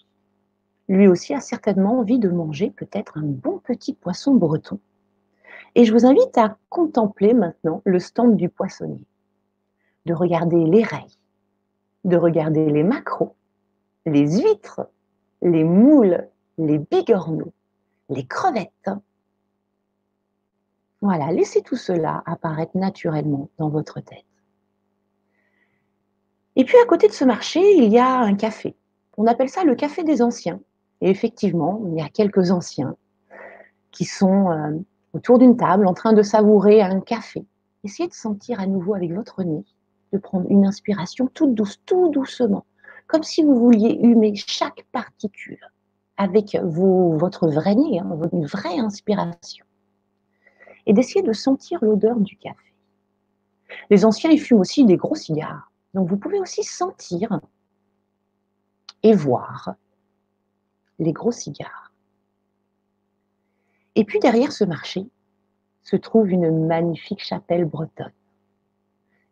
Lui 0.88 1.08
aussi 1.08 1.34
a 1.34 1.40
certainement 1.40 1.98
envie 1.98 2.18
de 2.18 2.28
manger 2.28 2.70
peut-être 2.70 3.18
un 3.18 3.24
bon 3.24 3.58
petit 3.58 3.94
poisson 3.94 4.34
breton. 4.34 4.78
Et 5.76 5.84
je 5.84 5.92
vous 5.92 6.06
invite 6.06 6.38
à 6.38 6.56
contempler 6.70 7.34
maintenant 7.34 7.82
le 7.84 7.98
stand 7.98 8.36
du 8.36 8.48
poissonnier, 8.48 9.04
de 10.06 10.14
regarder 10.14 10.64
les 10.64 10.82
rails, 10.82 11.18
de 12.04 12.16
regarder 12.16 12.70
les 12.70 12.82
maquereaux, 12.82 13.36
les 14.06 14.40
huîtres, 14.40 14.88
les 15.42 15.64
moules, 15.64 16.26
les 16.56 16.78
bigorneaux, 16.78 17.52
les 18.08 18.26
crevettes, 18.26 18.90
voilà, 21.02 21.30
laissez 21.30 21.60
tout 21.60 21.76
cela 21.76 22.22
apparaître 22.24 22.74
naturellement 22.74 23.50
dans 23.58 23.68
votre 23.68 24.00
tête. 24.00 24.24
Et 26.56 26.64
puis 26.64 26.78
à 26.82 26.86
côté 26.86 27.06
de 27.06 27.12
ce 27.12 27.24
marché, 27.26 27.60
il 27.76 27.92
y 27.92 27.98
a 27.98 28.20
un 28.20 28.34
café. 28.34 28.74
On 29.18 29.26
appelle 29.26 29.50
ça 29.50 29.62
le 29.62 29.74
café 29.74 30.04
des 30.04 30.22
anciens. 30.22 30.58
Et 31.02 31.10
effectivement, 31.10 31.82
il 31.88 31.98
y 31.98 32.00
a 32.00 32.08
quelques 32.08 32.50
anciens 32.50 32.96
qui 33.90 34.06
sont 34.06 34.50
euh, 34.50 34.70
autour 35.16 35.38
d'une 35.38 35.56
table 35.56 35.86
en 35.86 35.94
train 35.94 36.12
de 36.12 36.22
savourer 36.22 36.82
un 36.82 37.00
café. 37.00 37.44
Essayez 37.84 38.08
de 38.08 38.14
sentir 38.14 38.60
à 38.60 38.66
nouveau 38.66 38.94
avec 38.94 39.12
votre 39.12 39.42
nez, 39.42 39.64
de 40.12 40.18
prendre 40.18 40.46
une 40.50 40.66
inspiration 40.66 41.26
toute 41.32 41.54
douce, 41.54 41.80
tout 41.86 42.10
doucement, 42.10 42.66
comme 43.06 43.22
si 43.22 43.42
vous 43.42 43.58
vouliez 43.58 43.98
humer 44.02 44.34
chaque 44.36 44.84
particule 44.92 45.60
avec 46.18 46.56
votre 46.62 47.48
vrai 47.48 47.74
nez, 47.74 47.98
hein, 47.98 48.18
une 48.32 48.46
vraie 48.46 48.78
inspiration 48.78 49.64
et 50.86 50.92
d'essayer 50.92 51.22
de 51.22 51.32
sentir 51.32 51.78
l'odeur 51.82 52.20
du 52.20 52.36
café. 52.36 52.72
Les 53.90 54.04
anciens, 54.04 54.30
ils 54.30 54.40
fument 54.40 54.60
aussi 54.60 54.84
des 54.84 54.96
gros 54.96 55.16
cigares. 55.16 55.72
Donc 55.94 56.08
vous 56.08 56.16
pouvez 56.16 56.38
aussi 56.38 56.62
sentir 56.62 57.40
et 59.02 59.12
voir 59.12 59.74
les 60.98 61.12
gros 61.12 61.32
cigares. 61.32 61.85
Et 63.96 64.04
puis 64.04 64.20
derrière 64.20 64.52
ce 64.52 64.62
marché 64.62 65.08
se 65.82 65.96
trouve 65.96 66.30
une 66.30 66.66
magnifique 66.66 67.24
chapelle 67.24 67.64
bretonne. 67.64 68.12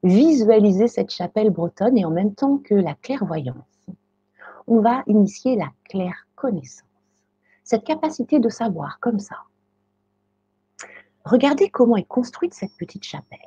Visualisez 0.02 0.88
cette 0.88 1.10
chapelle 1.10 1.50
bretonne 1.50 1.96
et 1.96 2.04
en 2.04 2.10
même 2.10 2.34
temps 2.34 2.58
que 2.58 2.74
la 2.74 2.94
clairvoyance, 2.94 3.86
on 4.66 4.80
va 4.80 5.02
initier 5.06 5.56
la 5.56 5.68
claire 5.84 6.26
connaissance. 6.34 6.88
Cette 7.62 7.84
capacité 7.84 8.40
de 8.40 8.48
savoir 8.48 8.98
comme 9.00 9.20
ça 9.20 9.36
Regardez 11.24 11.70
comment 11.70 11.96
est 11.96 12.04
construite 12.04 12.52
cette 12.52 12.76
petite 12.76 13.04
chapelle. 13.04 13.38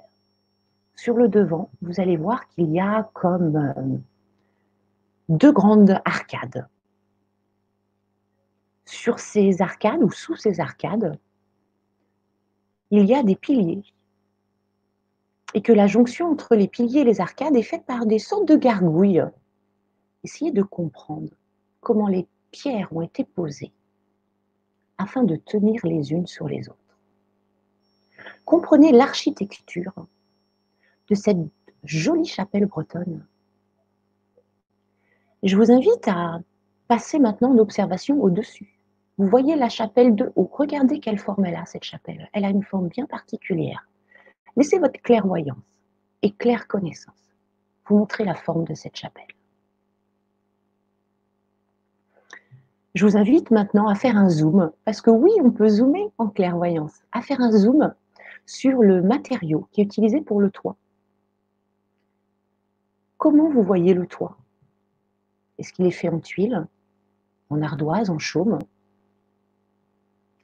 Sur 0.95 1.15
le 1.15 1.27
devant, 1.27 1.69
vous 1.81 1.99
allez 1.99 2.17
voir 2.17 2.47
qu'il 2.49 2.71
y 2.71 2.79
a 2.79 3.07
comme 3.13 3.55
euh, 3.55 3.97
deux 5.29 5.51
grandes 5.51 5.99
arcades. 6.03 6.67
Sur 8.87 9.19
ces 9.19 9.61
arcades 9.61 10.01
ou 10.01 10.09
sous 10.11 10.37
ces 10.37 10.61
arcades, 10.61 11.19
il 12.89 13.05
y 13.05 13.13
a 13.13 13.21
des 13.21 13.35
piliers. 13.35 13.83
Et 15.53 15.61
que 15.61 15.73
la 15.73 15.87
jonction 15.87 16.31
entre 16.31 16.55
les 16.55 16.69
piliers 16.69 17.01
et 17.01 17.03
les 17.03 17.19
arcades 17.19 17.57
est 17.57 17.63
faite 17.63 17.85
par 17.85 18.05
des 18.05 18.17
sortes 18.17 18.47
de 18.47 18.55
gargouilles. 18.55 19.25
Essayez 20.23 20.51
de 20.51 20.63
comprendre 20.63 21.31
comment 21.81 22.07
les 22.07 22.27
pierres 22.51 22.87
ont 22.95 23.01
été 23.01 23.25
posées 23.25 23.73
afin 24.97 25.23
de 25.23 25.35
tenir 25.35 25.85
les 25.85 26.13
unes 26.13 26.27
sur 26.27 26.47
les 26.47 26.69
autres. 26.69 26.97
comprenez 28.45 28.93
l'architecture 28.93 29.93
de 31.09 31.15
cette 31.15 31.37
jolie 31.83 32.25
chapelle 32.25 32.65
bretonne. 32.65 33.25
Je 35.43 35.57
vous 35.57 35.71
invite 35.71 36.07
à 36.07 36.39
passer 36.87 37.19
maintenant 37.19 37.51
en 37.51 37.57
observation 37.57 38.21
au-dessus. 38.21 38.76
Vous 39.17 39.27
voyez 39.27 39.55
la 39.55 39.69
chapelle 39.69 40.15
de 40.15 40.31
haut. 40.35 40.49
Regardez 40.53 40.99
quelle 40.99 41.17
forme 41.17 41.45
elle 41.45 41.55
a, 41.55 41.65
cette 41.65 41.83
chapelle. 41.83 42.29
Elle 42.33 42.45
a 42.45 42.49
une 42.49 42.63
forme 42.63 42.87
bien 42.87 43.05
particulière. 43.05 43.87
Laissez 44.55 44.79
votre 44.79 45.01
clairvoyance 45.01 45.57
et 46.21 46.31
claire 46.31 46.67
connaissance 46.67 47.35
vous 47.87 47.97
montrer 47.97 48.25
la 48.25 48.35
forme 48.35 48.65
de 48.65 48.73
cette 48.73 48.95
chapelle. 48.95 49.27
Je 52.95 53.05
vous 53.05 53.15
invite 53.15 53.51
maintenant 53.51 53.87
à 53.87 53.95
faire 53.95 54.17
un 54.17 54.29
zoom, 54.29 54.71
parce 54.83 55.01
que 55.01 55.11
oui, 55.11 55.31
on 55.43 55.51
peut 55.51 55.69
zoomer 55.69 56.11
en 56.17 56.27
clairvoyance, 56.27 56.95
à 57.11 57.21
faire 57.21 57.41
un 57.41 57.51
zoom 57.51 57.93
sur 58.45 58.81
le 58.81 59.01
matériau 59.01 59.67
qui 59.71 59.81
est 59.81 59.83
utilisé 59.83 60.21
pour 60.21 60.41
le 60.41 60.49
toit. 60.49 60.75
Comment 63.17 63.49
vous 63.49 63.63
voyez 63.63 63.93
le 63.93 64.07
toit? 64.07 64.37
Est-ce 65.57 65.73
qu'il 65.73 65.85
est 65.85 65.91
fait 65.91 66.09
en 66.09 66.19
tuiles, 66.19 66.67
en 67.49 67.61
ardoise, 67.61 68.09
en 68.09 68.19
chaume? 68.19 68.59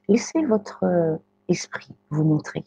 Laissez 0.08 0.44
votre 0.44 0.84
euh, 0.84 1.16
esprit 1.48 1.94
vous 2.10 2.24
montrer. 2.24 2.64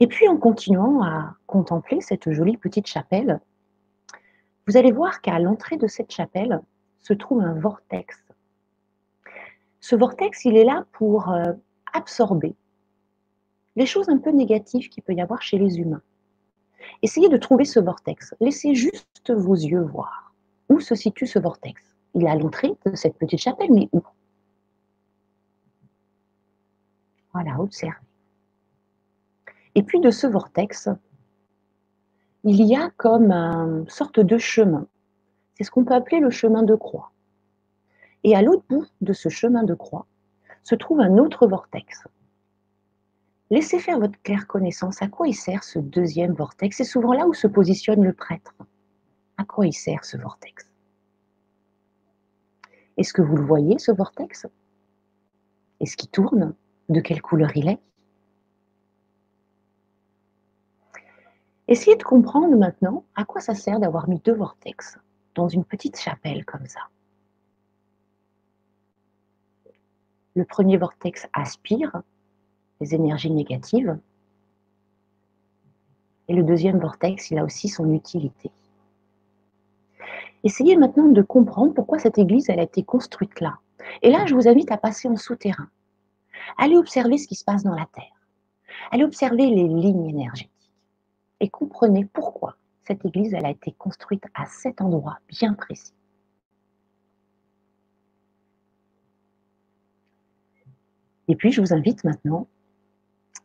Et 0.00 0.06
puis 0.06 0.28
en 0.28 0.36
continuant 0.36 1.02
à 1.02 1.36
contempler 1.46 2.00
cette 2.00 2.30
jolie 2.32 2.56
petite 2.56 2.86
chapelle, 2.86 3.40
vous 4.66 4.76
allez 4.76 4.92
voir 4.92 5.20
qu'à 5.20 5.38
l'entrée 5.38 5.76
de 5.76 5.86
cette 5.86 6.10
chapelle, 6.12 6.60
se 7.00 7.12
trouve 7.12 7.40
un 7.40 7.54
vortex. 7.54 8.24
Ce 9.80 9.96
vortex, 9.96 10.44
il 10.44 10.56
est 10.56 10.64
là 10.64 10.86
pour 10.92 11.30
euh, 11.30 11.52
absorber 11.92 12.54
les 13.74 13.86
choses 13.86 14.08
un 14.08 14.18
peu 14.18 14.30
négatives 14.30 14.88
qu'il 14.88 15.02
peut 15.02 15.14
y 15.14 15.20
avoir 15.20 15.42
chez 15.42 15.58
les 15.58 15.78
humains. 15.78 16.02
Essayez 17.02 17.28
de 17.28 17.36
trouver 17.36 17.64
ce 17.64 17.80
vortex. 17.80 18.34
Laissez 18.40 18.74
juste 18.74 19.30
vos 19.30 19.54
yeux 19.54 19.82
voir 19.82 20.32
où 20.68 20.80
se 20.80 20.94
situe 20.94 21.26
ce 21.26 21.38
vortex. 21.38 21.82
Il 22.14 22.24
est 22.24 22.30
à 22.30 22.34
l'entrée 22.34 22.72
de 22.86 22.94
cette 22.94 23.16
petite 23.18 23.40
chapelle, 23.40 23.72
mais 23.72 23.88
où? 23.92 24.02
Voilà, 27.42 27.60
observez. 27.60 27.96
Et 29.74 29.82
puis 29.82 30.00
de 30.00 30.10
ce 30.10 30.26
vortex, 30.26 30.88
il 32.44 32.62
y 32.62 32.76
a 32.76 32.90
comme 32.90 33.32
une 33.32 33.88
sorte 33.88 34.20
de 34.20 34.38
chemin 34.38 34.86
c'est 35.54 35.64
ce 35.64 35.70
qu'on 35.70 35.84
peut 35.84 35.94
appeler 35.94 36.20
le 36.20 36.30
chemin 36.30 36.62
de 36.62 36.74
croix. 36.74 37.12
Et 38.24 38.34
à 38.34 38.42
l'autre 38.42 38.64
bout 38.68 38.86
de 39.00 39.12
ce 39.12 39.28
chemin 39.28 39.64
de 39.64 39.74
croix 39.74 40.06
se 40.62 40.74
trouve 40.74 41.00
un 41.00 41.18
autre 41.18 41.46
vortex. 41.46 42.04
Laissez 43.50 43.78
faire 43.78 43.98
votre 43.98 44.20
claire 44.22 44.46
connaissance 44.46 45.02
à 45.02 45.08
quoi 45.08 45.28
il 45.28 45.34
sert 45.34 45.62
ce 45.62 45.78
deuxième 45.78 46.32
vortex? 46.32 46.76
C'est 46.76 46.84
souvent 46.84 47.12
là 47.12 47.26
où 47.26 47.34
se 47.34 47.46
positionne 47.46 48.02
le 48.02 48.12
prêtre. 48.12 48.54
À 49.36 49.44
quoi 49.44 49.66
il 49.66 49.72
sert 49.72 50.04
ce 50.04 50.16
vortex? 50.16 50.66
Est-ce 52.96 53.12
que 53.12 53.22
vous 53.22 53.36
le 53.36 53.44
voyez, 53.44 53.78
ce 53.78 53.92
vortex? 53.92 54.46
Est-ce 55.80 55.96
qu'il 55.96 56.10
tourne? 56.10 56.54
De 56.92 57.00
quelle 57.00 57.22
couleur 57.22 57.56
il 57.56 57.70
est 57.70 57.80
Essayez 61.66 61.96
de 61.96 62.02
comprendre 62.02 62.54
maintenant 62.54 63.06
à 63.14 63.24
quoi 63.24 63.40
ça 63.40 63.54
sert 63.54 63.80
d'avoir 63.80 64.10
mis 64.10 64.18
deux 64.18 64.34
vortex 64.34 64.98
dans 65.34 65.48
une 65.48 65.64
petite 65.64 65.98
chapelle 65.98 66.44
comme 66.44 66.66
ça. 66.66 66.80
Le 70.34 70.44
premier 70.44 70.76
vortex 70.76 71.26
aspire 71.32 72.02
les 72.82 72.94
énergies 72.94 73.30
négatives 73.30 73.98
et 76.28 76.34
le 76.34 76.42
deuxième 76.42 76.78
vortex, 76.78 77.30
il 77.30 77.38
a 77.38 77.44
aussi 77.44 77.70
son 77.70 77.90
utilité. 77.94 78.50
Essayez 80.44 80.76
maintenant 80.76 81.08
de 81.08 81.22
comprendre 81.22 81.72
pourquoi 81.72 81.98
cette 81.98 82.18
église 82.18 82.50
a 82.50 82.60
été 82.60 82.82
construite 82.82 83.40
là. 83.40 83.60
Et 84.02 84.10
là, 84.10 84.26
je 84.26 84.34
vous 84.34 84.46
invite 84.46 84.70
à 84.70 84.76
passer 84.76 85.08
en 85.08 85.16
souterrain. 85.16 85.70
Allez 86.58 86.76
observer 86.76 87.18
ce 87.18 87.26
qui 87.26 87.34
se 87.34 87.44
passe 87.44 87.62
dans 87.62 87.74
la 87.74 87.86
Terre. 87.94 88.04
Allez 88.90 89.04
observer 89.04 89.46
les 89.46 89.68
lignes 89.68 90.08
énergétiques 90.08 90.72
et 91.40 91.48
comprenez 91.48 92.04
pourquoi 92.04 92.56
cette 92.84 93.04
église, 93.04 93.34
a 93.34 93.50
été 93.50 93.72
construite 93.72 94.24
à 94.34 94.46
cet 94.46 94.80
endroit 94.80 95.18
bien 95.28 95.54
précis. 95.54 95.94
Et 101.28 101.36
puis, 101.36 101.52
je 101.52 101.60
vous 101.60 101.72
invite 101.72 102.04
maintenant 102.04 102.48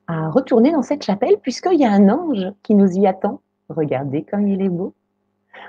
à 0.07 0.29
retourner 0.29 0.71
dans 0.71 0.81
cette 0.81 1.03
chapelle, 1.03 1.37
puisqu'il 1.41 1.79
y 1.79 1.85
a 1.85 1.91
un 1.91 2.09
ange 2.09 2.51
qui 2.63 2.75
nous 2.75 2.91
y 2.91 3.05
attend. 3.05 3.41
Regardez 3.69 4.23
comme 4.23 4.47
il 4.47 4.61
est 4.61 4.69
beau. 4.69 4.93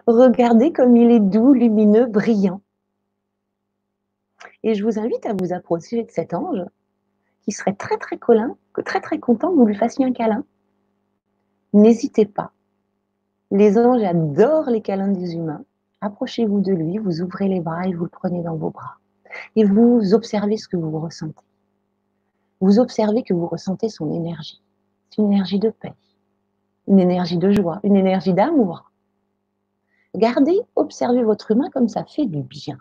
Regardez 0.07 0.73
comme 0.73 0.97
il 0.97 1.11
est 1.11 1.21
doux, 1.21 1.53
lumineux, 1.53 2.07
brillant. 2.07 2.61
Et 4.63 4.75
je 4.75 4.85
vous 4.85 4.99
invite 4.99 5.27
à 5.27 5.35
vous 5.35 5.53
approcher 5.53 6.05
de 6.05 6.11
cet 6.11 6.35
ange 6.35 6.65
serait 7.53 7.75
très 7.75 7.97
très 7.99 8.19
colin, 8.19 8.57
très 8.85 9.01
très 9.01 9.19
content 9.19 9.51
que 9.51 9.57
vous 9.57 9.67
lui 9.67 9.75
fassiez 9.75 10.05
un 10.05 10.13
câlin. 10.13 10.45
N'hésitez 11.73 12.27
pas 12.27 12.53
les 13.51 13.79
anges 13.79 14.03
adorent 14.03 14.71
les 14.71 14.83
câlins 14.83 15.09
des 15.09 15.35
humains. 15.35 15.65
Approchez-vous 16.01 16.61
de 16.61 16.73
lui, 16.73 16.99
vous 16.99 17.23
ouvrez 17.23 17.49
les 17.49 17.61
bras 17.61 17.87
et 17.87 17.95
vous 17.95 18.05
le 18.05 18.11
prenez 18.11 18.43
dans 18.43 18.57
vos 18.57 18.71
bras. 18.71 18.99
Et 19.57 19.65
vous 19.65 20.15
observez 20.15 20.57
ce 20.57 20.69
que 20.69 20.77
vous 20.77 20.99
ressentez. 21.01 21.45
Vous 22.61 22.79
observez 22.79 23.23
que 23.23 23.35
vous 23.35 23.47
ressentez 23.47 23.89
son 23.89 24.13
énergie. 24.13 24.63
C'est 25.11 25.23
une 25.23 25.33
énergie 25.33 25.59
de 25.59 25.71
paix, 25.71 25.95
une 26.87 26.99
énergie 26.99 27.39
de 27.39 27.51
joie, 27.51 27.81
une 27.85 27.97
énergie 27.97 28.35
d'amour. 28.35 28.91
Gardez, 30.15 30.61
observez 30.77 31.23
votre 31.23 31.51
humain 31.51 31.71
comme 31.73 31.89
ça 31.89 32.05
fait 32.05 32.27
du 32.27 32.43
bien. 32.43 32.79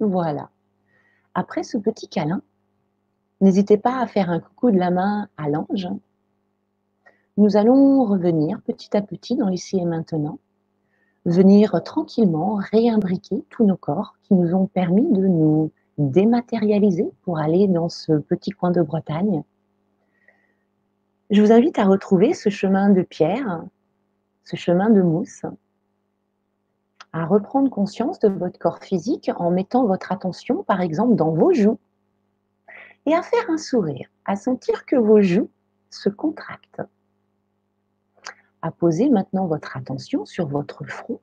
Voilà. 0.00 0.50
Après 1.34 1.62
ce 1.62 1.78
petit 1.78 2.08
câlin, 2.08 2.42
n'hésitez 3.40 3.76
pas 3.76 4.00
à 4.00 4.06
faire 4.06 4.30
un 4.30 4.40
coucou 4.40 4.70
de 4.70 4.78
la 4.78 4.90
main 4.90 5.28
à 5.36 5.48
l'ange 5.48 5.88
nous 7.38 7.56
allons 7.56 8.04
revenir 8.04 8.60
petit 8.62 8.94
à 8.96 9.00
petit 9.00 9.36
dans 9.36 9.48
l'ici 9.48 9.78
et 9.78 9.84
maintenant, 9.84 10.38
venir 11.24 11.82
tranquillement 11.82 12.56
réimbriquer 12.56 13.44
tous 13.48 13.64
nos 13.64 13.76
corps 13.76 14.16
qui 14.22 14.34
nous 14.34 14.54
ont 14.54 14.66
permis 14.66 15.10
de 15.10 15.26
nous 15.26 15.70
dématérialiser 15.96 17.10
pour 17.22 17.38
aller 17.38 17.68
dans 17.68 17.88
ce 17.88 18.12
petit 18.12 18.50
coin 18.50 18.70
de 18.70 18.82
Bretagne. 18.82 19.42
Je 21.30 21.40
vous 21.40 21.52
invite 21.52 21.78
à 21.78 21.84
retrouver 21.84 22.34
ce 22.34 22.50
chemin 22.50 22.90
de 22.90 23.02
pierre, 23.02 23.64
ce 24.44 24.56
chemin 24.56 24.90
de 24.90 25.00
mousse, 25.00 25.46
à 27.12 27.26
reprendre 27.26 27.70
conscience 27.70 28.18
de 28.18 28.28
votre 28.28 28.58
corps 28.58 28.78
physique 28.78 29.30
en 29.36 29.50
mettant 29.50 29.86
votre 29.86 30.12
attention, 30.12 30.62
par 30.64 30.80
exemple, 30.80 31.14
dans 31.14 31.30
vos 31.30 31.52
joues, 31.52 31.78
et 33.06 33.14
à 33.14 33.22
faire 33.22 33.50
un 33.50 33.58
sourire, 33.58 34.08
à 34.24 34.36
sentir 34.36 34.86
que 34.86 34.96
vos 34.96 35.20
joues 35.20 35.50
se 35.90 36.08
contractent 36.08 36.82
à 38.62 38.70
poser 38.70 39.10
maintenant 39.10 39.46
votre 39.46 39.76
attention 39.76 40.24
sur 40.24 40.46
votre 40.46 40.84
front, 40.84 41.20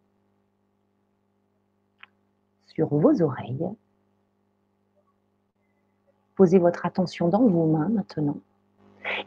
sur 2.67 2.89
vos 2.89 3.21
oreilles. 3.21 3.65
Posez 6.35 6.59
votre 6.59 6.85
attention 6.85 7.29
dans 7.29 7.47
vos 7.47 7.65
mains 7.65 7.89
maintenant. 7.89 8.37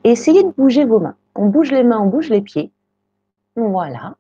Essayez 0.05 0.43
de 0.45 0.51
bouger 0.51 0.85
vos 0.85 1.01
mains. 1.01 1.17
On 1.35 1.49
bouge 1.49 1.73
les 1.73 1.83
mains, 1.83 2.01
on 2.01 2.09
bouge 2.09 2.29
les 2.29 2.43
pieds. 2.43 2.71
Voilà. 3.57 4.17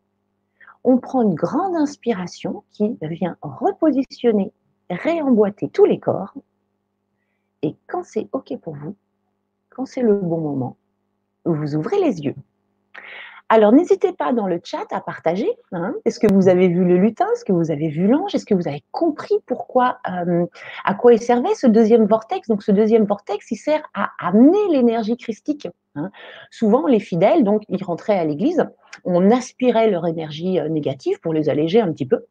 On 0.84 0.98
prend 0.98 1.22
une 1.22 1.34
grande 1.34 1.76
inspiration 1.76 2.64
qui 2.72 2.96
vient 3.02 3.36
repositionner, 3.42 4.52
réemboîter 4.90 5.68
tous 5.68 5.84
les 5.84 6.00
corps. 6.00 6.34
Et 7.62 7.76
quand 7.86 8.04
c'est 8.04 8.28
OK 8.32 8.56
pour 8.60 8.74
vous, 8.74 8.96
quand 9.70 9.86
c'est 9.86 10.02
le 10.02 10.14
bon 10.14 10.40
moment, 10.40 10.76
vous 11.44 11.76
ouvrez 11.76 11.98
les 12.00 12.20
yeux. 12.20 12.34
Alors, 13.54 13.70
n'hésitez 13.70 14.14
pas 14.14 14.32
dans 14.32 14.46
le 14.46 14.62
chat 14.64 14.86
à 14.92 15.02
partager. 15.02 15.50
Hein. 15.72 15.94
Est-ce 16.06 16.18
que 16.18 16.32
vous 16.32 16.48
avez 16.48 16.68
vu 16.68 16.86
le 16.86 16.96
lutin? 16.96 17.26
Est-ce 17.34 17.44
que 17.44 17.52
vous 17.52 17.70
avez 17.70 17.88
vu 17.88 18.06
l'ange? 18.06 18.34
Est-ce 18.34 18.46
que 18.46 18.54
vous 18.54 18.66
avez 18.66 18.82
compris 18.92 19.34
pourquoi, 19.44 19.98
euh, 20.08 20.46
à 20.86 20.94
quoi 20.94 21.12
il 21.12 21.20
servait 21.20 21.54
ce 21.54 21.66
deuxième 21.66 22.06
vortex? 22.06 22.48
Donc, 22.48 22.62
ce 22.62 22.72
deuxième 22.72 23.04
vortex, 23.04 23.50
il 23.50 23.56
sert 23.56 23.82
à 23.92 24.08
amener 24.18 24.56
l'énergie 24.70 25.18
christique. 25.18 25.68
Hein. 25.96 26.10
Souvent, 26.50 26.86
les 26.86 26.98
fidèles, 26.98 27.44
donc, 27.44 27.64
ils 27.68 27.84
rentraient 27.84 28.18
à 28.18 28.24
l'église, 28.24 28.66
on 29.04 29.30
aspirait 29.30 29.90
leur 29.90 30.06
énergie 30.06 30.58
euh, 30.58 30.70
négative 30.70 31.20
pour 31.20 31.34
les 31.34 31.50
alléger 31.50 31.82
un 31.82 31.92
petit 31.92 32.06
peu. 32.06 32.24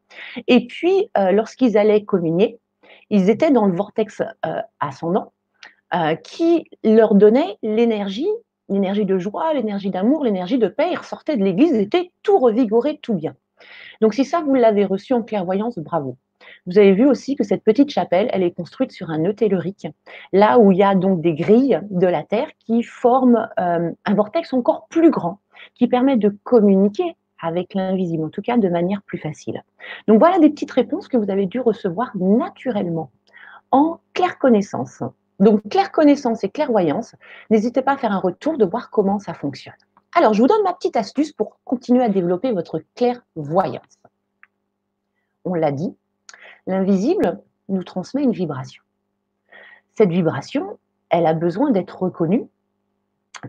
Et 0.48 0.66
puis, 0.66 1.08
euh, 1.16 1.30
lorsqu'ils 1.30 1.78
allaient 1.78 2.02
communier, 2.02 2.58
ils 3.10 3.30
étaient 3.30 3.52
dans 3.52 3.66
le 3.66 3.76
vortex 3.76 4.22
ascendant 4.80 5.32
qui 6.24 6.64
leur 6.82 7.14
donnait 7.14 7.58
l'énergie 7.62 8.28
l'énergie 8.68 9.04
de 9.04 9.18
joie, 9.18 9.52
l'énergie 9.54 9.90
d'amour, 9.90 10.24
l'énergie 10.24 10.58
de 10.58 10.68
paix. 10.68 10.88
Ils 10.92 10.98
ressortaient 10.98 11.36
de 11.36 11.44
l'église, 11.44 11.72
ils 11.72 11.80
étaient 11.80 12.10
tout 12.22 12.38
revigorés, 12.38 12.98
tout 13.02 13.14
bien. 13.14 13.34
Donc 14.00 14.14
si 14.14 14.24
ça, 14.24 14.40
vous 14.40 14.54
l'avez 14.54 14.84
reçu 14.84 15.12
en 15.12 15.22
clairvoyance, 15.22 15.78
bravo. 15.78 16.16
Vous 16.66 16.78
avez 16.78 16.92
vu 16.92 17.06
aussi 17.06 17.36
que 17.36 17.44
cette 17.44 17.64
petite 17.64 17.90
chapelle, 17.90 18.28
elle 18.32 18.42
est 18.42 18.52
construite 18.52 18.92
sur 18.92 19.10
un 19.10 19.18
nœud 19.18 19.34
tellurique, 19.34 19.86
là 20.32 20.58
où 20.58 20.72
il 20.72 20.78
y 20.78 20.82
a 20.82 20.94
donc 20.94 21.20
des 21.20 21.34
grilles 21.34 21.80
de 21.90 22.06
la 22.06 22.22
Terre 22.22 22.48
qui 22.58 22.82
forment 22.82 23.48
euh, 23.58 23.90
un 24.04 24.14
vortex 24.14 24.52
encore 24.52 24.86
plus 24.88 25.10
grand, 25.10 25.38
qui 25.74 25.88
permet 25.88 26.16
de 26.16 26.36
communiquer 26.44 27.16
avec 27.40 27.74
l'invisible, 27.74 28.24
en 28.24 28.28
tout 28.28 28.42
cas 28.42 28.56
de 28.56 28.68
manière 28.68 29.02
plus 29.02 29.18
facile. 29.18 29.62
Donc 30.06 30.20
voilà 30.20 30.38
des 30.38 30.50
petites 30.50 30.70
réponses 30.70 31.08
que 31.08 31.16
vous 31.16 31.30
avez 31.30 31.46
dû 31.46 31.58
recevoir 31.58 32.12
naturellement 32.14 33.10
en 33.72 33.98
claire 34.14 34.38
connaissance. 34.38 35.02
Donc 35.42 35.68
claire 35.68 35.90
connaissance 35.90 36.44
et 36.44 36.48
clairvoyance, 36.48 37.16
n'hésitez 37.50 37.82
pas 37.82 37.94
à 37.94 37.96
faire 37.96 38.12
un 38.12 38.20
retour 38.20 38.58
de 38.58 38.64
voir 38.64 38.90
comment 38.90 39.18
ça 39.18 39.34
fonctionne. 39.34 39.74
Alors, 40.14 40.34
je 40.34 40.40
vous 40.40 40.46
donne 40.46 40.62
ma 40.62 40.72
petite 40.72 40.96
astuce 40.96 41.32
pour 41.32 41.58
continuer 41.64 42.04
à 42.04 42.08
développer 42.08 42.52
votre 42.52 42.80
clairvoyance. 42.94 43.98
On 45.44 45.54
l'a 45.54 45.72
dit, 45.72 45.96
l'invisible 46.68 47.40
nous 47.68 47.82
transmet 47.82 48.22
une 48.22 48.30
vibration. 48.30 48.84
Cette 49.96 50.10
vibration, 50.10 50.78
elle 51.10 51.26
a 51.26 51.34
besoin 51.34 51.72
d'être 51.72 52.00
reconnue 52.00 52.46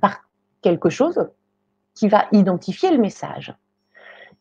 par 0.01 0.23
quelque 0.63 0.89
chose 0.89 1.29
qui 1.93 2.07
va 2.07 2.25
identifier 2.31 2.89
le 2.89 2.97
message. 2.97 3.55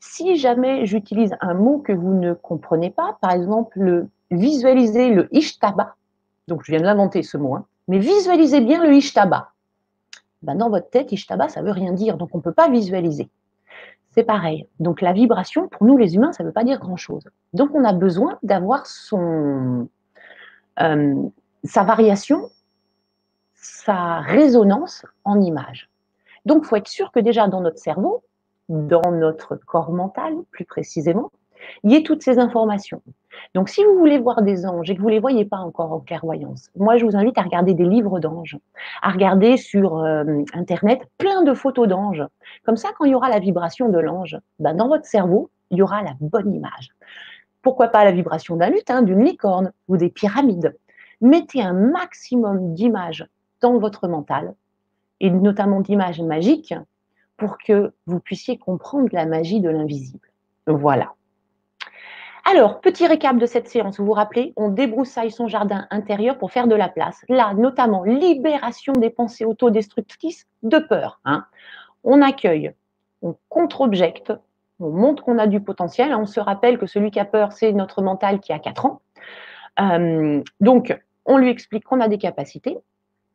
Si 0.00 0.36
jamais 0.36 0.86
j'utilise 0.86 1.36
un 1.42 1.52
mot 1.52 1.80
que 1.80 1.92
vous 1.92 2.14
ne 2.14 2.32
comprenez 2.32 2.90
pas, 2.90 3.18
par 3.20 3.32
exemple 3.32 3.78
le 3.78 4.08
visualiser 4.30 5.10
le 5.10 5.28
ishtaba, 5.36 5.96
donc 6.48 6.62
je 6.64 6.72
viens 6.72 6.80
de 6.80 6.86
l'inventer 6.86 7.22
ce 7.22 7.36
mot, 7.36 7.54
hein, 7.54 7.66
mais 7.88 7.98
visualisez 7.98 8.60
bien 8.60 8.84
le 8.84 8.94
ishtaba. 8.94 9.50
Ben 10.42 10.56
dans 10.56 10.70
votre 10.70 10.90
tête, 10.90 11.12
ishtaba, 11.12 11.48
ça 11.48 11.62
veut 11.62 11.70
rien 11.70 11.92
dire, 11.92 12.16
donc 12.16 12.30
on 12.34 12.38
ne 12.38 12.42
peut 12.42 12.52
pas 12.52 12.68
visualiser. 12.68 13.30
C'est 14.10 14.24
pareil. 14.24 14.66
Donc 14.80 15.00
la 15.00 15.12
vibration, 15.12 15.68
pour 15.68 15.86
nous 15.86 15.96
les 15.96 16.16
humains, 16.16 16.32
ça 16.32 16.42
ne 16.42 16.48
veut 16.48 16.52
pas 16.52 16.64
dire 16.64 16.78
grand-chose. 16.78 17.24
Donc 17.54 17.70
on 17.74 17.84
a 17.84 17.92
besoin 17.92 18.38
d'avoir 18.42 18.86
son, 18.86 19.88
euh, 20.80 21.14
sa 21.64 21.84
variation, 21.84 22.50
sa 23.54 24.20
résonance 24.20 25.06
en 25.24 25.40
image. 25.40 25.88
Donc 26.44 26.64
il 26.64 26.66
faut 26.66 26.76
être 26.76 26.88
sûr 26.88 27.12
que 27.12 27.20
déjà 27.20 27.48
dans 27.48 27.60
notre 27.60 27.78
cerveau, 27.78 28.24
dans 28.68 29.12
notre 29.12 29.56
corps 29.56 29.92
mental 29.92 30.34
plus 30.50 30.64
précisément, 30.64 31.30
il 31.84 31.92
y 31.92 31.94
ait 31.94 32.02
toutes 32.02 32.22
ces 32.22 32.38
informations. 32.38 33.02
Donc, 33.54 33.68
si 33.68 33.84
vous 33.84 33.98
voulez 33.98 34.18
voir 34.18 34.42
des 34.42 34.66
anges 34.66 34.90
et 34.90 34.96
que 34.96 35.00
vous 35.00 35.08
ne 35.08 35.14
les 35.14 35.20
voyez 35.20 35.44
pas 35.44 35.58
encore 35.58 35.92
en 35.92 36.00
clairvoyance, 36.00 36.70
moi, 36.76 36.96
je 36.96 37.04
vous 37.04 37.16
invite 37.16 37.36
à 37.38 37.42
regarder 37.42 37.74
des 37.74 37.84
livres 37.84 38.20
d'anges, 38.20 38.58
à 39.02 39.10
regarder 39.10 39.56
sur 39.56 39.98
euh, 39.98 40.24
Internet 40.54 41.02
plein 41.18 41.42
de 41.42 41.54
photos 41.54 41.88
d'anges. 41.88 42.24
Comme 42.64 42.76
ça, 42.76 42.90
quand 42.96 43.04
il 43.04 43.12
y 43.12 43.14
aura 43.14 43.28
la 43.28 43.38
vibration 43.38 43.88
de 43.88 43.98
l'ange, 43.98 44.38
ben, 44.58 44.74
dans 44.74 44.88
votre 44.88 45.06
cerveau, 45.06 45.50
il 45.70 45.78
y 45.78 45.82
aura 45.82 46.02
la 46.02 46.14
bonne 46.20 46.54
image. 46.54 46.90
Pourquoi 47.62 47.88
pas 47.88 48.04
la 48.04 48.12
vibration 48.12 48.56
d'un 48.56 48.70
lutin, 48.70 49.02
d'une 49.02 49.24
licorne 49.24 49.72
ou 49.88 49.96
des 49.96 50.08
pyramides 50.08 50.76
Mettez 51.20 51.62
un 51.62 51.72
maximum 51.72 52.74
d'images 52.74 53.26
dans 53.60 53.78
votre 53.78 54.08
mental, 54.08 54.54
et 55.20 55.30
notamment 55.30 55.80
d'images 55.80 56.20
magiques, 56.20 56.74
pour 57.36 57.58
que 57.58 57.92
vous 58.06 58.18
puissiez 58.18 58.58
comprendre 58.58 59.08
la 59.12 59.26
magie 59.26 59.60
de 59.60 59.70
l'invisible. 59.70 60.28
Voilà. 60.66 61.14
Alors, 62.44 62.80
petit 62.80 63.06
récap 63.06 63.36
de 63.36 63.46
cette 63.46 63.68
séance. 63.68 63.98
Vous 63.98 64.06
vous 64.06 64.12
rappelez, 64.12 64.52
on 64.56 64.68
débroussaille 64.68 65.30
son 65.30 65.46
jardin 65.46 65.86
intérieur 65.90 66.38
pour 66.38 66.50
faire 66.50 66.66
de 66.66 66.74
la 66.74 66.88
place. 66.88 67.24
Là, 67.28 67.54
notamment, 67.54 68.02
libération 68.02 68.92
des 68.94 69.10
pensées 69.10 69.44
autodestructrices 69.44 70.46
de 70.62 70.78
peur. 70.78 71.20
Hein. 71.24 71.44
On 72.02 72.20
accueille, 72.20 72.74
on 73.22 73.36
contre-objecte, 73.48 74.32
on 74.80 74.90
montre 74.90 75.22
qu'on 75.22 75.38
a 75.38 75.46
du 75.46 75.60
potentiel. 75.60 76.14
On 76.14 76.26
se 76.26 76.40
rappelle 76.40 76.78
que 76.78 76.86
celui 76.86 77.12
qui 77.12 77.20
a 77.20 77.24
peur, 77.24 77.52
c'est 77.52 77.72
notre 77.72 78.02
mental 78.02 78.40
qui 78.40 78.52
a 78.52 78.58
4 78.58 78.86
ans. 78.86 79.00
Euh, 79.80 80.42
donc, 80.60 80.98
on 81.24 81.38
lui 81.38 81.48
explique 81.48 81.84
qu'on 81.84 82.00
a 82.00 82.08
des 82.08 82.18
capacités. 82.18 82.76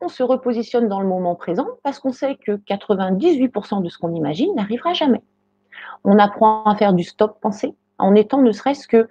On 0.02 0.08
se 0.08 0.22
repositionne 0.22 0.86
dans 0.86 1.00
le 1.00 1.08
moment 1.08 1.34
présent 1.34 1.66
parce 1.82 1.98
qu'on 1.98 2.12
sait 2.12 2.36
que 2.36 2.52
98% 2.52 3.82
de 3.82 3.88
ce 3.88 3.98
qu'on 3.98 4.14
imagine 4.14 4.54
n'arrivera 4.54 4.92
jamais. 4.92 5.22
On 6.04 6.18
apprend 6.18 6.64
à 6.64 6.76
faire 6.76 6.92
du 6.92 7.02
stop 7.02 7.40
pensée, 7.40 7.74
en 7.98 8.14
étant 8.14 8.40
ne 8.40 8.52
serait-ce 8.52 8.88
que 8.88 9.08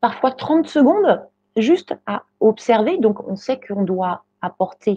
parfois 0.00 0.32
30 0.32 0.68
secondes 0.68 1.26
juste 1.56 1.96
à 2.06 2.24
observer. 2.40 2.98
Donc, 2.98 3.26
on 3.28 3.36
sait 3.36 3.58
qu'on 3.60 3.82
doit 3.82 4.24
apporter 4.42 4.96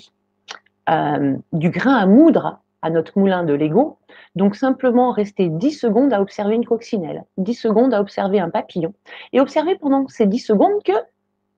euh, 0.89 1.35
du 1.53 1.69
grain 1.69 1.95
à 1.95 2.05
moudre 2.05 2.59
à 2.81 2.89
notre 2.89 3.17
moulin 3.19 3.43
de 3.43 3.53
Lego. 3.53 3.97
Donc, 4.35 4.55
simplement 4.55 5.11
rester 5.11 5.49
10 5.49 5.71
secondes 5.71 6.13
à 6.13 6.21
observer 6.21 6.55
une 6.55 6.65
coccinelle, 6.65 7.25
10 7.37 7.53
secondes 7.55 7.93
à 7.93 8.01
observer 8.01 8.39
un 8.39 8.49
papillon, 8.49 8.93
et 9.33 9.41
observer 9.41 9.75
pendant 9.75 10.07
ces 10.07 10.27
10 10.27 10.39
secondes 10.39 10.83
que 10.83 10.93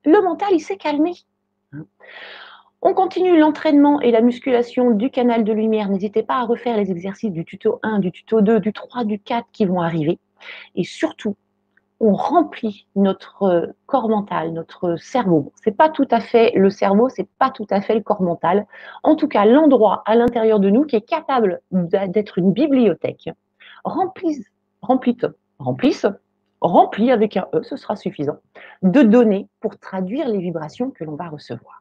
le 0.05 0.21
mental, 0.21 0.49
il 0.53 0.59
s'est 0.59 0.77
calmé. 0.77 1.13
On 2.81 2.95
continue 2.95 3.37
l'entraînement 3.37 4.01
et 4.01 4.09
la 4.09 4.21
musculation 4.21 4.89
du 4.91 5.11
canal 5.11 5.43
de 5.43 5.53
lumière. 5.53 5.89
N'hésitez 5.89 6.23
pas 6.23 6.37
à 6.37 6.43
refaire 6.43 6.77
les 6.77 6.89
exercices 6.89 7.31
du 7.31 7.45
tuto 7.45 7.79
1, 7.83 7.99
du 7.99 8.11
tuto 8.11 8.41
2, 8.41 8.59
du 8.59 8.73
3, 8.73 9.03
du 9.03 9.19
4 9.19 9.45
qui 9.51 9.65
vont 9.65 9.81
arriver. 9.81 10.17
Et 10.75 10.83
surtout, 10.83 11.35
on 12.01 12.13
remplit 12.13 12.87
notre 12.95 13.43
euh, 13.43 13.67
corps 13.85 14.09
mental, 14.09 14.53
notre 14.53 14.95
cerveau. 14.97 15.53
C'est 15.63 15.77
pas 15.77 15.89
tout 15.89 16.07
à 16.09 16.19
fait 16.19 16.51
le 16.55 16.71
cerveau, 16.71 17.09
c'est 17.09 17.29
pas 17.37 17.51
tout 17.51 17.67
à 17.69 17.79
fait 17.79 17.93
le 17.93 18.01
corps 18.01 18.23
mental. 18.23 18.65
En 19.03 19.15
tout 19.15 19.27
cas, 19.27 19.45
l'endroit 19.45 20.01
à 20.05 20.15
l'intérieur 20.15 20.59
de 20.59 20.71
nous 20.71 20.85
qui 20.85 20.95
est 20.95 21.07
capable 21.07 21.61
d'être 21.71 22.39
une 22.39 22.53
bibliothèque. 22.53 23.29
Remplisse, 23.83 24.45
remplisse, 24.81 25.25
remplisse, 25.59 26.07
rempli 26.59 27.11
avec 27.11 27.37
un 27.37 27.47
E, 27.53 27.61
ce 27.61 27.75
sera 27.75 27.95
suffisant, 27.95 28.37
de 28.81 29.03
données 29.03 29.47
pour 29.59 29.77
traduire 29.77 30.27
les 30.27 30.39
vibrations 30.39 30.89
que 30.89 31.03
l'on 31.03 31.15
va 31.15 31.29
recevoir. 31.29 31.80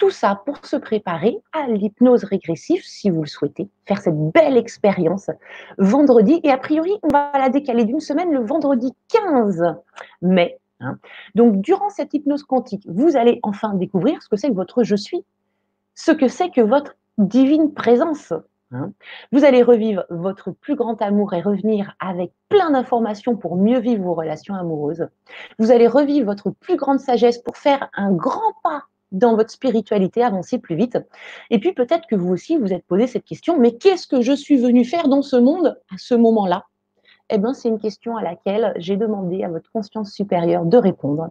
Tout 0.00 0.08
ça 0.08 0.34
pour 0.46 0.64
se 0.64 0.76
préparer 0.76 1.36
à 1.52 1.66
l'hypnose 1.66 2.24
régressive, 2.24 2.80
si 2.82 3.10
vous 3.10 3.20
le 3.20 3.28
souhaitez, 3.28 3.68
faire 3.84 4.00
cette 4.00 4.16
belle 4.16 4.56
expérience 4.56 5.30
vendredi. 5.76 6.40
Et 6.42 6.50
a 6.50 6.56
priori, 6.56 6.92
on 7.02 7.08
va 7.08 7.30
la 7.34 7.50
décaler 7.50 7.84
d'une 7.84 8.00
semaine 8.00 8.32
le 8.32 8.40
vendredi 8.40 8.94
15 9.08 9.62
mai. 10.22 10.58
Hein. 10.80 10.96
Donc, 11.34 11.60
durant 11.60 11.90
cette 11.90 12.14
hypnose 12.14 12.44
quantique, 12.44 12.82
vous 12.88 13.14
allez 13.18 13.40
enfin 13.42 13.74
découvrir 13.74 14.22
ce 14.22 14.30
que 14.30 14.36
c'est 14.36 14.48
que 14.48 14.54
votre 14.54 14.84
je 14.84 14.96
suis, 14.96 15.22
ce 15.94 16.12
que 16.12 16.28
c'est 16.28 16.48
que 16.48 16.62
votre 16.62 16.96
divine 17.18 17.74
présence. 17.74 18.32
Hein. 18.72 18.92
Vous 19.32 19.44
allez 19.44 19.62
revivre 19.62 20.04
votre 20.08 20.50
plus 20.50 20.76
grand 20.76 21.02
amour 21.02 21.34
et 21.34 21.42
revenir 21.42 21.94
avec 22.00 22.32
plein 22.48 22.70
d'informations 22.70 23.36
pour 23.36 23.58
mieux 23.58 23.80
vivre 23.80 24.04
vos 24.04 24.14
relations 24.14 24.54
amoureuses. 24.54 25.08
Vous 25.58 25.70
allez 25.70 25.88
revivre 25.88 26.24
votre 26.24 26.48
plus 26.48 26.76
grande 26.76 27.00
sagesse 27.00 27.36
pour 27.36 27.58
faire 27.58 27.90
un 27.92 28.12
grand 28.12 28.54
pas 28.62 28.84
dans 29.12 29.36
votre 29.36 29.50
spiritualité, 29.50 30.22
avancer 30.22 30.58
plus 30.58 30.76
vite. 30.76 30.98
Et 31.50 31.58
puis 31.58 31.72
peut-être 31.72 32.06
que 32.06 32.16
vous 32.16 32.32
aussi, 32.32 32.56
vous 32.56 32.72
êtes 32.72 32.84
posé 32.86 33.06
cette 33.06 33.24
question, 33.24 33.58
mais 33.58 33.76
qu'est-ce 33.76 34.06
que 34.06 34.20
je 34.22 34.32
suis 34.32 34.56
venu 34.56 34.84
faire 34.84 35.08
dans 35.08 35.22
ce 35.22 35.36
monde 35.36 35.78
à 35.92 35.98
ce 35.98 36.14
moment-là? 36.14 36.64
Eh 37.32 37.38
bien, 37.38 37.54
c'est 37.54 37.68
une 37.68 37.78
question 37.78 38.16
à 38.16 38.22
laquelle 38.22 38.72
j'ai 38.76 38.96
demandé 38.96 39.44
à 39.44 39.48
votre 39.48 39.70
conscience 39.70 40.10
supérieure 40.10 40.64
de 40.64 40.76
répondre. 40.76 41.30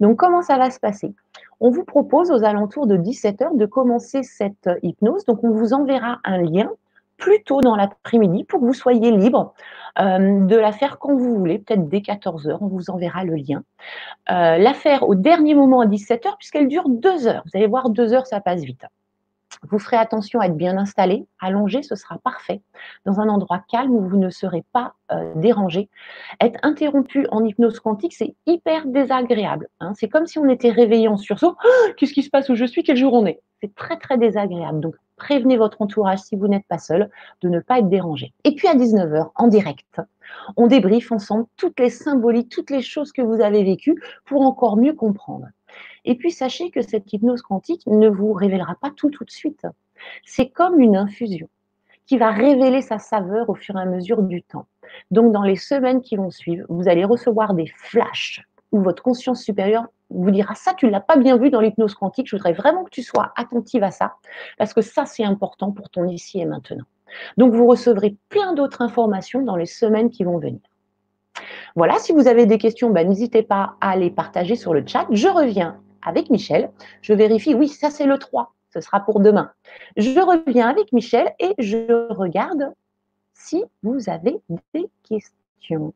Donc, 0.00 0.16
comment 0.16 0.40
ça 0.40 0.56
va 0.56 0.70
se 0.70 0.80
passer? 0.80 1.14
On 1.60 1.70
vous 1.70 1.84
propose 1.84 2.30
aux 2.30 2.42
alentours 2.42 2.86
de 2.86 2.96
17 2.96 3.42
heures 3.42 3.54
de 3.54 3.66
commencer 3.66 4.22
cette 4.22 4.70
hypnose. 4.82 5.26
Donc, 5.26 5.44
on 5.44 5.50
vous 5.50 5.74
enverra 5.74 6.20
un 6.24 6.38
lien 6.38 6.70
plus 7.16 7.42
tôt 7.44 7.60
dans 7.60 7.76
l'après-midi 7.76 8.44
pour 8.44 8.60
que 8.60 8.66
vous 8.66 8.74
soyez 8.74 9.10
libre 9.10 9.54
euh, 9.98 10.46
de 10.46 10.56
la 10.56 10.72
faire 10.72 10.98
quand 10.98 11.14
vous 11.14 11.36
voulez, 11.36 11.58
peut-être 11.58 11.88
dès 11.88 11.98
14h, 11.98 12.58
on 12.60 12.66
vous 12.68 12.90
enverra 12.90 13.24
le 13.24 13.34
lien. 13.34 13.62
Euh, 14.30 14.58
la 14.58 14.74
faire 14.74 15.08
au 15.08 15.14
dernier 15.14 15.54
moment 15.54 15.80
à 15.80 15.86
17h 15.86 16.36
puisqu'elle 16.38 16.68
dure 16.68 16.88
deux 16.88 17.26
heures. 17.26 17.42
Vous 17.46 17.56
allez 17.56 17.66
voir, 17.66 17.90
deux 17.90 18.12
heures, 18.12 18.26
ça 18.26 18.40
passe 18.40 18.62
vite. 18.62 18.84
Vous 19.62 19.78
ferez 19.78 19.96
attention 19.96 20.40
à 20.40 20.46
être 20.46 20.56
bien 20.56 20.76
installé, 20.76 21.26
allongé, 21.40 21.82
ce 21.82 21.94
sera 21.94 22.18
parfait, 22.18 22.60
dans 23.04 23.20
un 23.20 23.28
endroit 23.28 23.64
calme 23.70 23.92
où 23.92 24.06
vous 24.06 24.18
ne 24.18 24.28
serez 24.28 24.64
pas 24.72 24.94
euh, 25.12 25.32
dérangé. 25.36 25.88
Être 26.40 26.58
interrompu 26.62 27.26
en 27.30 27.44
hypnose 27.44 27.80
quantique, 27.80 28.14
c'est 28.14 28.34
hyper 28.46 28.86
désagréable. 28.86 29.68
Hein. 29.80 29.92
C'est 29.94 30.08
comme 30.08 30.26
si 30.26 30.38
on 30.38 30.48
était 30.48 30.70
réveillé 30.70 31.08
en 31.08 31.16
sursaut. 31.16 31.56
Oh, 31.64 31.90
qu'est-ce 31.96 32.12
qui 32.12 32.22
se 32.22 32.30
passe? 32.30 32.48
Où 32.48 32.54
je 32.54 32.66
suis? 32.66 32.82
Quel 32.82 32.96
jour 32.96 33.14
on 33.14 33.24
est? 33.26 33.40
C'est 33.62 33.74
très 33.74 33.96
très 33.96 34.18
désagréable. 34.18 34.80
Donc 34.80 34.96
prévenez 35.16 35.56
votre 35.56 35.82
entourage 35.82 36.20
si 36.20 36.36
vous 36.36 36.48
n'êtes 36.48 36.66
pas 36.66 36.78
seul 36.78 37.10
de 37.42 37.48
ne 37.48 37.60
pas 37.60 37.78
être 37.78 37.88
dérangé. 37.88 38.32
Et 38.44 38.54
puis 38.54 38.68
à 38.68 38.74
19h, 38.74 39.30
en 39.34 39.48
direct, 39.48 40.00
on 40.56 40.66
débriefe 40.66 41.12
ensemble 41.12 41.46
toutes 41.56 41.80
les 41.80 41.90
symboliques, 41.90 42.50
toutes 42.50 42.70
les 42.70 42.82
choses 42.82 43.12
que 43.12 43.22
vous 43.22 43.40
avez 43.40 43.64
vécues 43.64 44.00
pour 44.24 44.42
encore 44.42 44.76
mieux 44.76 44.94
comprendre. 44.94 45.46
Et 46.04 46.14
puis 46.14 46.30
sachez 46.30 46.70
que 46.70 46.82
cette 46.82 47.12
hypnose 47.12 47.42
quantique 47.42 47.86
ne 47.86 48.08
vous 48.08 48.32
révélera 48.32 48.76
pas 48.80 48.90
tout 48.94 49.10
tout 49.10 49.24
de 49.24 49.30
suite. 49.30 49.66
C'est 50.24 50.48
comme 50.48 50.80
une 50.80 50.96
infusion 50.96 51.48
qui 52.06 52.18
va 52.18 52.30
révéler 52.30 52.82
sa 52.82 52.98
saveur 52.98 53.50
au 53.50 53.54
fur 53.54 53.76
et 53.76 53.82
à 53.82 53.86
mesure 53.86 54.22
du 54.22 54.42
temps. 54.42 54.66
Donc 55.10 55.32
dans 55.32 55.42
les 55.42 55.56
semaines 55.56 56.00
qui 56.00 56.16
vont 56.16 56.30
suivre, 56.30 56.64
vous 56.68 56.88
allez 56.88 57.04
recevoir 57.04 57.54
des 57.54 57.66
flashs 57.66 58.42
où 58.72 58.80
votre 58.80 59.02
conscience 59.02 59.42
supérieure 59.42 59.86
vous 60.10 60.30
dira 60.30 60.54
ça, 60.54 60.74
tu 60.74 60.86
ne 60.86 60.90
l'as 60.90 61.00
pas 61.00 61.16
bien 61.16 61.36
vu 61.36 61.50
dans 61.50 61.60
l'hypnose 61.60 61.94
quantique, 61.94 62.28
je 62.28 62.36
voudrais 62.36 62.52
vraiment 62.52 62.84
que 62.84 62.90
tu 62.90 63.02
sois 63.02 63.32
attentive 63.36 63.82
à 63.82 63.90
ça, 63.90 64.14
parce 64.58 64.72
que 64.72 64.80
ça, 64.80 65.04
c'est 65.04 65.24
important 65.24 65.72
pour 65.72 65.90
ton 65.90 66.06
ici 66.06 66.40
et 66.40 66.44
maintenant. 66.44 66.84
Donc, 67.36 67.54
vous 67.54 67.66
recevrez 67.66 68.16
plein 68.28 68.52
d'autres 68.52 68.82
informations 68.82 69.42
dans 69.42 69.56
les 69.56 69.66
semaines 69.66 70.10
qui 70.10 70.24
vont 70.24 70.38
venir. 70.38 70.60
Voilà, 71.74 71.98
si 71.98 72.12
vous 72.12 72.26
avez 72.28 72.46
des 72.46 72.58
questions, 72.58 72.90
ben, 72.90 73.08
n'hésitez 73.08 73.42
pas 73.42 73.76
à 73.80 73.96
les 73.96 74.10
partager 74.10 74.56
sur 74.56 74.72
le 74.72 74.84
chat. 74.86 75.06
Je 75.10 75.28
reviens 75.28 75.80
avec 76.02 76.30
Michel. 76.30 76.70
Je 77.02 77.12
vérifie, 77.12 77.54
oui, 77.54 77.68
ça 77.68 77.90
c'est 77.90 78.06
le 78.06 78.18
3, 78.18 78.54
ce 78.72 78.80
sera 78.80 79.00
pour 79.00 79.20
demain. 79.20 79.52
Je 79.96 80.20
reviens 80.20 80.68
avec 80.68 80.92
Michel 80.92 81.34
et 81.38 81.54
je 81.58 82.12
regarde 82.12 82.72
si 83.34 83.64
vous 83.82 84.08
avez 84.08 84.40
des 84.72 84.88
questions. 85.02 85.92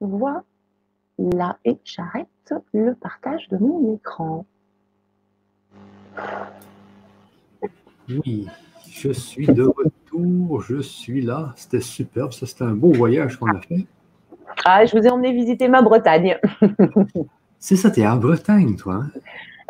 Voilà, 0.00 0.42
et 1.64 1.78
j'arrête 1.84 2.28
le 2.72 2.94
partage 2.94 3.48
de 3.48 3.58
mon 3.58 3.94
écran. 3.94 4.44
Oui, 8.08 8.46
je 8.88 9.10
suis 9.10 9.46
de 9.46 9.64
retour, 9.64 10.62
je 10.62 10.80
suis 10.80 11.22
là. 11.22 11.52
C'était 11.56 11.80
superbe, 11.80 12.32
ça 12.32 12.46
c'était 12.46 12.64
un 12.64 12.74
beau 12.74 12.92
voyage 12.92 13.36
qu'on 13.36 13.50
a 13.50 13.60
fait. 13.60 13.86
Ah, 14.64 14.84
je 14.86 14.96
vous 14.96 15.04
ai 15.04 15.10
emmené 15.10 15.32
visiter 15.32 15.68
ma 15.68 15.82
Bretagne. 15.82 16.38
c'est 17.58 17.76
ça, 17.76 17.90
tu 17.90 18.00
es 18.00 18.06
en 18.06 18.16
Bretagne, 18.16 18.76
toi 18.76 18.94
hein? 18.94 19.10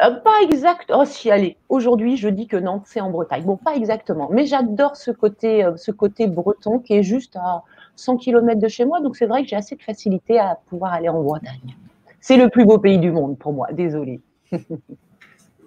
euh, 0.03 0.15
Pas 0.21 0.43
exact. 0.43 0.93
Oh, 0.95 1.05
si, 1.05 1.31
allez, 1.31 1.57
aujourd'hui, 1.69 2.17
je 2.17 2.29
dis 2.29 2.47
que 2.47 2.57
non, 2.57 2.83
c'est 2.85 3.01
en 3.01 3.11
Bretagne. 3.11 3.45
Bon, 3.45 3.57
pas 3.57 3.75
exactement, 3.75 4.29
mais 4.31 4.47
j'adore 4.47 4.97
ce 4.97 5.11
côté, 5.11 5.65
euh, 5.65 5.77
ce 5.77 5.91
côté 5.91 6.27
breton 6.27 6.79
qui 6.79 6.95
est 6.95 7.03
juste 7.03 7.37
à 7.37 7.65
100 7.97 8.19
km 8.19 8.61
de 8.61 8.69
chez 8.69 8.85
moi. 8.85 9.01
Donc, 9.01 9.17
c'est 9.17 9.27
vrai 9.27 9.43
que 9.43 9.49
j'ai 9.49 9.57
assez 9.57 9.77
de 9.77 9.83
facilité 9.83 10.39
à 10.39 10.59
pouvoir 10.67 10.93
aller 10.93 11.09
en 11.09 11.23
Bretagne. 11.23 11.77
C'est 12.21 12.37
le 12.37 12.49
plus 12.49 12.65
beau 12.65 12.79
pays 12.79 12.99
du 12.99 13.11
monde 13.11 13.39
pour 13.39 13.53
moi, 13.53 13.69
désolé. 13.73 14.21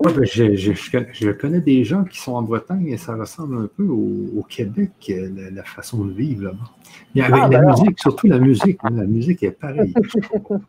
Ouais, 0.01 0.13
ben, 0.13 0.23
je, 0.23 1.31
connais 1.31 1.59
des 1.59 1.83
gens 1.83 2.05
qui 2.05 2.19
sont 2.19 2.31
en 2.31 2.41
Bretagne 2.41 2.87
et 2.87 2.95
ça 2.95 3.15
ressemble 3.15 3.57
un 3.57 3.67
peu 3.67 3.83
au, 3.83 4.41
Québec, 4.47 5.11
la, 5.53 5.63
façon 5.63 6.05
de 6.05 6.13
vivre 6.13 6.45
là-bas. 6.45 7.35
Ah, 7.35 7.49
la 7.49 7.59
ben 7.59 7.65
musique, 7.65 7.99
surtout 7.99 8.27
la 8.27 8.39
musique. 8.39 8.79
Hein, 8.83 8.91
la 8.95 9.03
musique 9.03 9.43
est 9.43 9.51
pareille. 9.51 9.93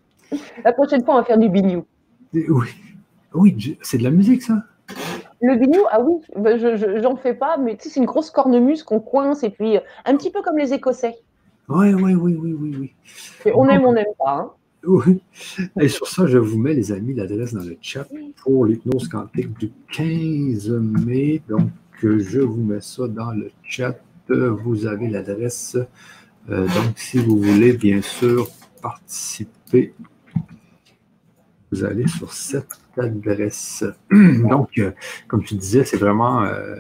la 0.64 0.72
prochaine 0.72 1.04
fois, 1.04 1.14
on 1.14 1.18
va 1.18 1.24
faire 1.24 1.38
du 1.38 1.48
bignou. 1.48 1.84
Oui, 2.34 2.68
oui 3.32 3.78
c'est 3.82 3.98
de 3.98 4.02
la 4.02 4.11
musique, 4.11 4.42
ça? 4.42 4.64
Le 5.40 5.54
bignou, 5.54 5.82
ah 5.92 6.00
oui, 6.00 6.16
je 6.34 7.00
j'en 7.00 7.14
fais 7.14 7.34
pas, 7.34 7.56
mais 7.56 7.76
tu 7.76 7.84
sais, 7.84 7.90
c'est 7.90 8.00
une 8.00 8.06
grosse 8.06 8.30
cornemuse 8.30 8.82
qu'on 8.82 8.98
coince 8.98 9.44
et 9.44 9.50
puis 9.50 9.76
euh, 9.76 9.80
un 10.06 10.16
petit 10.16 10.30
peu 10.30 10.42
comme 10.42 10.58
les 10.58 10.74
Écossais. 10.74 11.16
Oui, 11.70 11.94
oui, 11.94 12.14
oui, 12.14 12.34
oui, 12.34 12.52
oui, 12.52 12.76
oui. 12.80 13.52
on 13.54 13.68
aime, 13.68 13.84
on 13.84 13.92
n'aime 13.92 14.06
pas. 14.18 14.38
Hein. 14.38 14.50
Oui. 14.84 15.22
Et 15.80 15.86
sur 15.88 16.08
ça, 16.08 16.26
je 16.26 16.36
vous 16.38 16.58
mets, 16.58 16.74
les 16.74 16.90
amis, 16.90 17.14
l'adresse 17.14 17.54
dans 17.54 17.62
le 17.62 17.76
chat 17.80 18.08
pour 18.42 18.66
l'hypnose 18.66 19.08
quantique 19.08 19.56
du 19.56 19.70
15 19.92 20.68
mai. 20.70 21.40
Donc, 21.48 21.70
je 22.02 22.40
vous 22.40 22.60
mets 22.60 22.80
ça 22.80 23.06
dans 23.06 23.30
le 23.30 23.50
chat. 23.62 23.96
Vous 24.28 24.86
avez 24.86 25.08
l'adresse. 25.08 25.76
Euh, 26.48 26.66
donc, 26.66 26.96
si 26.96 27.18
vous 27.18 27.38
voulez, 27.38 27.72
bien 27.72 28.02
sûr, 28.02 28.48
participer, 28.82 29.94
vous 31.70 31.84
allez 31.84 32.08
sur 32.08 32.32
cette 32.32 32.80
adresse. 32.96 33.84
Donc, 34.10 34.78
euh, 34.78 34.90
comme 35.28 35.44
tu 35.44 35.54
disais, 35.54 35.84
c'est 35.84 35.98
vraiment 35.98 36.42
euh, 36.42 36.76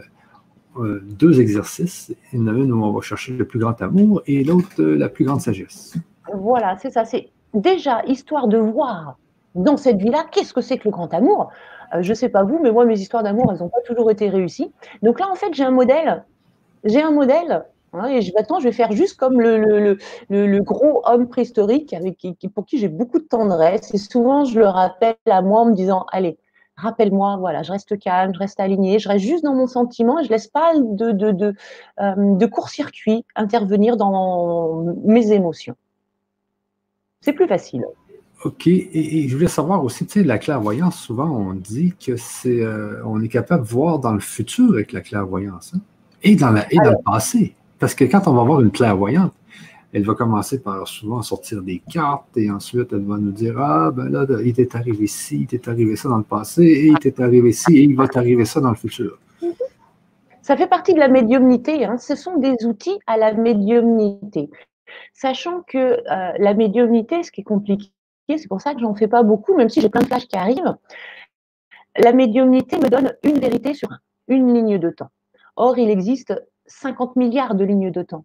deux 1.02 1.40
exercices. 1.40 2.14
Il 2.32 2.40
y 2.40 2.42
en 2.42 2.46
a 2.48 2.52
une 2.52 2.72
où 2.72 2.84
on 2.84 2.92
va 2.92 3.00
chercher 3.00 3.32
le 3.32 3.44
plus 3.44 3.58
grand 3.58 3.80
amour 3.82 4.22
et 4.26 4.44
l'autre, 4.44 4.82
la 4.82 5.08
plus 5.08 5.24
grande 5.24 5.40
sagesse. 5.40 5.94
Voilà, 6.34 6.76
c'est 6.80 6.90
ça. 6.90 7.04
C'est 7.04 7.28
déjà, 7.54 8.02
histoire 8.06 8.48
de 8.48 8.58
voir 8.58 9.16
dans 9.54 9.76
cette 9.76 9.98
vie-là, 9.98 10.24
qu'est-ce 10.30 10.54
que 10.54 10.60
c'est 10.60 10.78
que 10.78 10.84
le 10.84 10.92
grand 10.92 11.12
amour? 11.12 11.50
Euh, 11.94 12.02
Je 12.02 12.10
ne 12.10 12.14
sais 12.14 12.28
pas 12.28 12.44
vous, 12.44 12.58
mais 12.62 12.70
moi, 12.70 12.84
mes 12.84 12.98
histoires 12.98 13.22
d'amour, 13.22 13.52
elles 13.52 13.58
n'ont 13.58 13.68
pas 13.68 13.80
toujours 13.86 14.10
été 14.10 14.28
réussies. 14.28 14.72
Donc 15.02 15.18
là, 15.20 15.28
en 15.30 15.34
fait, 15.34 15.52
j'ai 15.54 15.64
un 15.64 15.70
modèle. 15.70 16.24
J'ai 16.84 17.02
un 17.02 17.10
modèle. 17.10 17.64
Hein, 17.92 18.06
et 18.06 18.20
maintenant, 18.36 18.60
je 18.60 18.64
vais 18.64 18.72
faire 18.72 18.92
juste 18.92 19.16
comme 19.18 19.40
le, 19.40 19.96
le, 20.28 20.62
gros 20.62 21.02
homme 21.04 21.28
préhistorique 21.28 21.92
avec, 21.92 22.24
pour 22.54 22.64
qui 22.64 22.78
j'ai 22.78 22.88
beaucoup 22.88 23.18
de 23.18 23.24
tendresse. 23.24 23.92
Et 23.92 23.98
souvent, 23.98 24.44
je 24.44 24.60
le 24.60 24.66
rappelle 24.66 25.16
à 25.28 25.42
moi 25.42 25.62
en 25.62 25.66
me 25.66 25.74
disant, 25.74 26.06
allez, 26.12 26.38
rappelle-moi, 26.80 27.36
voilà, 27.38 27.62
je 27.62 27.72
reste 27.72 27.98
calme, 27.98 28.32
je 28.34 28.38
reste 28.38 28.60
aligné, 28.60 28.98
je 28.98 29.08
reste 29.08 29.24
juste 29.24 29.44
dans 29.44 29.54
mon 29.54 29.66
sentiment, 29.66 30.18
je 30.18 30.24
ne 30.24 30.30
laisse 30.30 30.48
pas 30.48 30.72
de, 30.76 31.12
de, 31.12 31.30
de, 31.30 31.54
euh, 32.00 32.14
de 32.36 32.46
court-circuit 32.46 33.24
intervenir 33.36 33.96
dans 33.96 34.84
mes 35.04 35.32
émotions. 35.32 35.76
C'est 37.20 37.32
plus 37.32 37.46
facile. 37.46 37.84
OK. 38.44 38.66
Et, 38.66 39.28
je 39.28 39.36
voulais 39.36 39.48
savoir 39.48 39.84
aussi, 39.84 40.06
tu 40.06 40.20
sais, 40.20 40.24
la 40.24 40.38
clairvoyance, 40.38 40.98
souvent, 40.98 41.28
on 41.28 41.52
dit 41.52 41.94
que 42.04 42.16
c'est, 42.16 42.62
euh, 42.62 43.02
on 43.04 43.20
est 43.22 43.28
capable 43.28 43.64
de 43.64 43.68
voir 43.68 43.98
dans 43.98 44.12
le 44.12 44.20
futur 44.20 44.72
avec 44.72 44.92
la 44.92 45.02
clairvoyance, 45.02 45.72
hein, 45.74 45.80
et, 46.22 46.36
dans, 46.36 46.50
la, 46.50 46.66
et 46.72 46.76
dans 46.76 46.92
le 46.92 47.02
passé. 47.04 47.54
Parce 47.78 47.94
que 47.94 48.04
quand 48.04 48.26
on 48.28 48.32
va 48.32 48.42
voir 48.42 48.60
une 48.62 48.70
clairvoyante, 48.70 49.32
elle 49.92 50.04
va 50.04 50.14
commencer 50.14 50.62
par 50.62 50.86
souvent 50.86 51.20
sortir 51.22 51.62
des 51.62 51.82
cartes 51.90 52.36
et 52.36 52.50
ensuite 52.50 52.92
elle 52.92 53.04
va 53.04 53.18
nous 53.18 53.32
dire 53.32 53.58
Ah, 53.58 53.90
ben 53.90 54.08
là, 54.08 54.24
il 54.44 54.52
t'est 54.52 54.76
arrivé 54.76 55.06
ci, 55.06 55.40
il 55.40 55.46
t'est 55.46 55.68
arrivé 55.68 55.96
ça 55.96 56.08
dans 56.08 56.18
le 56.18 56.24
passé, 56.24 56.62
et 56.62 56.86
il 56.86 56.98
t'est 56.98 57.20
arrivé 57.20 57.52
ci, 57.52 57.76
et 57.76 57.82
il 57.82 57.96
va 57.96 58.06
t'arriver 58.06 58.44
ça 58.44 58.60
dans 58.60 58.70
le 58.70 58.76
futur. 58.76 59.18
Ça 60.42 60.56
fait 60.56 60.68
partie 60.68 60.94
de 60.94 60.98
la 60.98 61.08
médiumnité. 61.08 61.84
Hein. 61.84 61.98
Ce 61.98 62.14
sont 62.14 62.38
des 62.38 62.56
outils 62.64 62.98
à 63.06 63.16
la 63.16 63.34
médiumnité. 63.34 64.50
Sachant 65.12 65.62
que 65.62 65.78
euh, 65.78 66.32
la 66.38 66.54
médiumnité, 66.54 67.22
ce 67.22 67.30
qui 67.30 67.42
est 67.42 67.44
compliqué, 67.44 67.92
c'est 68.28 68.48
pour 68.48 68.60
ça 68.60 68.74
que 68.74 68.80
j'en 68.80 68.94
fais 68.94 69.08
pas 69.08 69.22
beaucoup, 69.22 69.56
même 69.56 69.68
si 69.68 69.80
j'ai 69.80 69.88
plein 69.88 70.00
de 70.00 70.06
flashs 70.06 70.26
qui 70.26 70.36
arrivent. 70.36 70.76
La 71.96 72.12
médiumnité 72.12 72.78
me 72.78 72.88
donne 72.88 73.12
une 73.22 73.38
vérité 73.38 73.74
sur 73.74 73.88
une 74.28 74.54
ligne 74.54 74.78
de 74.78 74.90
temps. 74.90 75.10
Or, 75.56 75.78
il 75.78 75.90
existe 75.90 76.32
50 76.66 77.16
milliards 77.16 77.54
de 77.54 77.64
lignes 77.64 77.90
de 77.90 78.02
temps. 78.02 78.24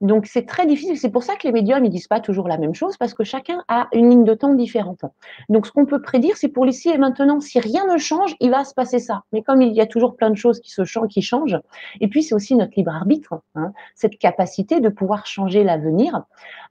Donc 0.00 0.26
c'est 0.26 0.46
très 0.46 0.66
difficile. 0.66 0.98
C'est 0.98 1.10
pour 1.10 1.22
ça 1.22 1.36
que 1.36 1.46
les 1.46 1.52
médiums 1.52 1.82
ne 1.82 1.88
disent 1.88 2.08
pas 2.08 2.20
toujours 2.20 2.48
la 2.48 2.58
même 2.58 2.74
chose 2.74 2.96
parce 2.96 3.14
que 3.14 3.24
chacun 3.24 3.62
a 3.68 3.88
une 3.92 4.10
ligne 4.10 4.24
de 4.24 4.34
temps 4.34 4.54
différente. 4.54 5.04
Donc 5.48 5.66
ce 5.66 5.72
qu'on 5.72 5.86
peut 5.86 6.02
prédire, 6.02 6.36
c'est 6.36 6.48
pour 6.48 6.64
l'ici 6.64 6.90
et 6.90 6.98
maintenant. 6.98 7.40
Si 7.40 7.60
rien 7.60 7.86
ne 7.86 7.98
change, 7.98 8.34
il 8.40 8.50
va 8.50 8.64
se 8.64 8.74
passer 8.74 8.98
ça. 8.98 9.22
Mais 9.32 9.42
comme 9.42 9.62
il 9.62 9.72
y 9.72 9.80
a 9.80 9.86
toujours 9.86 10.16
plein 10.16 10.30
de 10.30 10.36
choses 10.36 10.60
qui 10.60 10.70
se 10.70 10.84
changent, 10.84 11.08
qui 11.08 11.22
changent, 11.22 11.58
et 12.00 12.08
puis 12.08 12.22
c'est 12.22 12.34
aussi 12.34 12.56
notre 12.56 12.72
libre 12.76 12.94
arbitre, 12.94 13.40
hein, 13.54 13.72
cette 13.94 14.18
capacité 14.18 14.80
de 14.80 14.88
pouvoir 14.88 15.26
changer 15.26 15.64
l'avenir. 15.64 16.24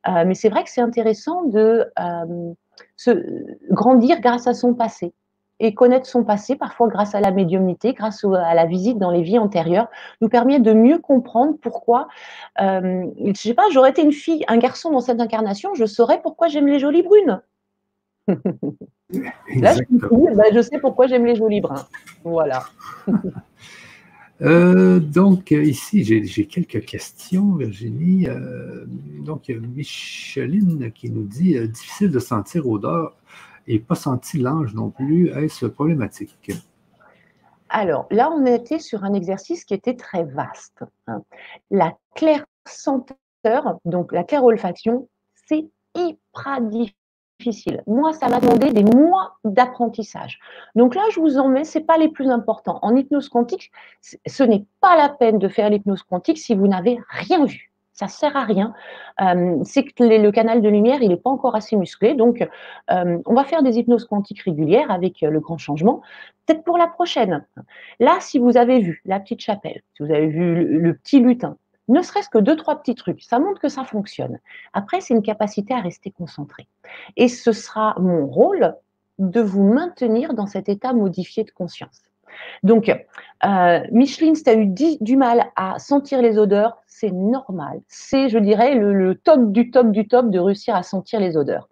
Euh, 0.07 0.23
mais 0.25 0.35
c'est 0.35 0.49
vrai 0.49 0.63
que 0.63 0.69
c'est 0.69 0.81
intéressant 0.81 1.43
de 1.43 1.85
euh, 1.99 2.53
se 2.97 3.11
grandir 3.71 4.19
grâce 4.21 4.47
à 4.47 4.53
son 4.53 4.73
passé 4.73 5.13
et 5.59 5.73
connaître 5.73 6.05
son 6.05 6.23
passé, 6.23 6.55
parfois 6.55 6.87
grâce 6.87 7.15
à 7.15 7.21
la 7.21 7.31
médiumnité, 7.31 7.93
grâce 7.93 8.23
à 8.23 8.53
la 8.53 8.65
visite 8.65 8.97
dans 8.97 9.11
les 9.11 9.21
vies 9.21 9.39
antérieures, 9.39 9.87
nous 10.21 10.29
permet 10.29 10.59
de 10.59 10.73
mieux 10.73 10.99
comprendre 10.99 11.55
pourquoi, 11.61 12.07
euh, 12.61 13.05
je 13.25 13.39
sais 13.39 13.53
pas, 13.53 13.63
j'aurais 13.71 13.91
été 13.91 14.01
une 14.01 14.11
fille, 14.11 14.43
un 14.47 14.57
garçon 14.57 14.91
dans 14.91 15.01
cette 15.01 15.21
incarnation, 15.21 15.73
je 15.75 15.85
saurais 15.85 16.21
pourquoi 16.21 16.47
j'aime 16.47 16.67
les 16.67 16.79
jolies 16.79 17.03
brunes. 17.03 17.41
Là, 19.55 19.75
je, 19.75 20.35
bah, 20.35 20.43
je, 20.53 20.61
sais 20.61 20.79
pourquoi 20.79 21.07
j'aime 21.07 21.25
les 21.25 21.35
jolies 21.35 21.61
bruns. 21.61 21.85
Voilà. 22.23 22.63
Euh, 24.41 24.99
donc, 24.99 25.51
ici, 25.51 26.03
j'ai 26.03 26.45
quelques 26.47 26.83
questions, 26.83 27.53
Virginie. 27.53 28.27
Euh, 28.27 28.83
donc, 29.23 29.47
Micheline 29.47 30.91
qui 30.91 31.11
nous 31.11 31.23
dit 31.23 31.57
difficile 31.69 32.11
de 32.11 32.19
sentir 32.19 32.67
odeur 32.67 33.15
et 33.67 33.79
pas 33.79 33.95
senti 33.95 34.37
l'ange 34.37 34.73
non 34.73 34.89
plus, 34.89 35.29
est-ce 35.29 35.65
problématique? 35.65 36.51
Alors 37.69 38.07
là, 38.11 38.29
on 38.31 38.45
était 38.45 38.79
sur 38.79 39.03
un 39.03 39.13
exercice 39.13 39.65
qui 39.65 39.73
était 39.73 39.95
très 39.95 40.23
vaste. 40.23 40.83
Hein. 41.07 41.23
La 41.71 41.97
claire 42.15 42.45
senteur, 42.67 43.79
donc 43.85 44.11
la 44.11 44.23
claire 44.23 44.43
olfaction, 44.43 45.09
c'est 45.47 45.65
hyper 45.95 46.61
difficile. 46.61 47.83
Moi, 47.87 48.13
ça 48.13 48.29
m'a 48.29 48.39
demandé 48.39 48.71
des 48.71 48.83
mois 48.83 49.37
d'apprentissage. 49.43 50.39
Donc 50.75 50.93
là, 50.93 51.01
je 51.11 51.19
vous 51.19 51.37
en 51.37 51.49
mets, 51.49 51.63
ce 51.63 51.79
n'est 51.79 51.83
pas 51.83 51.97
les 51.97 52.09
plus 52.09 52.29
importants. 52.29 52.79
En 52.83 52.95
hypnose 52.95 53.27
quantique, 53.27 53.71
ce 54.01 54.43
n'est 54.43 54.65
pas 54.79 54.95
la 54.95 55.09
peine 55.09 55.39
de 55.39 55.47
faire 55.47 55.69
l'hypnose 55.69 56.03
quantique 56.03 56.37
si 56.37 56.55
vous 56.55 56.67
n'avez 56.67 56.99
rien 57.09 57.45
vu 57.45 57.72
ça 57.93 58.07
sert 58.07 58.35
à 58.35 58.43
rien. 58.43 58.73
Euh, 59.21 59.59
c'est 59.63 59.83
que 59.83 60.03
le 60.03 60.31
canal 60.31 60.61
de 60.61 60.69
lumière, 60.69 61.01
il 61.01 61.09
n'est 61.09 61.17
pas 61.17 61.29
encore 61.29 61.55
assez 61.55 61.75
musclé. 61.75 62.15
Donc, 62.15 62.47
euh, 62.91 63.19
on 63.25 63.33
va 63.33 63.43
faire 63.43 63.63
des 63.63 63.77
hypnoses 63.77 64.05
quantiques 64.05 64.41
régulières 64.41 64.91
avec 64.91 65.21
euh, 65.23 65.29
le 65.29 65.39
grand 65.39 65.57
changement, 65.57 66.01
peut-être 66.45 66.63
pour 66.63 66.77
la 66.77 66.87
prochaine. 66.87 67.45
Là, 67.99 68.17
si 68.19 68.39
vous 68.39 68.57
avez 68.57 68.79
vu 68.79 69.01
la 69.05 69.19
petite 69.19 69.41
chapelle, 69.41 69.81
si 69.93 70.03
vous 70.03 70.11
avez 70.11 70.27
vu 70.27 70.79
le, 70.79 70.93
petit 70.95 71.19
lutin, 71.19 71.57
ne 71.87 72.01
serait-ce 72.01 72.29
que 72.29 72.39
deux, 72.39 72.55
trois 72.55 72.81
petits 72.81 72.95
trucs, 72.95 73.21
ça 73.21 73.39
montre 73.39 73.61
que 73.61 73.69
ça 73.69 73.83
fonctionne. 73.83 74.39
Après, 74.73 74.99
c'est 74.99 75.13
une 75.13 75.21
capacité 75.21 75.73
à 75.73 75.79
rester 75.79 76.11
concentré. 76.11 76.67
Et 77.17 77.27
ce 77.27 77.51
sera 77.51 77.95
mon 77.99 78.25
rôle 78.25 78.75
de 79.19 79.41
vous 79.41 79.63
maintenir 79.63 80.33
dans 80.33 80.47
cet 80.47 80.69
état 80.69 80.93
modifié 80.93 81.43
de 81.43 81.51
conscience. 81.51 82.01
Donc, 82.63 82.89
euh, 83.45 83.79
Micheline, 83.91 84.35
si 84.35 84.43
tu 84.43 84.49
as 84.49 84.55
eu 84.55 84.67
du 84.67 85.17
mal 85.17 85.51
à 85.55 85.79
sentir 85.79 86.21
les 86.21 86.37
odeurs, 86.37 86.81
c'est 86.87 87.11
normal. 87.11 87.81
C'est, 87.87 88.29
je 88.29 88.37
dirais, 88.37 88.75
le, 88.75 89.15
top 89.15 89.51
du 89.51 89.71
top 89.71 89.91
du 89.91 90.07
top 90.07 90.29
de 90.29 90.39
réussir 90.39 90.75
à 90.75 90.83
sentir 90.83 91.19
les 91.19 91.35
odeurs. 91.35 91.67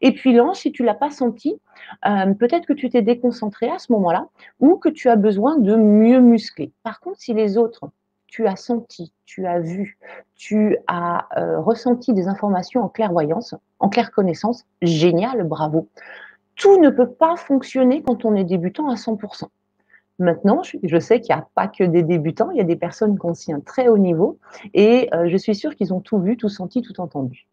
Et 0.00 0.14
puis 0.14 0.32
là, 0.32 0.50
si 0.54 0.72
tu 0.72 0.84
l'as 0.84 0.94
pas 0.94 1.10
senti, 1.10 1.60
euh, 2.06 2.32
peut-être 2.34 2.66
que 2.66 2.72
tu 2.72 2.88
t'es 2.88 3.02
déconcentré 3.02 3.68
à 3.70 3.78
ce 3.78 3.92
moment-là 3.92 4.28
ou 4.60 4.76
que 4.76 4.88
tu 4.88 5.08
as 5.08 5.16
besoin 5.16 5.58
de 5.58 5.76
mieux 5.76 6.20
muscler. 6.20 6.72
Par 6.82 7.00
contre, 7.00 7.18
si 7.18 7.34
les 7.34 7.58
autres 7.58 7.90
tu 8.30 8.46
as 8.46 8.56
senti, 8.56 9.12
tu 9.26 9.46
as 9.46 9.58
vu, 9.58 9.98
tu 10.36 10.78
as 10.86 11.26
euh, 11.36 11.60
ressenti 11.60 12.14
des 12.14 12.28
informations 12.28 12.82
en 12.82 12.88
clairvoyance, 12.88 13.56
en 13.80 13.88
claire 13.88 14.12
connaissance, 14.12 14.64
génial, 14.82 15.42
bravo. 15.42 15.88
Tout 16.54 16.80
ne 16.80 16.90
peut 16.90 17.10
pas 17.10 17.36
fonctionner 17.36 18.02
quand 18.02 18.24
on 18.24 18.36
est 18.36 18.44
débutant 18.44 18.88
à 18.88 18.94
100%. 18.94 19.48
Maintenant, 20.20 20.60
je 20.82 20.98
sais 20.98 21.20
qu'il 21.20 21.34
n'y 21.34 21.40
a 21.40 21.46
pas 21.54 21.66
que 21.66 21.82
des 21.82 22.02
débutants, 22.02 22.50
il 22.50 22.58
y 22.58 22.60
a 22.60 22.64
des 22.64 22.76
personnes 22.76 23.18
qui 23.18 23.24
ont 23.24 23.30
aussi 23.30 23.52
un 23.52 23.60
très 23.60 23.88
haut 23.88 23.98
niveau 23.98 24.38
et 24.74 25.08
euh, 25.14 25.28
je 25.30 25.36
suis 25.38 25.54
sûre 25.54 25.74
qu'ils 25.74 25.94
ont 25.94 26.00
tout 26.00 26.20
vu, 26.20 26.36
tout 26.36 26.50
senti, 26.50 26.82
tout 26.82 27.00
entendu. 27.00 27.46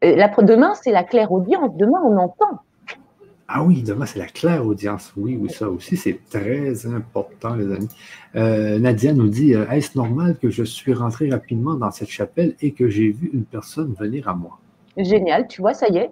Et 0.00 0.16
demain, 0.42 0.74
c'est 0.74 0.90
la 0.90 1.04
claire 1.04 1.32
audience. 1.32 1.76
Demain, 1.76 2.00
on 2.02 2.16
entend. 2.16 2.60
Ah 3.46 3.62
oui, 3.62 3.82
demain, 3.82 4.06
c'est 4.06 4.18
la 4.18 4.26
claire 4.26 4.66
audience. 4.66 5.12
Oui, 5.16 5.38
oui, 5.38 5.50
ça 5.50 5.68
aussi, 5.68 5.98
c'est 5.98 6.18
très 6.30 6.86
important, 6.86 7.54
les 7.54 7.66
amis. 7.66 7.88
Euh, 8.36 8.78
Nadia 8.78 9.12
nous 9.12 9.28
dit 9.28 9.54
euh, 9.54 9.68
Est-ce 9.68 9.98
normal 9.98 10.38
que 10.38 10.48
je 10.48 10.64
suis 10.64 10.94
rentré 10.94 11.28
rapidement 11.28 11.74
dans 11.74 11.90
cette 11.90 12.08
chapelle 12.08 12.54
et 12.62 12.72
que 12.72 12.88
j'ai 12.88 13.10
vu 13.10 13.30
une 13.34 13.44
personne 13.44 13.94
venir 13.98 14.28
à 14.28 14.34
moi? 14.34 14.58
Génial, 14.96 15.46
tu 15.46 15.60
vois, 15.60 15.74
ça 15.74 15.88
y 15.88 15.98
est. 15.98 16.10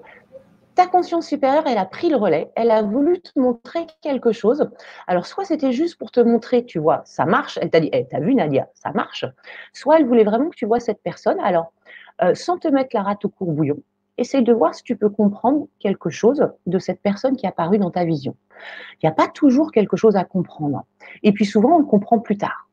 Ta 0.74 0.86
conscience 0.86 1.26
supérieure, 1.26 1.64
elle 1.66 1.78
a 1.78 1.84
pris 1.84 2.08
le 2.08 2.16
relais, 2.16 2.50
elle 2.56 2.70
a 2.70 2.82
voulu 2.82 3.20
te 3.20 3.38
montrer 3.38 3.86
quelque 4.00 4.32
chose. 4.32 4.70
Alors, 5.06 5.26
soit 5.26 5.44
c'était 5.44 5.72
juste 5.72 5.98
pour 5.98 6.10
te 6.10 6.20
montrer, 6.20 6.64
tu 6.64 6.78
vois, 6.78 7.02
ça 7.04 7.26
marche, 7.26 7.58
elle 7.60 7.70
t'a 7.70 7.80
dit, 7.80 7.90
hey, 7.92 8.06
t'as 8.08 8.20
vu 8.20 8.34
Nadia, 8.34 8.68
ça 8.74 8.90
marche. 8.92 9.26
Soit 9.72 9.98
elle 9.98 10.06
voulait 10.06 10.24
vraiment 10.24 10.48
que 10.48 10.56
tu 10.56 10.66
vois 10.66 10.80
cette 10.80 11.02
personne. 11.02 11.38
Alors, 11.40 11.72
euh, 12.22 12.34
sans 12.34 12.58
te 12.58 12.68
mettre 12.68 12.90
la 12.94 13.02
rate 13.02 13.24
au 13.24 13.28
courbouillon, 13.28 13.78
essaye 14.18 14.42
de 14.42 14.52
voir 14.52 14.74
si 14.74 14.82
tu 14.82 14.96
peux 14.96 15.10
comprendre 15.10 15.66
quelque 15.78 16.10
chose 16.10 16.46
de 16.66 16.78
cette 16.78 17.00
personne 17.02 17.36
qui 17.36 17.46
est 17.46 17.48
apparue 17.48 17.78
dans 17.78 17.90
ta 17.90 18.04
vision. 18.04 18.36
Il 18.94 19.06
n'y 19.06 19.10
a 19.10 19.14
pas 19.14 19.28
toujours 19.28 19.72
quelque 19.72 19.96
chose 19.96 20.16
à 20.16 20.24
comprendre. 20.24 20.84
Et 21.22 21.32
puis 21.32 21.44
souvent, 21.44 21.76
on 21.76 21.78
le 21.78 21.84
comprend 21.84 22.18
plus 22.18 22.36
tard. 22.36 22.68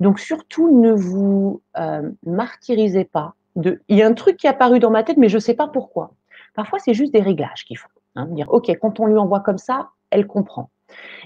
Donc 0.00 0.18
surtout, 0.20 0.80
ne 0.80 0.92
vous 0.92 1.62
euh, 1.78 2.10
martyrisez 2.26 3.04
pas. 3.04 3.34
De, 3.56 3.80
il 3.88 3.96
y 3.96 4.02
a 4.02 4.06
un 4.06 4.12
truc 4.12 4.36
qui 4.36 4.46
est 4.46 4.50
apparu 4.50 4.78
dans 4.78 4.90
ma 4.90 5.02
tête, 5.02 5.16
mais 5.16 5.28
je 5.28 5.36
ne 5.36 5.40
sais 5.40 5.54
pas 5.54 5.68
pourquoi. 5.68 6.12
Parfois, 6.54 6.78
c'est 6.78 6.94
juste 6.94 7.12
des 7.12 7.20
réglages 7.20 7.64
qu'il 7.64 7.78
faut. 7.78 7.88
Hein, 8.14 8.26
dire, 8.26 8.46
OK, 8.50 8.70
quand 8.80 9.00
on 9.00 9.06
lui 9.06 9.18
envoie 9.18 9.40
comme 9.40 9.58
ça, 9.58 9.90
elle 10.10 10.26
comprend. 10.26 10.70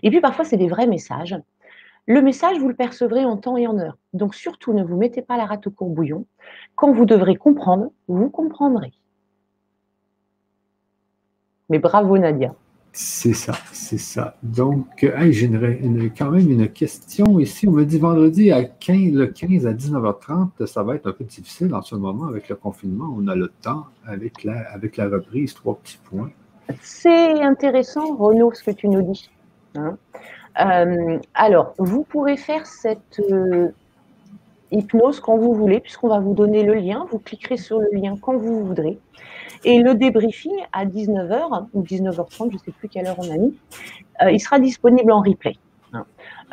Et 0.02 0.10
puis 0.10 0.20
parfois, 0.20 0.44
c'est 0.44 0.56
des 0.56 0.68
vrais 0.68 0.86
messages. 0.86 1.36
Le 2.06 2.20
message, 2.20 2.58
vous 2.58 2.68
le 2.68 2.74
percevrez 2.74 3.24
en 3.24 3.36
temps 3.36 3.56
et 3.56 3.66
en 3.66 3.78
heure. 3.78 3.96
Donc 4.12 4.34
surtout, 4.34 4.72
ne 4.72 4.82
vous 4.82 4.96
mettez 4.96 5.22
pas 5.22 5.36
la 5.36 5.46
rate 5.46 5.66
au 5.68 5.70
courbouillon. 5.70 6.26
Quand 6.74 6.92
vous 6.92 7.04
devrez 7.04 7.36
comprendre, 7.36 7.90
vous 8.08 8.28
comprendrez. 8.28 8.92
Mais 11.68 11.78
bravo 11.78 12.18
Nadia. 12.18 12.54
C'est 12.94 13.32
ça, 13.32 13.54
c'est 13.72 13.98
ça. 13.98 14.36
Donc, 14.42 14.86
j'ai 15.30 15.50
quand 16.16 16.30
même 16.30 16.50
une 16.50 16.68
question 16.68 17.40
ici. 17.40 17.66
On 17.66 17.72
me 17.72 17.84
dit 17.84 17.98
vendredi 17.98 18.52
à 18.52 18.64
15, 18.64 19.14
le 19.14 19.26
15 19.28 19.66
à 19.66 19.72
19h30, 19.72 20.66
ça 20.66 20.82
va 20.82 20.96
être 20.96 21.06
un 21.06 21.12
peu 21.12 21.24
difficile 21.24 21.74
en 21.74 21.80
ce 21.80 21.94
moment 21.94 22.26
avec 22.26 22.50
le 22.50 22.56
confinement. 22.56 23.14
On 23.16 23.28
a 23.28 23.34
le 23.34 23.48
temps 23.48 23.86
avec 24.06 24.44
la, 24.44 24.70
avec 24.72 24.98
la 24.98 25.08
reprise, 25.08 25.54
trois 25.54 25.76
petits 25.76 25.98
points. 26.04 26.30
C'est 26.82 27.42
intéressant, 27.42 28.14
Renaud, 28.14 28.52
ce 28.52 28.62
que 28.62 28.72
tu 28.72 28.88
nous 28.88 29.02
dis. 29.02 29.30
Hein. 29.74 29.96
Euh, 30.60 31.18
alors, 31.32 31.72
vous 31.78 32.04
pourrez 32.04 32.36
faire 32.36 32.66
cette 32.66 33.20
euh, 33.30 33.70
hypnose 34.72 35.20
quand 35.20 35.36
vous 35.36 35.54
voulez, 35.54 35.80
puisqu'on 35.80 36.08
va 36.08 36.18
vous 36.18 36.34
donner 36.34 36.62
le 36.64 36.74
lien. 36.74 37.06
Vous 37.10 37.18
cliquerez 37.18 37.56
sur 37.56 37.78
le 37.78 37.88
lien 37.92 38.16
quand 38.20 38.36
vous 38.36 38.64
voudrez. 38.66 38.98
Et 39.64 39.80
le 39.80 39.94
débriefing 39.94 40.56
à 40.72 40.84
19h 40.86 41.66
ou 41.72 41.82
19h30, 41.82 42.50
je 42.50 42.54
ne 42.54 42.58
sais 42.58 42.72
plus 42.72 42.88
quelle 42.88 43.06
heure 43.06 43.18
on 43.18 43.30
a 43.30 43.36
mis, 43.36 43.56
euh, 44.22 44.30
il 44.30 44.40
sera 44.40 44.58
disponible 44.58 45.12
en 45.12 45.20
replay. 45.20 45.56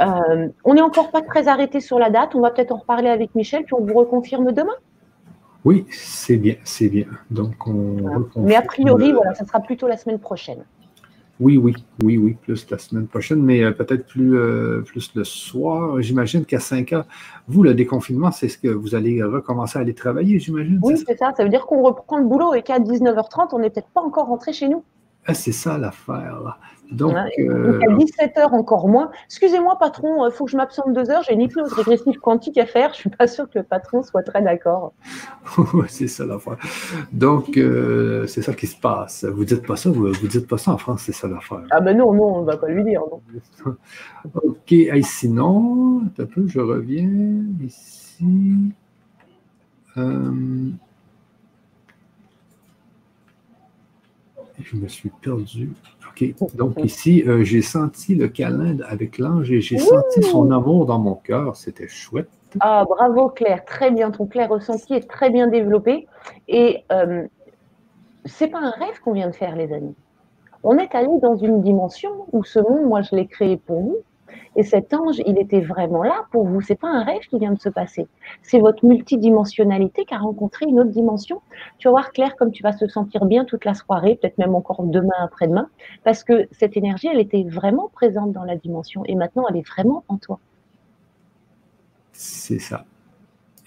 Euh, 0.01 0.47
on 0.63 0.73
n'est 0.73 0.81
encore 0.81 1.11
pas 1.11 1.21
très 1.21 1.47
arrêté 1.47 1.79
sur 1.79 1.99
la 1.99 2.09
date. 2.09 2.35
On 2.35 2.41
va 2.41 2.51
peut-être 2.51 2.71
en 2.71 2.77
reparler 2.77 3.09
avec 3.09 3.35
Michel, 3.35 3.63
puis 3.63 3.73
on 3.73 3.83
vous 3.83 3.93
reconfirme 3.93 4.51
demain. 4.51 4.75
Oui, 5.65 5.85
c'est 5.89 6.37
bien, 6.37 6.55
c'est 6.63 6.87
bien. 6.87 7.05
Donc 7.31 7.67
on. 7.67 8.25
Mais 8.37 8.55
a 8.55 8.61
priori, 8.61 9.11
voilà, 9.11 9.33
ça 9.33 9.45
sera 9.45 9.59
plutôt 9.59 9.87
la 9.87 9.97
semaine 9.97 10.19
prochaine. 10.19 10.63
Oui, 11.39 11.57
oui, 11.57 11.73
oui, 12.03 12.17
oui, 12.17 12.33
plus 12.33 12.69
la 12.69 12.77
semaine 12.77 13.07
prochaine, 13.07 13.41
mais 13.41 13.63
euh, 13.63 13.71
peut-être 13.71 14.05
plus, 14.05 14.37
euh, 14.37 14.81
plus 14.81 15.11
le 15.15 15.23
soir. 15.23 16.01
J'imagine 16.01 16.43
qu'à 16.43 16.59
5 16.59 16.91
heures, 16.91 17.05
vous, 17.47 17.63
le 17.63 17.73
déconfinement, 17.73 18.31
c'est 18.31 18.49
ce 18.49 18.57
que 18.57 18.67
vous 18.67 18.93
allez 18.93 19.23
recommencer 19.23 19.79
à 19.79 19.81
aller 19.83 19.93
travailler, 19.93 20.37
j'imagine? 20.39 20.79
Oui, 20.83 20.97
c'est 20.97 21.17
ça? 21.17 21.31
ça. 21.35 21.43
veut 21.43 21.49
dire 21.49 21.65
qu'on 21.65 21.81
reprend 21.81 22.17
le 22.17 22.25
boulot 22.25 22.53
et 22.53 22.61
qu'à 22.61 22.79
19h30, 22.79 23.49
on 23.53 23.59
n'est 23.59 23.69
peut-être 23.69 23.89
pas 23.93 24.01
encore 24.01 24.27
rentré 24.27 24.51
chez 24.51 24.67
nous. 24.67 24.83
Ah, 25.25 25.33
c'est 25.33 25.53
ça 25.53 25.77
l'affaire. 25.77 26.57
Là. 26.91 26.95
Donc, 26.95 27.15
à 27.15 27.91
17h 27.93 28.53
encore 28.53 28.87
moins. 28.87 29.11
Excusez-moi, 29.25 29.77
patron, 29.79 30.25
il 30.25 30.27
euh, 30.27 30.31
faut 30.31 30.45
que 30.45 30.51
je 30.51 30.57
m'absente 30.57 30.91
deux 30.93 31.09
heures. 31.11 31.21
J'ai 31.23 31.33
une 31.33 31.41
hypnose 31.41 31.71
régressive 31.73 32.19
quantique 32.19 32.57
à 32.57 32.65
faire. 32.65 32.93
Je 32.93 32.97
ne 32.97 33.01
suis 33.01 33.09
pas 33.09 33.27
sûre 33.27 33.49
que 33.49 33.59
le 33.59 33.63
patron 33.63 34.01
soit 34.01 34.23
très 34.23 34.41
d'accord. 34.41 34.93
c'est 35.87 36.07
ça 36.07 36.25
l'affaire. 36.25 36.57
Donc, 37.11 37.57
euh, 37.57 38.25
c'est 38.27 38.41
ça 38.41 38.53
qui 38.53 38.65
se 38.65 38.79
passe. 38.79 39.23
Vous 39.25 39.45
dites 39.45 39.65
pas 39.65 39.75
ça, 39.75 39.89
vous, 39.91 40.07
ne 40.07 40.27
dites 40.27 40.47
pas 40.47 40.57
ça 40.57 40.71
en 40.71 40.77
France, 40.77 41.03
c'est 41.05 41.11
ça 41.11 41.27
l'affaire. 41.27 41.63
Ah 41.69 41.79
ben 41.79 41.95
non, 41.95 42.13
non, 42.13 42.37
on 42.37 42.41
ne 42.41 42.45
va 42.45 42.57
pas 42.57 42.67
lui 42.67 42.83
dire. 42.83 43.01
Non. 43.65 43.75
ok, 44.43 44.75
sinon, 45.03 46.01
un 46.17 46.25
peu, 46.25 46.47
je 46.47 46.59
reviens 46.59 47.43
ici. 47.63 48.73
Euh, 49.97 50.71
je 54.61 54.75
me 54.75 54.87
suis 54.87 55.09
perdu. 55.21 55.71
OK. 56.09 56.55
Donc 56.55 56.73
ici, 56.83 57.23
euh, 57.27 57.43
j'ai 57.43 57.61
senti 57.61 58.15
le 58.15 58.27
câlin 58.27 58.77
avec 58.87 59.17
l'ange 59.17 59.51
et 59.51 59.61
j'ai 59.61 59.77
senti 59.77 60.23
son 60.23 60.51
amour 60.51 60.85
dans 60.85 60.99
mon 60.99 61.15
cœur. 61.15 61.55
C'était 61.55 61.87
chouette. 61.87 62.29
Ah, 62.59 62.85
bravo 62.87 63.29
Claire. 63.29 63.63
Très 63.65 63.91
bien. 63.91 64.11
Ton 64.11 64.25
clair 64.25 64.49
ressenti 64.49 64.93
est 64.93 65.09
très 65.09 65.29
bien 65.29 65.47
développé. 65.47 66.07
Et 66.47 66.83
euh, 66.91 67.27
c'est 68.25 68.47
pas 68.47 68.59
un 68.59 68.71
rêve 68.71 68.99
qu'on 69.03 69.13
vient 69.13 69.29
de 69.29 69.35
faire, 69.35 69.55
les 69.55 69.71
amis. 69.73 69.95
On 70.63 70.77
est 70.77 70.93
allé 70.93 71.09
dans 71.21 71.35
une 71.35 71.61
dimension 71.61 72.25
où 72.31 72.43
ce 72.43 72.59
monde, 72.59 72.85
moi, 72.85 73.01
je 73.01 73.15
l'ai 73.15 73.27
créé 73.27 73.57
pour 73.57 73.81
vous. 73.81 73.97
Et 74.55 74.63
cet 74.63 74.93
ange, 74.93 75.21
il 75.25 75.37
était 75.37 75.61
vraiment 75.61 76.03
là 76.03 76.25
pour 76.31 76.45
vous. 76.45 76.61
C'est 76.61 76.79
pas 76.79 76.89
un 76.89 77.03
rêve 77.03 77.21
qui 77.29 77.39
vient 77.39 77.51
de 77.51 77.59
se 77.59 77.69
passer. 77.69 78.07
C'est 78.41 78.59
votre 78.59 78.85
multidimensionnalité 78.85 80.05
qui 80.05 80.13
a 80.13 80.19
rencontré 80.19 80.65
une 80.67 80.79
autre 80.79 80.91
dimension. 80.91 81.41
Tu 81.77 81.87
vas 81.87 81.91
voir 81.91 82.11
Claire 82.11 82.35
comme 82.35 82.51
tu 82.51 82.63
vas 82.63 82.73
se 82.73 82.87
sentir 82.87 83.25
bien 83.25 83.45
toute 83.45 83.65
la 83.65 83.73
soirée, 83.73 84.17
peut-être 84.21 84.37
même 84.37 84.55
encore 84.55 84.83
demain 84.83 85.15
après-demain, 85.19 85.69
parce 86.03 86.23
que 86.23 86.47
cette 86.51 86.77
énergie, 86.77 87.07
elle 87.07 87.19
était 87.19 87.43
vraiment 87.43 87.89
présente 87.93 88.31
dans 88.31 88.43
la 88.43 88.55
dimension 88.55 89.03
et 89.05 89.15
maintenant, 89.15 89.45
elle 89.49 89.57
est 89.57 89.67
vraiment 89.67 90.03
en 90.07 90.17
toi. 90.17 90.39
C'est 92.11 92.59
ça. 92.59 92.85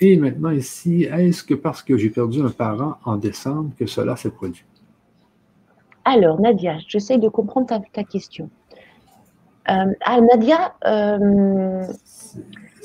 Et 0.01 0.17
maintenant 0.17 0.51
ici, 0.51 1.05
est-ce 1.05 1.45
que 1.45 1.55
parce 1.55 1.83
que 1.83 1.97
j'ai 1.97 2.11
perdu 2.11 2.43
un 2.43 2.51
parent 2.51 2.97
en 3.05 3.17
décembre 3.17 3.71
que 3.79 3.87
cela 3.87 4.17
s'est 4.17 4.31
produit? 4.31 4.65
Alors, 6.05 6.41
Nadia, 6.41 6.79
j'essaie 6.89 7.19
de 7.19 7.29
comprendre 7.29 7.69
ta 7.93 8.03
question. 8.03 8.51
Euh, 9.69 9.93
ah, 10.05 10.21
Nadia, 10.21 10.75
euh, 10.87 11.87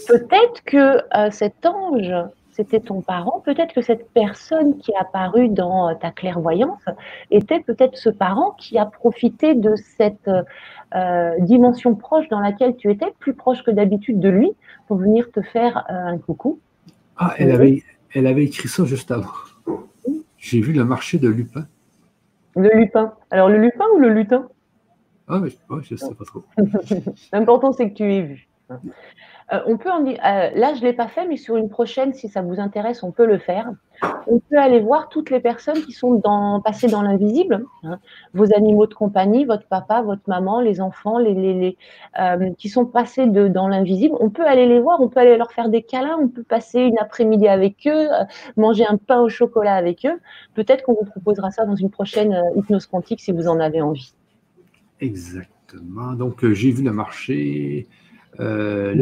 peut-être 0.07 0.63
que 0.65 1.01
euh, 1.15 1.31
cet 1.31 1.65
ange, 1.65 2.13
c'était 2.51 2.79
ton 2.79 3.01
parent, 3.01 3.41
peut-être 3.45 3.73
que 3.73 3.81
cette 3.81 4.11
personne 4.11 4.77
qui 4.77 4.91
est 4.91 4.97
apparue 4.97 5.49
dans 5.49 5.93
ta 5.95 6.11
clairvoyance 6.11 6.83
était 7.29 7.59
peut-être 7.59 7.97
ce 7.97 8.09
parent 8.09 8.51
qui 8.57 8.77
a 8.77 8.85
profité 8.85 9.53
de 9.53 9.75
cette 9.75 10.29
dimension 11.39 11.93
proche 11.93 12.27
dans 12.29 12.39
laquelle 12.39 12.75
tu 12.77 12.89
étais, 12.89 13.13
plus 13.19 13.33
proche 13.33 13.61
que 13.63 13.69
d'habitude 13.69 14.19
de 14.19 14.29
lui, 14.29 14.51
pour 14.87 14.97
venir 14.97 15.29
te 15.31 15.41
faire 15.41 15.85
un 15.89 16.17
coucou. 16.17 16.59
Ah, 17.17 17.35
elle 17.37 17.51
avait, 17.51 17.83
elle 18.15 18.25
avait 18.25 18.45
écrit 18.45 18.69
ça 18.69 18.85
juste 18.85 19.11
avant. 19.11 19.33
J'ai 20.37 20.61
vu 20.61 20.73
le 20.73 20.85
marché 20.85 21.19
de 21.19 21.27
Lupin. 21.27 21.67
Le 22.55 22.69
Lupin. 22.73 23.13
Alors 23.29 23.49
le 23.49 23.57
Lupin 23.57 23.85
ou 23.95 23.99
le 23.99 24.09
lutin? 24.09 24.47
Ah, 25.27 25.39
mais 25.39 25.49
je 25.81 25.93
ne 25.93 25.97
sais 25.97 26.15
pas 26.15 26.25
trop. 26.25 26.43
L'important, 27.33 27.71
c'est 27.73 27.89
que 27.89 27.95
tu 27.95 28.13
aies 28.13 28.21
vu. 28.21 28.47
Euh, 29.53 29.59
on 29.65 29.77
peut 29.77 29.89
euh, 29.89 30.13
là, 30.19 30.73
je 30.73 30.81
ne 30.81 30.85
l'ai 30.85 30.93
pas 30.93 31.07
fait, 31.07 31.25
mais 31.25 31.37
sur 31.37 31.55
une 31.55 31.69
prochaine, 31.69 32.13
si 32.13 32.27
ça 32.27 32.41
vous 32.41 32.59
intéresse, 32.59 33.01
on 33.01 33.11
peut 33.11 33.25
le 33.25 33.37
faire. 33.37 33.71
On 34.27 34.39
peut 34.39 34.57
aller 34.57 34.79
voir 34.81 35.07
toutes 35.09 35.29
les 35.29 35.39
personnes 35.39 35.81
qui 35.81 35.93
sont 35.93 36.21
passées 36.63 36.87
dans 36.87 37.01
l'invisible, 37.01 37.65
hein. 37.83 37.97
vos 38.33 38.53
animaux 38.53 38.85
de 38.87 38.93
compagnie, 38.93 39.45
votre 39.45 39.65
papa, 39.67 40.01
votre 40.01 40.21
maman, 40.27 40.59
les 40.59 40.81
enfants, 40.81 41.17
les, 41.17 41.77
euh, 42.19 42.51
qui 42.57 42.69
sont 42.69 42.85
passés 42.85 43.25
dans 43.25 43.67
l'invisible. 43.69 44.15
On 44.19 44.29
peut 44.29 44.45
aller 44.45 44.67
les 44.67 44.81
voir, 44.81 45.01
on 45.01 45.07
peut 45.07 45.21
aller 45.21 45.37
leur 45.37 45.51
faire 45.51 45.69
des 45.69 45.81
câlins, 45.81 46.17
on 46.21 46.27
peut 46.27 46.43
passer 46.43 46.81
une 46.81 46.99
après-midi 46.99 47.47
avec 47.47 47.87
eux, 47.87 48.09
manger 48.57 48.85
un 48.85 48.97
pain 48.97 49.21
au 49.21 49.29
chocolat 49.29 49.75
avec 49.75 50.05
eux. 50.05 50.19
Peut-être 50.53 50.83
qu'on 50.83 50.93
vous 50.93 51.05
proposera 51.05 51.51
ça 51.51 51.65
dans 51.65 51.75
une 51.75 51.89
prochaine 51.89 52.39
hypnose 52.55 52.85
quantique 52.85 53.21
si 53.21 53.31
vous 53.31 53.47
en 53.47 53.59
avez 53.59 53.81
envie. 53.81 54.13
Exactement. 54.99 56.13
Donc, 56.13 56.43
euh, 56.43 56.53
j'ai 56.53 56.71
vu 56.71 56.83
le 56.83 56.91
marché. 56.91 57.87
Euh, 58.39 58.95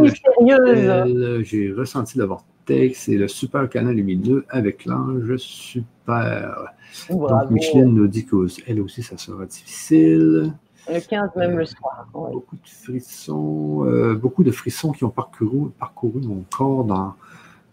mystérieuse! 0.00 1.42
J'ai 1.44 1.72
ressenti 1.72 2.18
le 2.18 2.24
vortex 2.24 3.08
et 3.08 3.16
le 3.16 3.28
super 3.28 3.68
canal 3.68 3.94
lumineux 3.94 4.44
avec 4.48 4.84
l'ange 4.84 5.36
super. 5.36 6.72
Donc, 7.10 7.50
Micheline 7.50 7.92
nous 7.92 8.08
dit 8.08 8.26
qu'elle 8.26 8.80
aussi, 8.80 9.02
ça 9.02 9.16
sera 9.18 9.44
difficile. 9.46 10.54
Le 10.90 11.00
15, 11.06 11.30
même 11.36 11.58
le 11.58 11.66
soir. 11.66 12.08
Beaucoup 12.12 12.56
de 12.56 12.68
frissons, 12.68 14.14
beaucoup 14.14 14.42
de 14.42 14.50
frissons 14.50 14.92
qui 14.92 15.04
ont 15.04 15.10
parcouru, 15.10 15.70
parcouru 15.78 16.20
mon 16.22 16.44
corps 16.50 16.84
dans, 16.84 17.14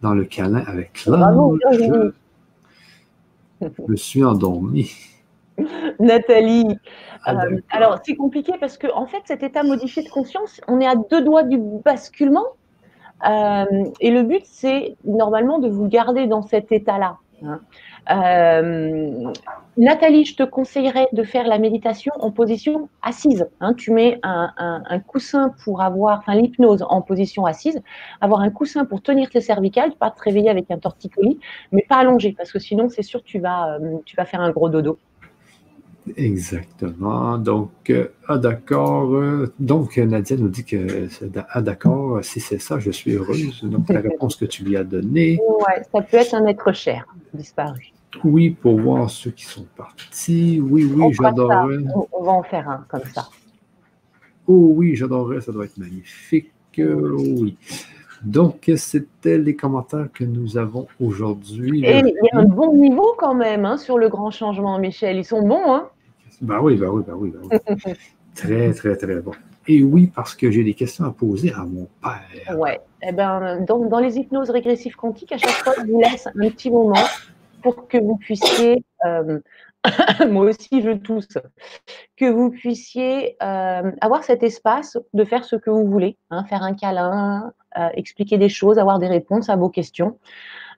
dans 0.02 0.14
le 0.14 0.26
câlin 0.26 0.64
avec 0.68 1.06
l'ange. 1.06 1.60
Je 3.62 3.68
me 3.88 3.96
suis 3.96 4.24
endormi. 4.24 4.92
Nathalie, 6.00 6.78
ah, 7.26 7.46
euh, 7.46 7.60
alors 7.72 8.00
c'est 8.04 8.16
compliqué 8.16 8.54
parce 8.60 8.78
que 8.78 8.88
en 8.94 9.08
fait 9.08 9.22
cet 9.26 9.44
état 9.44 9.64
modifié 9.64 10.04
de 10.04 10.10
conscience, 10.10 10.62
on 10.68 10.80
est 10.80 10.88
à 10.88 10.96
deux 10.96 11.24
doigts 11.24 11.44
du 11.44 11.58
basculement 11.58 12.46
euh, 13.28 13.66
et 14.00 14.12
le 14.12 14.24
but 14.24 14.44
c'est 14.46 14.96
normalement 15.06 15.60
de 15.60 15.70
vous 15.70 15.88
garder 15.88 16.28
dans 16.28 16.42
cet 16.42 16.72
état-là. 16.72 17.18
Hein. 17.44 17.62
Euh, 18.12 19.32
Nathalie, 19.78 20.26
je 20.26 20.36
te 20.36 20.44
conseillerais 20.44 21.08
de 21.12 21.24
faire 21.24 21.48
la 21.48 21.58
méditation 21.58 22.14
en 22.20 22.30
position 22.30 22.88
assise. 23.02 23.48
Hein. 23.60 23.74
tu 23.74 23.92
mets 23.92 24.20
un, 24.22 25.00
coussin 25.08 25.54
pour 25.64 25.82
avoir, 25.82 26.20
enfin 26.20 26.36
l'hypnose 26.36 26.86
en 26.88 27.02
position 27.02 27.46
assise, 27.46 27.82
avoir 28.22 28.42
un 28.42 28.52
coussin 28.52 28.86
pour 28.86 29.02
tenir 29.02 29.30
tes 29.32 29.42
cervicales, 29.42 29.94
pas 29.94 30.12
te 30.12 30.22
réveiller 30.22 30.50
avec 30.50 30.70
un 30.70 30.78
torticolis, 30.78 31.40
mais 31.72 31.84
pas 31.90 31.98
allongé, 31.98 32.34
parce 32.38 32.52
que 32.52 32.60
sinon 32.60 32.90
c'est 32.90 33.02
sûr 33.02 33.24
tu 33.24 33.40
vas, 33.40 33.80
tu 34.06 34.16
vas 34.16 34.26
faire 34.26 34.42
un 34.42 34.52
gros 34.52 34.70
dodo. 34.70 35.00
Exactement. 36.18 37.38
Donc, 37.38 37.72
euh, 37.90 38.10
ah 38.28 38.38
d'accord. 38.38 39.48
Donc, 39.60 39.98
Nadia 39.98 40.38
nous 40.38 40.50
dit 40.50 40.64
que 40.64 41.08
ah 41.50 41.62
d'accord, 41.62 42.24
si 42.24 42.40
c'est 42.40 42.60
ça, 42.60 42.80
je 42.80 42.92
suis 42.92 43.14
heureuse. 43.14 43.64
Donc, 43.64 43.90
la 43.90 44.02
réponse 44.02 44.36
que 44.36 44.46
tu 44.46 44.64
lui 44.64 44.78
as 44.78 44.84
donnée. 44.84 45.40
Oui, 45.48 45.64
ça 45.92 46.02
peut 46.02 46.18
être 46.18 46.36
un 46.36 46.46
être 46.46 46.72
cher, 46.74 47.08
disparu. 47.34 47.92
Oui, 48.24 48.52
pour 48.52 48.80
voir 48.80 49.10
ceux 49.10 49.32
qui 49.32 49.46
sont 49.46 49.66
partis. 49.76 50.62
Oui, 50.62 50.86
oui, 50.86 51.14
j'adorerais. 51.20 51.84
On, 52.12 52.24
va 52.24 52.32
en 52.32 52.44
faire 52.44 52.70
un 52.70 52.86
comme 52.88 53.04
ça. 53.14 53.28
Oh 54.48 54.72
oui, 54.76 54.96
j'adorerais, 54.96 55.42
ça 55.42 55.52
doit 55.52 55.66
être 55.66 55.78
magnifique. 55.78 56.52
Oh 56.80 57.18
oui. 57.18 57.58
Donc, 58.24 58.72
c'était 58.78 59.38
les 59.38 59.56
commentaires 59.56 60.08
que 60.14 60.24
nous 60.24 60.58
avons 60.58 60.88
aujourd'hui. 61.00 61.86
Et 61.86 62.00
il 62.00 62.14
y 62.24 62.30
a 62.32 62.40
un 62.40 62.46
bon 62.46 62.74
niveau 62.74 63.16
quand 63.18 63.36
même 63.36 63.66
hein, 63.66 63.78
sur 63.78 63.98
le 63.98 64.08
grand 64.08 64.32
changement, 64.32 64.80
Michel. 64.80 65.18
Ils 65.18 65.26
sont 65.26 65.42
bons, 65.42 65.74
hein 65.74 65.90
ben 66.42 66.60
oui, 66.62 66.76
ben 66.76 66.90
oui, 66.90 67.04
ben 67.06 67.14
oui, 67.16 67.32
ben 67.32 67.60
oui. 67.86 67.94
très, 68.36 68.74
très, 68.74 68.96
très 68.96 69.16
bon. 69.22 69.32
Et 69.68 69.84
oui, 69.84 70.12
parce 70.14 70.36
que 70.36 70.52
j'ai 70.52 70.64
des 70.64 70.74
questions 70.74 71.06
à 71.06 71.12
poser 71.12 71.52
à 71.52 71.64
mon 71.64 71.88
père. 72.02 72.58
Oui. 72.58 72.72
Eh 73.02 73.12
ben, 73.12 73.62
donc, 73.66 73.90
dans 73.90 74.00
les 74.00 74.18
hypnoses 74.18 74.50
régressives 74.50 74.96
quantiques, 74.96 75.32
à 75.32 75.38
chaque 75.38 75.52
fois, 75.52 75.74
je 75.78 75.92
vous 75.92 76.02
laisse 76.02 76.28
un 76.28 76.50
petit 76.50 76.70
moment 76.70 77.04
pour 77.64 77.88
que 77.88 77.98
vous 77.98 78.18
puissiez, 78.18 78.84
euh, 79.06 79.40
moi 80.30 80.46
aussi 80.46 80.82
je 80.84 80.92
tousse, 80.92 81.38
que 82.16 82.30
vous 82.30 82.52
puissiez 82.52 83.38
euh, 83.42 83.92
avoir 84.02 84.24
cet 84.24 84.44
espace 84.44 85.00
de 85.14 85.24
faire 85.24 85.44
ce 85.44 85.56
que 85.56 85.72
vous 85.72 85.88
voulez, 85.88 86.18
hein, 86.30 86.44
faire 86.46 86.62
un 86.62 86.76
câlin, 86.76 87.52
euh, 87.78 87.90
expliquer 87.96 88.38
des 88.38 88.50
choses, 88.50 88.78
avoir 88.78 89.00
des 89.00 89.08
réponses 89.08 89.50
à 89.50 89.56
vos 89.56 89.70
questions. 89.70 90.20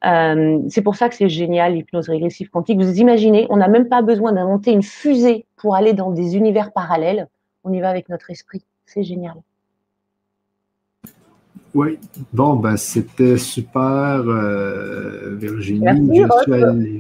Euh, 0.06 0.60
c'est 0.70 0.82
pour 0.82 0.95
ça 0.95 1.10
que 1.10 1.16
c'est 1.16 1.30
génial, 1.30 1.74
l'hypnose 1.74 2.10
régressive 2.10 2.50
quantique. 2.50 2.80
Vous 2.80 3.00
imaginez, 3.00 3.48
on 3.50 3.58
n'a 3.58 3.68
même 3.68 3.88
pas 3.88 4.02
besoin 4.02 4.32
d'inventer 4.32 4.72
une 4.72 4.84
fusée 4.84 5.45
pour 5.56 5.76
aller 5.76 5.93
dans 5.93 6.12
des 6.12 6.36
univers 6.36 6.72
parallèles. 6.72 7.28
On 7.64 7.74
y 7.74 7.80
va 7.80 7.89
avec 7.89 8.10
notre 8.10 8.30
esprit. 8.30 8.64
C'est 8.86 9.04
génial. 9.04 9.36
Oui, 11.74 12.00
bon, 12.34 12.56
ben, 12.56 12.76
c'était 12.78 13.38
super, 13.38 14.24
euh, 14.26 15.36
Virginie. 15.36 16.24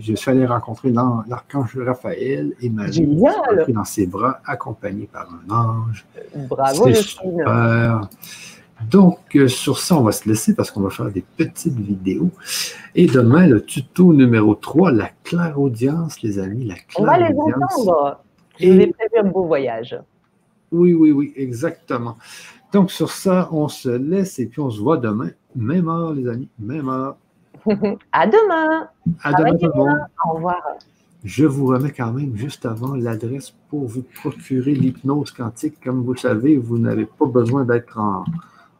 je, 0.01 0.13
suis 0.13 0.29
allé, 0.29 0.45
rencontrer 0.45 0.91
l'archange 0.91 1.77
Raphaël 1.79 2.53
et 2.61 2.69
Marie. 2.69 2.91
Génial. 2.91 3.65
dans 3.69 3.85
ses 3.85 4.05
bras, 4.05 4.39
accompagné 4.45 5.09
par 5.11 5.29
un 5.31 5.51
ange. 5.51 6.05
Bravo, 6.47 6.93
super. 6.93 8.01
Donc, 8.81 9.35
euh, 9.35 9.47
sur 9.47 9.79
ça, 9.79 9.97
on 9.97 10.03
va 10.03 10.11
se 10.11 10.29
laisser 10.29 10.55
parce 10.55 10.69
qu'on 10.69 10.81
va 10.81 10.89
faire 10.89 11.11
des 11.11 11.25
petites 11.35 11.77
vidéos. 11.77 12.29
Et 12.93 13.07
demain, 13.07 13.47
le 13.47 13.63
tuto 13.63 14.13
numéro 14.13 14.53
3, 14.55 14.91
la 14.91 15.09
clairaudience, 15.23 16.21
les 16.21 16.37
amis. 16.39 16.65
La 16.65 16.75
on 16.97 17.03
va 17.03 17.17
les 17.17 17.35
entendre. 17.35 18.19
Je 18.59 18.67
vous 18.67 18.79
ai 18.79 18.87
prévu 18.87 19.11
un 19.19 19.29
beau 19.29 19.45
voyage. 19.45 19.99
Oui, 20.71 20.93
oui, 20.93 21.11
oui, 21.11 21.33
exactement. 21.35 22.17
Donc, 22.71 22.91
sur 22.91 23.11
ça, 23.11 23.49
on 23.51 23.67
se 23.67 23.89
laisse 23.89 24.37
et 24.39 24.45
puis 24.45 24.59
on 24.59 24.69
se 24.69 24.79
voit 24.79 24.97
demain. 24.97 25.29
Même 25.55 25.89
heure, 25.89 26.13
les 26.13 26.27
amis, 26.27 26.49
même 26.59 26.89
heure. 26.89 27.17
à 28.11 28.27
demain. 28.27 28.89
À 29.23 29.33
demain, 29.33 29.57
tout 29.57 29.71
le 29.73 29.77
monde. 29.77 29.99
Au 30.25 30.35
revoir. 30.35 30.61
Je 31.23 31.45
vous 31.45 31.65
remets 31.65 31.91
quand 31.91 32.11
même 32.11 32.37
juste 32.37 32.65
avant 32.65 32.95
l'adresse 32.95 33.53
pour 33.69 33.85
vous 33.85 34.03
procurer 34.03 34.73
l'hypnose 34.73 35.31
quantique. 35.31 35.83
Comme 35.83 36.03
vous 36.03 36.13
le 36.13 36.19
savez, 36.19 36.57
vous 36.57 36.77
n'avez 36.77 37.05
pas 37.05 37.25
besoin 37.25 37.65
d'être 37.65 37.97
en, 37.97 38.23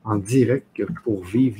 en 0.07 0.15
direct 0.15 0.81
pour 1.03 1.23
vivre 1.23 1.57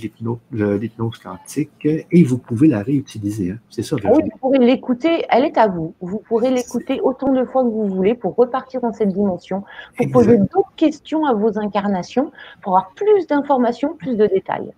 l'hypnose 0.51 1.17
quantique 1.17 1.85
et 1.85 2.23
vous 2.23 2.37
pouvez 2.37 2.67
la 2.67 2.81
réutiliser. 2.81 3.51
Hein. 3.51 3.59
C'est 3.69 3.83
ça. 3.83 3.97
Ah 4.03 4.11
oui, 4.15 4.23
vous 4.23 4.37
pourrez 4.39 4.59
l'écouter, 4.59 5.25
elle 5.29 5.43
est 5.45 5.57
à 5.57 5.67
vous. 5.67 5.93
Vous 5.99 6.19
pourrez 6.19 6.49
l'écouter 6.49 7.01
autant 7.01 7.33
de 7.33 7.43
fois 7.43 7.63
que 7.63 7.69
vous 7.69 7.87
voulez 7.87 8.15
pour 8.15 8.35
repartir 8.35 8.81
dans 8.81 8.93
cette 8.93 9.13
dimension, 9.13 9.63
pour 9.97 10.11
poser 10.11 10.37
d'autres 10.37 10.73
questions 10.75 11.25
à 11.25 11.33
vos 11.33 11.59
incarnations, 11.59 12.31
pour 12.61 12.77
avoir 12.77 12.93
plus 12.93 13.27
d'informations, 13.27 13.95
plus 13.95 14.15
de 14.15 14.27
détails. 14.27 14.71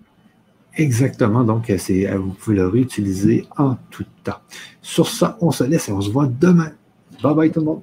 Exactement. 0.76 1.44
Donc, 1.44 1.70
vous 1.70 2.32
pouvez 2.32 2.58
la 2.58 2.70
réutiliser 2.70 3.46
en 3.58 3.76
tout 3.92 4.06
temps. 4.24 4.40
Sur 4.82 5.08
ça, 5.08 5.38
on 5.42 5.52
se 5.52 5.64
laisse 5.64 5.90
et 5.90 5.92
on 5.92 6.02
se 6.02 6.10
voit 6.10 6.28
demain. 6.28 6.72
Bye 7.22 7.36
bye 7.36 7.52
tout 7.52 7.60
le 7.60 7.66
monde. 7.66 7.82